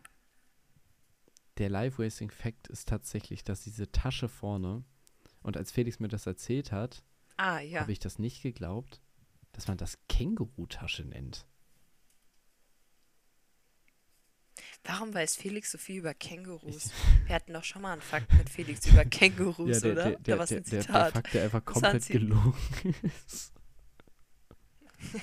der 1.58 1.70
Life-Wasting-Fact 1.70 2.68
ist 2.68 2.88
tatsächlich, 2.88 3.44
dass 3.44 3.62
diese 3.64 3.90
Tasche 3.90 4.28
vorne, 4.28 4.84
und 5.42 5.56
als 5.56 5.72
Felix 5.72 5.98
mir 5.98 6.08
das 6.08 6.26
erzählt 6.26 6.70
hat, 6.72 7.02
Ah, 7.36 7.60
ja. 7.60 7.80
habe 7.80 7.92
ich 7.92 7.98
das 7.98 8.18
nicht 8.18 8.42
geglaubt, 8.42 9.02
dass 9.52 9.66
man 9.66 9.76
das 9.76 9.98
Känguru-Tasche 10.08 11.04
nennt. 11.04 11.46
Warum 14.84 15.14
weiß 15.14 15.36
Felix 15.36 15.70
so 15.70 15.78
viel 15.78 15.98
über 15.98 16.12
Kängurus? 16.14 16.90
Wir 17.26 17.36
hatten 17.36 17.52
doch 17.52 17.62
schon 17.64 17.82
mal 17.82 17.92
einen 17.92 18.02
Fakt 18.02 18.32
mit 18.34 18.50
Felix 18.50 18.84
über 18.86 19.04
Kängurus, 19.04 19.80
der, 19.80 19.92
oder? 19.92 20.02
der, 20.10 20.18
der, 20.18 20.36
da 20.36 20.38
war 20.38 20.42
ein 20.42 20.48
der, 20.48 20.60
der 20.62 20.80
Zitat. 20.80 21.12
Fakt, 21.12 21.34
der 21.34 21.44
einfach 21.44 21.64
komplett 21.64 22.06
gelogen 22.08 22.54
ist. 23.02 23.52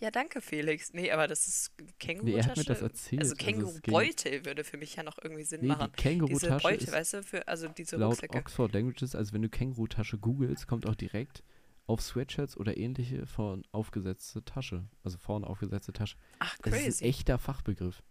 ja, 0.00 0.10
danke, 0.12 0.40
Felix. 0.40 0.92
Nee, 0.92 1.10
aber 1.10 1.26
das 1.26 1.46
ist 1.48 1.72
Kängurutasche. 1.98 2.36
Nee, 2.36 2.40
er 2.40 2.46
hat 2.48 2.56
mir 2.56 2.64
das 2.64 2.82
erzählt. 2.82 3.22
Also 3.22 3.34
ging- 3.34 3.46
Kängurubeutel 3.56 4.44
würde 4.44 4.62
für 4.64 4.76
mich 4.76 4.94
ja 4.94 5.02
noch 5.02 5.18
irgendwie 5.22 5.44
Sinn 5.44 5.62
Nee, 5.62 5.68
machen. 5.68 5.90
die 5.98 6.02
Diese 6.02 6.48
Känguru-Tasche 6.48 6.74
ist 6.74 6.92
weißt 6.92 7.12
du, 7.14 7.22
für, 7.24 7.48
also 7.48 7.68
diese 7.68 7.96
laut 7.96 8.12
Rucksäcke. 8.12 8.38
Oxford 8.38 8.72
Languages, 8.72 9.14
also 9.16 9.32
wenn 9.32 9.42
du 9.42 9.48
Känguru-Tasche 9.48 10.18
googelst, 10.18 10.68
kommt 10.68 10.86
auch 10.86 10.94
direkt 10.94 11.42
auf 11.86 12.00
Sweatshirts 12.00 12.56
oder 12.56 12.76
ähnliche 12.76 13.26
von 13.26 13.64
aufgesetzte 13.72 14.44
Tasche. 14.44 14.88
Also 15.02 15.18
vorne 15.18 15.46
aufgesetzte 15.46 15.92
Tasche. 15.92 16.16
Ach, 16.38 16.56
Das 16.58 16.72
ist 16.74 16.78
ein 16.78 16.84
crazy. 16.84 17.04
echter 17.04 17.38
Fachbegriff. 17.38 18.02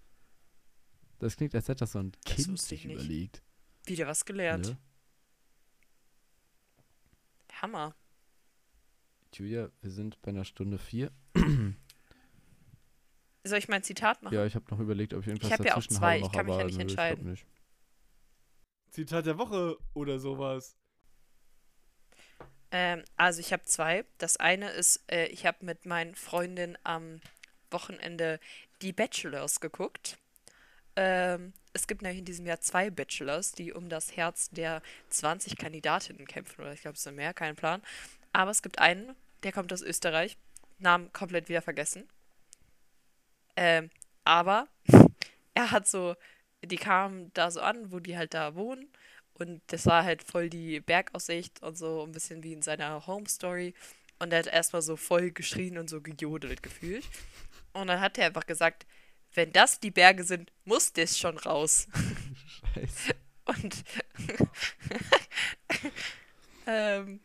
Das 1.19 1.37
klingt, 1.37 1.55
als 1.55 1.67
hätte 1.69 1.79
das 1.79 1.93
so 1.93 1.99
ein 1.99 2.11
Das 2.25 2.35
Kind 2.35 2.59
sich 2.59 2.81
ich 2.81 2.85
nicht. 2.85 2.95
überlegt. 2.95 3.43
Wieder 3.85 4.07
was 4.07 4.25
gelernt. 4.25 4.67
Ne? 4.67 4.77
Hammer. 7.61 7.95
Julia, 9.33 9.71
wir 9.81 9.89
sind 9.91 10.21
bei 10.21 10.29
einer 10.29 10.45
Stunde 10.45 10.77
vier. 10.77 11.11
Soll 13.45 13.57
ich 13.57 13.67
mein 13.67 13.83
Zitat 13.83 14.21
machen? 14.21 14.33
Ja, 14.33 14.45
ich 14.45 14.55
habe 14.55 14.65
noch 14.69 14.79
überlegt, 14.79 15.13
ob 15.13 15.21
ich 15.21 15.27
irgendwas 15.27 15.51
hab 15.51 15.65
ja 15.65 15.73
auch 15.73 15.75
dazwischen 15.77 15.95
zwei, 15.97 16.11
haue 16.11 16.17
ich 16.17 16.23
noch, 16.23 16.31
kann 16.31 16.45
mich 16.45 16.55
ja 16.57 16.63
nicht 16.65 16.75
ich 16.75 16.81
entscheiden. 16.81 17.29
nicht. 17.31 17.45
Zitat 18.89 19.25
der 19.25 19.37
Woche 19.37 19.77
oder 19.93 20.19
sowas. 20.19 20.77
Ähm, 22.73 23.03
also 23.15 23.39
ich 23.39 23.53
habe 23.53 23.63
zwei. 23.63 24.03
Das 24.17 24.35
eine 24.37 24.71
ist, 24.71 25.03
äh, 25.09 25.27
ich 25.27 25.45
habe 25.45 25.65
mit 25.65 25.85
meinen 25.85 26.15
Freundinnen 26.15 26.77
am 26.83 27.21
Wochenende 27.69 28.39
die 28.81 28.91
Bachelors 28.91 29.59
geguckt. 29.59 30.17
Ähm, 30.95 31.53
es 31.73 31.87
gibt 31.87 32.01
nämlich 32.01 32.19
in 32.19 32.25
diesem 32.25 32.45
Jahr 32.45 32.59
zwei 32.61 32.89
Bachelors, 32.89 33.51
die 33.51 33.71
um 33.73 33.89
das 33.89 34.17
Herz 34.17 34.49
der 34.49 34.81
20 35.09 35.55
Kandidatinnen 35.57 36.27
kämpfen. 36.27 36.61
Oder 36.61 36.73
ich 36.73 36.81
glaube, 36.81 36.95
es 36.95 37.03
sind 37.03 37.15
mehr, 37.15 37.33
kein 37.33 37.55
Plan. 37.55 37.81
Aber 38.33 38.51
es 38.51 38.63
gibt 38.63 38.79
einen, 38.79 39.15
der 39.43 39.51
kommt 39.51 39.71
aus 39.71 39.81
Österreich. 39.83 40.37
Namen 40.79 41.13
komplett 41.13 41.49
wieder 41.49 41.61
vergessen. 41.61 42.09
Ähm, 43.55 43.91
aber 44.23 44.67
er 45.53 45.71
hat 45.71 45.87
so, 45.87 46.15
die 46.63 46.77
kamen 46.77 47.31
da 47.33 47.51
so 47.51 47.61
an, 47.61 47.91
wo 47.91 47.99
die 47.99 48.17
halt 48.17 48.33
da 48.33 48.55
wohnen. 48.55 48.91
Und 49.35 49.61
das 49.67 49.85
war 49.85 50.03
halt 50.03 50.23
voll 50.23 50.49
die 50.49 50.79
Bergaussicht 50.79 51.61
und 51.63 51.77
so 51.77 52.03
ein 52.03 52.11
bisschen 52.11 52.43
wie 52.43 52.53
in 52.53 52.61
seiner 52.61 53.07
Home 53.07 53.27
Story. 53.27 53.73
Und 54.19 54.31
er 54.31 54.39
hat 54.39 54.47
erstmal 54.47 54.81
so 54.81 54.95
voll 54.95 55.31
geschrien 55.31 55.77
und 55.77 55.89
so 55.89 56.01
gejodelt 56.01 56.61
gefühlt. 56.63 57.05
Und 57.73 57.87
dann 57.87 57.99
hat 57.99 58.17
er 58.17 58.27
einfach 58.27 58.45
gesagt, 58.45 58.85
wenn 59.33 59.51
das 59.51 59.79
die 59.79 59.91
Berge 59.91 60.23
sind, 60.23 60.51
muss 60.65 60.93
das 60.93 61.17
schon 61.17 61.37
raus. 61.37 61.87
Scheiße. 62.75 63.15
Und 63.45 63.83
ähm, 66.67 67.19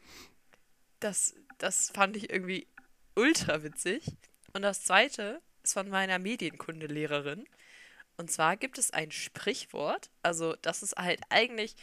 das, 1.00 1.34
das 1.58 1.90
fand 1.90 2.16
ich 2.16 2.30
irgendwie 2.30 2.66
ultra 3.14 3.62
witzig. 3.62 4.04
Und 4.52 4.62
das 4.62 4.82
zweite 4.82 5.40
ist 5.62 5.74
von 5.74 5.88
meiner 5.88 6.18
Medienkundelehrerin. 6.18 7.46
Und 8.18 8.30
zwar 8.30 8.56
gibt 8.56 8.76
es 8.78 8.90
ein 8.90 9.10
Sprichwort. 9.10 10.10
Also, 10.22 10.54
das 10.62 10.82
ist 10.82 10.96
halt 10.96 11.20
eigentlich, 11.30 11.76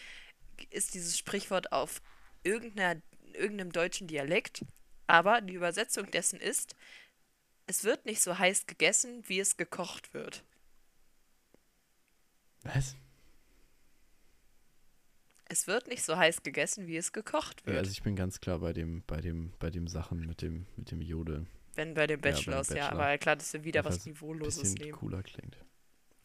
ist 0.69 0.93
dieses 0.93 1.17
Sprichwort 1.17 1.71
auf 1.71 2.01
irgendeiner, 2.43 3.01
irgendeinem 3.33 3.71
deutschen 3.71 4.07
Dialekt. 4.07 4.63
Aber 5.07 5.41
die 5.41 5.53
Übersetzung 5.53 6.11
dessen 6.11 6.39
ist, 6.39 6.75
es 7.67 7.83
wird 7.83 8.05
nicht 8.05 8.21
so 8.21 8.37
heiß 8.37 8.67
gegessen, 8.67 9.23
wie 9.27 9.39
es 9.39 9.57
gekocht 9.57 10.13
wird. 10.13 10.43
Was? 12.63 12.95
Es 15.47 15.67
wird 15.67 15.87
nicht 15.87 16.03
so 16.03 16.17
heiß 16.17 16.41
gegessen, 16.43 16.87
wie 16.87 16.97
es 16.97 17.13
gekocht 17.13 17.61
Ja, 17.61 17.67
wird. 17.67 17.77
also 17.79 17.91
ich 17.91 18.01
bin 18.03 18.15
ganz 18.15 18.39
klar 18.41 18.59
bei 18.59 18.73
dem, 18.73 19.03
bei 19.05 19.21
dem, 19.21 19.53
bei 19.59 19.69
dem 19.69 19.87
Sachen 19.87 20.19
mit 20.25 20.41
dem, 20.41 20.65
mit 20.75 20.89
dem 20.91 21.01
Jodeln. 21.01 21.47
Wenn 21.75 21.93
bei 21.93 22.07
dem 22.07 22.19
Bachelors, 22.19 22.69
ja, 22.69 22.75
Bachelor. 22.87 22.91
aber 23.03 23.17
klar, 23.19 23.35
dass 23.35 23.53
wir 23.53 23.63
wieder 23.63 23.81
Einfach 23.81 23.91
was 23.91 24.05
Niveauloses 24.05 24.73
nehmen. 24.73 24.91
cooler 24.93 25.21
klingt. 25.23 25.57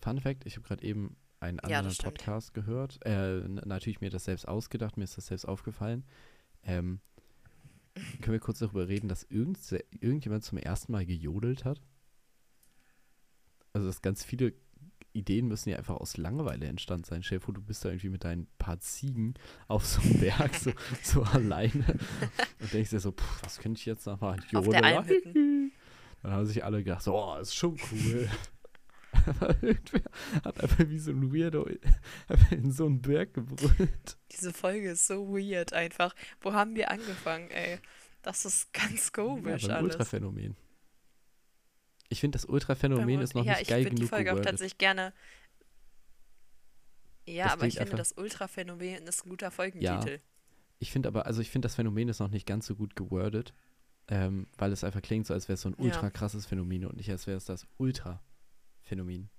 Fun 0.03 0.21
Fact, 0.21 0.47
ich 0.47 0.57
habe 0.57 0.67
gerade 0.67 0.83
eben 0.85 1.17
einen 1.41 1.59
Ja, 1.59 1.79
anderen 1.79 1.95
stimmt. 1.95 2.15
Podcast 2.19 2.55
gehört. 2.55 2.99
Äh, 3.05 3.41
natürlich 3.49 4.01
mir 4.01 4.11
das 4.11 4.25
selbst 4.25 4.47
ausgedacht, 4.49 4.97
mir 4.97 5.05
ist 5.05 5.17
das 5.17 5.27
selbst 5.27 5.47
aufgefallen. 5.47 6.05
Ähm, 6.63 7.01
können 8.21 8.33
wir 8.33 8.41
kurz 8.41 8.59
darüber 8.61 8.89
reden, 8.89 9.09
dass 9.09 9.25
irgend, 9.25 9.59
irgendjemand 10.01 10.45
zum 10.45 10.59
ersten 10.59 10.93
Mal 10.93 11.05
gejodelt 11.07 11.65
hat? 11.65 11.81
Also, 13.73 13.87
dass 13.87 14.03
ganz 14.03 14.25
viele 14.25 14.53
Ideen 15.13 15.49
müssen 15.49 15.71
ja 15.71 15.77
einfach 15.77 15.97
aus 15.97 16.17
Langeweile 16.17 16.67
entstanden 16.67 17.05
sein. 17.05 17.23
Stell 17.23 17.39
dir 17.39 17.45
vor, 17.45 17.55
du 17.55 17.61
bist 17.63 17.85
da 17.85 17.89
irgendwie 17.89 18.11
mit 18.11 18.23
deinen 18.25 18.47
paar 18.59 18.79
Ziegen 18.81 19.35
auf 19.67 19.85
so 19.85 20.01
einem 20.03 20.21
Berg 20.21 20.55
so, 20.55 20.73
so 21.03 21.23
alleine 21.23 21.99
und 22.61 22.73
denkst 22.73 22.91
dir 22.91 23.01
so, 23.01 23.11
pff, 23.13 23.43
was 23.43 23.59
könnte 23.59 23.79
ich 23.79 23.87
jetzt 23.87 24.07
noch 24.07 24.21
machen? 24.21 24.41
Auf 24.55 24.69
der 24.69 24.81
Jodel, 24.81 24.85
Almhütten. 24.85 25.73
dann 26.23 26.33
haben 26.33 26.47
sich 26.47 26.63
alle 26.65 26.85
gedacht, 26.85 27.03
so, 27.03 27.15
oh, 27.17 27.37
ist 27.39 27.55
schon 27.55 27.77
cool. 27.91 28.29
Aber 29.13 29.63
irgendwer 29.63 30.03
hat 30.45 30.61
einfach 30.63 30.89
wie 30.89 30.99
so 30.99 31.11
ein 31.11 31.35
Weirdo 31.35 31.69
in 32.51 32.71
so 32.73 32.87
einen 32.87 33.03
Berg 33.03 33.35
gebrüllt. 33.35 34.19
Diese 34.33 34.53
Folge 34.53 34.91
ist 34.93 35.07
so 35.07 35.29
weird 35.29 35.73
einfach. 35.73 36.15
Wo 36.41 36.53
haben 36.53 36.75
wir 36.77 36.91
angefangen, 36.91 37.51
ey? 37.51 37.79
Das 38.23 38.45
ist 38.45 38.73
ganz 38.73 39.13
komisch 39.13 39.65
ja, 39.65 39.77
alles. 39.77 39.95
Ultraphänomen. 39.95 40.57
Ich 42.09 42.21
finde, 42.21 42.37
das 42.37 42.45
Ultraphänomen 42.45 43.21
ist 43.21 43.35
noch 43.35 43.45
ja, 43.45 43.53
nicht 43.53 43.63
ich 43.63 43.69
geil 43.69 43.85
würde 43.85 43.91
die 43.91 43.97
genug 43.97 44.11
Folge 44.11 44.33
auch 44.35 44.41
tatsächlich 44.41 44.79
gerne. 44.79 45.13
Ja, 47.27 47.45
Das 47.45 47.53
aber 47.55 47.67
ich 47.67 47.77
finde, 47.77 47.97
das 47.97 48.13
Ultraphänomen 48.13 49.07
ist 49.07 49.25
ein 49.25 49.29
guter 49.31 49.51
Folgentitel. 49.51 50.21
Ich 50.79 50.91
finde 50.91 51.09
aber, 51.09 51.27
also 51.27 51.41
ich 51.41 51.51
finde, 51.51 51.67
das 51.67 51.75
Phänomen 51.77 52.09
ist 52.09 52.21
noch 52.21 52.31
nicht 52.31 52.47
ganz 52.47 52.67
so 52.67 52.75
gut 52.75 52.97
gewordet, 52.97 53.53
ähm, 54.09 54.47
weil 54.57 54.73
es 54.73 54.83
einfach 54.83 55.03
klingt 55.03 55.27
so, 55.27 55.35
als 55.35 55.47
wäre 55.49 55.55
es 55.55 55.61
so 55.61 55.69
ein 55.69 55.77
Ja. 55.79 55.85
ultra 55.85 56.11
krasses 56.11 56.47
Phänomen 56.47 56.87
und 56.87 56.97
nicht 56.97 57.11
als 57.11 57.27
wäre 57.27 57.37
es 57.37 57.45
das 57.45 57.67
Ultra-Phänomen. 58.91 59.31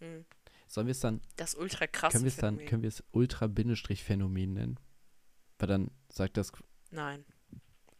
Hm. 0.00 0.24
Sollen 0.66 0.86
wir 0.86 0.92
es 0.92 1.00
dann, 1.00 1.20
Das 1.36 1.54
ultra 1.54 1.86
krasse 1.86 2.12
können 2.14 2.24
wir 2.24 2.28
es 2.28 2.36
dann, 2.36 2.54
Phänomen. 2.56 2.68
können 2.68 2.82
wir 2.82 2.88
es 2.88 3.04
Ultra-Phänomen 3.12 4.52
nennen? 4.52 4.80
Weil 5.58 5.68
dann 5.68 5.90
sagt 6.08 6.36
das, 6.36 6.52
Nein. 6.90 7.24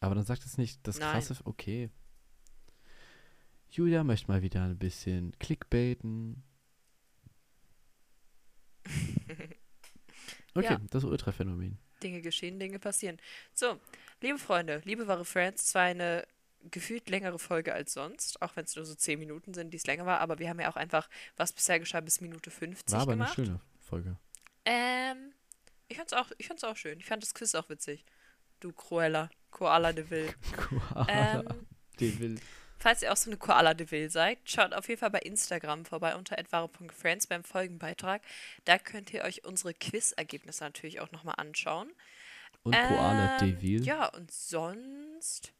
aber 0.00 0.14
dann 0.14 0.24
sagt 0.24 0.44
es 0.44 0.58
nicht 0.58 0.86
das 0.86 0.98
Nein. 0.98 1.12
krasse, 1.12 1.36
okay. 1.44 1.90
Julia 3.70 4.04
möchte 4.04 4.28
mal 4.28 4.42
wieder 4.42 4.62
ein 4.64 4.78
bisschen 4.78 5.32
clickbaiten. 5.38 6.42
Okay, 10.56 10.66
Ja. 10.74 10.80
das 10.90 11.02
Ultra-Phänomen. 11.02 11.78
Dinge 12.00 12.22
geschehen, 12.22 12.60
Dinge 12.60 12.78
passieren. 12.78 13.18
So, 13.54 13.80
liebe 14.20 14.38
Freunde, 14.38 14.82
liebe 14.84 15.08
wahre 15.08 15.24
Friends, 15.24 15.66
zwar 15.66 15.82
eine 15.82 16.24
gefühlt 16.70 17.08
längere 17.08 17.38
Folge 17.38 17.74
als 17.74 17.92
sonst, 17.92 18.40
auch 18.42 18.56
wenn 18.56 18.64
es 18.64 18.74
nur 18.76 18.84
so 18.84 18.94
10 18.94 19.18
Minuten 19.18 19.54
sind, 19.54 19.70
die 19.70 19.76
es 19.76 19.86
länger 19.86 20.06
war, 20.06 20.20
aber 20.20 20.38
wir 20.38 20.48
haben 20.48 20.60
ja 20.60 20.70
auch 20.70 20.76
einfach, 20.76 21.08
was 21.36 21.52
bisher 21.52 21.78
geschah, 21.78 22.00
bis 22.00 22.20
Minute 22.20 22.50
50 22.50 22.92
War 22.94 23.02
aber 23.02 23.12
gemacht. 23.12 23.36
eine 23.38 23.46
schöne 23.46 23.60
Folge. 23.80 24.16
Ähm, 24.64 25.32
ich 25.88 25.96
fand's 25.98 26.12
auch, 26.12 26.30
ich 26.38 26.46
fand's 26.46 26.64
auch 26.64 26.76
schön. 26.76 26.98
Ich 26.98 27.06
fand 27.06 27.22
das 27.22 27.34
Quiz 27.34 27.54
auch 27.54 27.68
witzig. 27.68 28.04
Du 28.60 28.72
Koala, 28.72 29.28
Koala 29.50 29.92
de 29.92 30.08
Vil. 30.10 30.34
Koala, 30.56 31.06
Ähm, 31.08 31.66
den 32.00 32.18
will. 32.18 32.40
falls 32.78 33.02
ihr 33.02 33.12
auch 33.12 33.16
so 33.16 33.28
eine 33.30 33.36
Koala 33.36 33.74
de 33.74 33.90
Vil 33.90 34.08
seid, 34.10 34.38
schaut 34.44 34.72
auf 34.72 34.88
jeden 34.88 34.98
Fall 35.00 35.10
bei 35.10 35.18
Instagram 35.20 35.84
vorbei 35.84 36.16
unter 36.16 36.38
etware.friends 36.38 37.26
beim 37.26 37.44
Folgenbeitrag. 37.44 38.22
Da 38.64 38.78
könnt 38.78 39.12
ihr 39.12 39.22
euch 39.24 39.44
unsere 39.44 39.74
Quiz-Ergebnisse 39.74 40.64
natürlich 40.64 41.00
auch 41.00 41.12
nochmal 41.12 41.34
anschauen. 41.36 41.92
Und 42.62 42.72
Koala 42.74 43.38
Ähm, 43.42 43.60
Devil. 43.60 43.84
Ja, 43.84 44.06
und 44.06 44.30
sonst, 44.32 45.52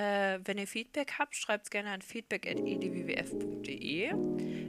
äh, 0.00 0.38
wenn 0.44 0.58
ihr 0.58 0.66
Feedback 0.66 1.12
habt, 1.18 1.36
schreibt 1.36 1.64
es 1.64 1.70
gerne 1.70 1.90
an 1.90 2.00
feedback.edwwf.de. 2.00 4.12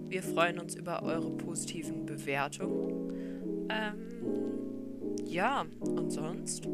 Wir 0.09 0.23
freuen 0.23 0.59
uns 0.59 0.75
über 0.75 1.03
eure 1.03 1.31
positiven 1.31 2.05
Bewertungen. 2.05 3.69
Ähm, 3.69 5.23
ja, 5.25 5.65
und 5.79 6.11
sonst 6.11 6.67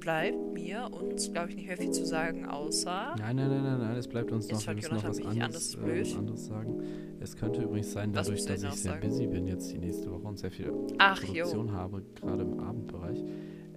bleibt 0.00 0.54
mir 0.54 0.88
uns, 0.90 1.30
glaube 1.30 1.50
ich, 1.50 1.56
nicht 1.56 1.66
mehr 1.66 1.76
viel 1.76 1.90
zu 1.90 2.06
sagen, 2.06 2.46
außer. 2.46 3.14
Nein, 3.18 3.36
nein, 3.36 3.50
nein, 3.50 3.62
nein, 3.62 3.78
nein, 3.78 3.96
es 3.96 4.08
bleibt 4.08 4.32
uns 4.32 4.50
noch, 4.50 4.66
wir 4.66 4.74
müssen 4.74 4.94
noch 4.94 5.04
was 5.04 5.20
anderes, 5.20 5.74
äh, 5.74 6.14
anderes 6.16 6.46
sagen. 6.46 6.82
Es 7.20 7.36
könnte 7.36 7.60
übrigens 7.62 7.92
sein, 7.92 8.10
dadurch, 8.12 8.46
dass 8.46 8.62
ich 8.62 8.70
sehr 8.70 8.92
sagen? 8.92 9.06
busy 9.06 9.26
bin 9.26 9.46
jetzt 9.46 9.70
die 9.70 9.76
nächste 9.78 10.10
Woche 10.10 10.26
und 10.26 10.38
sehr 10.38 10.50
viel 10.50 10.72
Ach, 10.96 11.20
Produktion 11.20 11.66
jo. 11.66 11.72
habe, 11.72 12.02
gerade 12.14 12.40
im 12.42 12.58
Abendbereich, 12.58 13.22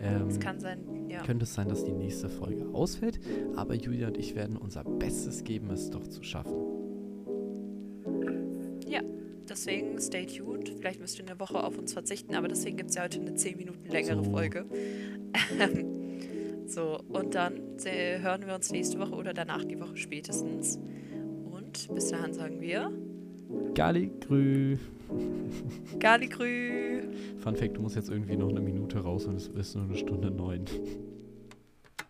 Es 0.02 0.36
ähm, 0.36 0.40
kann 0.40 0.60
sein, 0.60 0.80
ja. 1.10 1.22
könnte 1.24 1.44
es 1.44 1.54
sein, 1.54 1.70
dass 1.70 1.84
die 1.84 1.92
nächste 1.92 2.30
Folge 2.30 2.66
ausfällt. 2.74 3.20
Aber 3.56 3.76
Julia 3.76 4.08
und 4.08 4.18
ich 4.18 4.36
werden 4.36 4.58
unser 4.58 4.84
Bestes 4.84 5.44
geben, 5.44 5.70
es 5.72 5.90
doch 5.90 6.08
zu 6.08 6.24
schaffen. 6.24 6.72
Deswegen 9.52 10.00
stay 10.00 10.26
tuned. 10.26 10.70
Vielleicht 10.80 11.02
müsst 11.02 11.20
ihr 11.20 11.28
eine 11.28 11.38
Woche 11.38 11.62
auf 11.62 11.78
uns 11.78 11.92
verzichten, 11.92 12.36
aber 12.36 12.48
deswegen 12.48 12.78
gibt 12.78 12.92
es 12.92 12.96
ja 12.96 13.04
heute 13.04 13.20
eine 13.20 13.36
10 13.36 13.58
Minuten 13.58 13.86
längere 13.90 14.24
So. 14.24 14.32
Folge. 14.32 14.66
so, 16.68 17.02
und 17.10 17.36
dann 17.36 17.60
hören 17.84 18.48
wir 18.48 18.56
uns 18.56 18.72
nächste 18.72 18.98
Woche 19.00 19.14
oder 19.14 19.34
danach 19.34 19.66
die 19.66 19.78
Woche 19.78 19.98
spätestens. 19.98 20.80
Und 21.44 21.94
bis 21.94 22.08
dahin 22.08 22.34
sagen 22.34 22.62
wir 22.62 22.94
Galligrü. 23.74 24.78
Galigrü. 26.00 27.04
Fun 27.40 27.56
Fact, 27.56 27.78
du 27.78 27.82
musst 27.82 27.96
jetzt 27.96 28.10
irgendwie 28.10 28.38
noch 28.38 28.50
eine 28.50 28.62
Minute 28.62 29.00
raus 29.00 29.26
und 29.26 29.36
es 29.36 29.48
ist 29.48 29.76
nur 29.76 29.86
eine 29.86 29.98
Stunde 29.98 30.32
neun. 30.32 30.66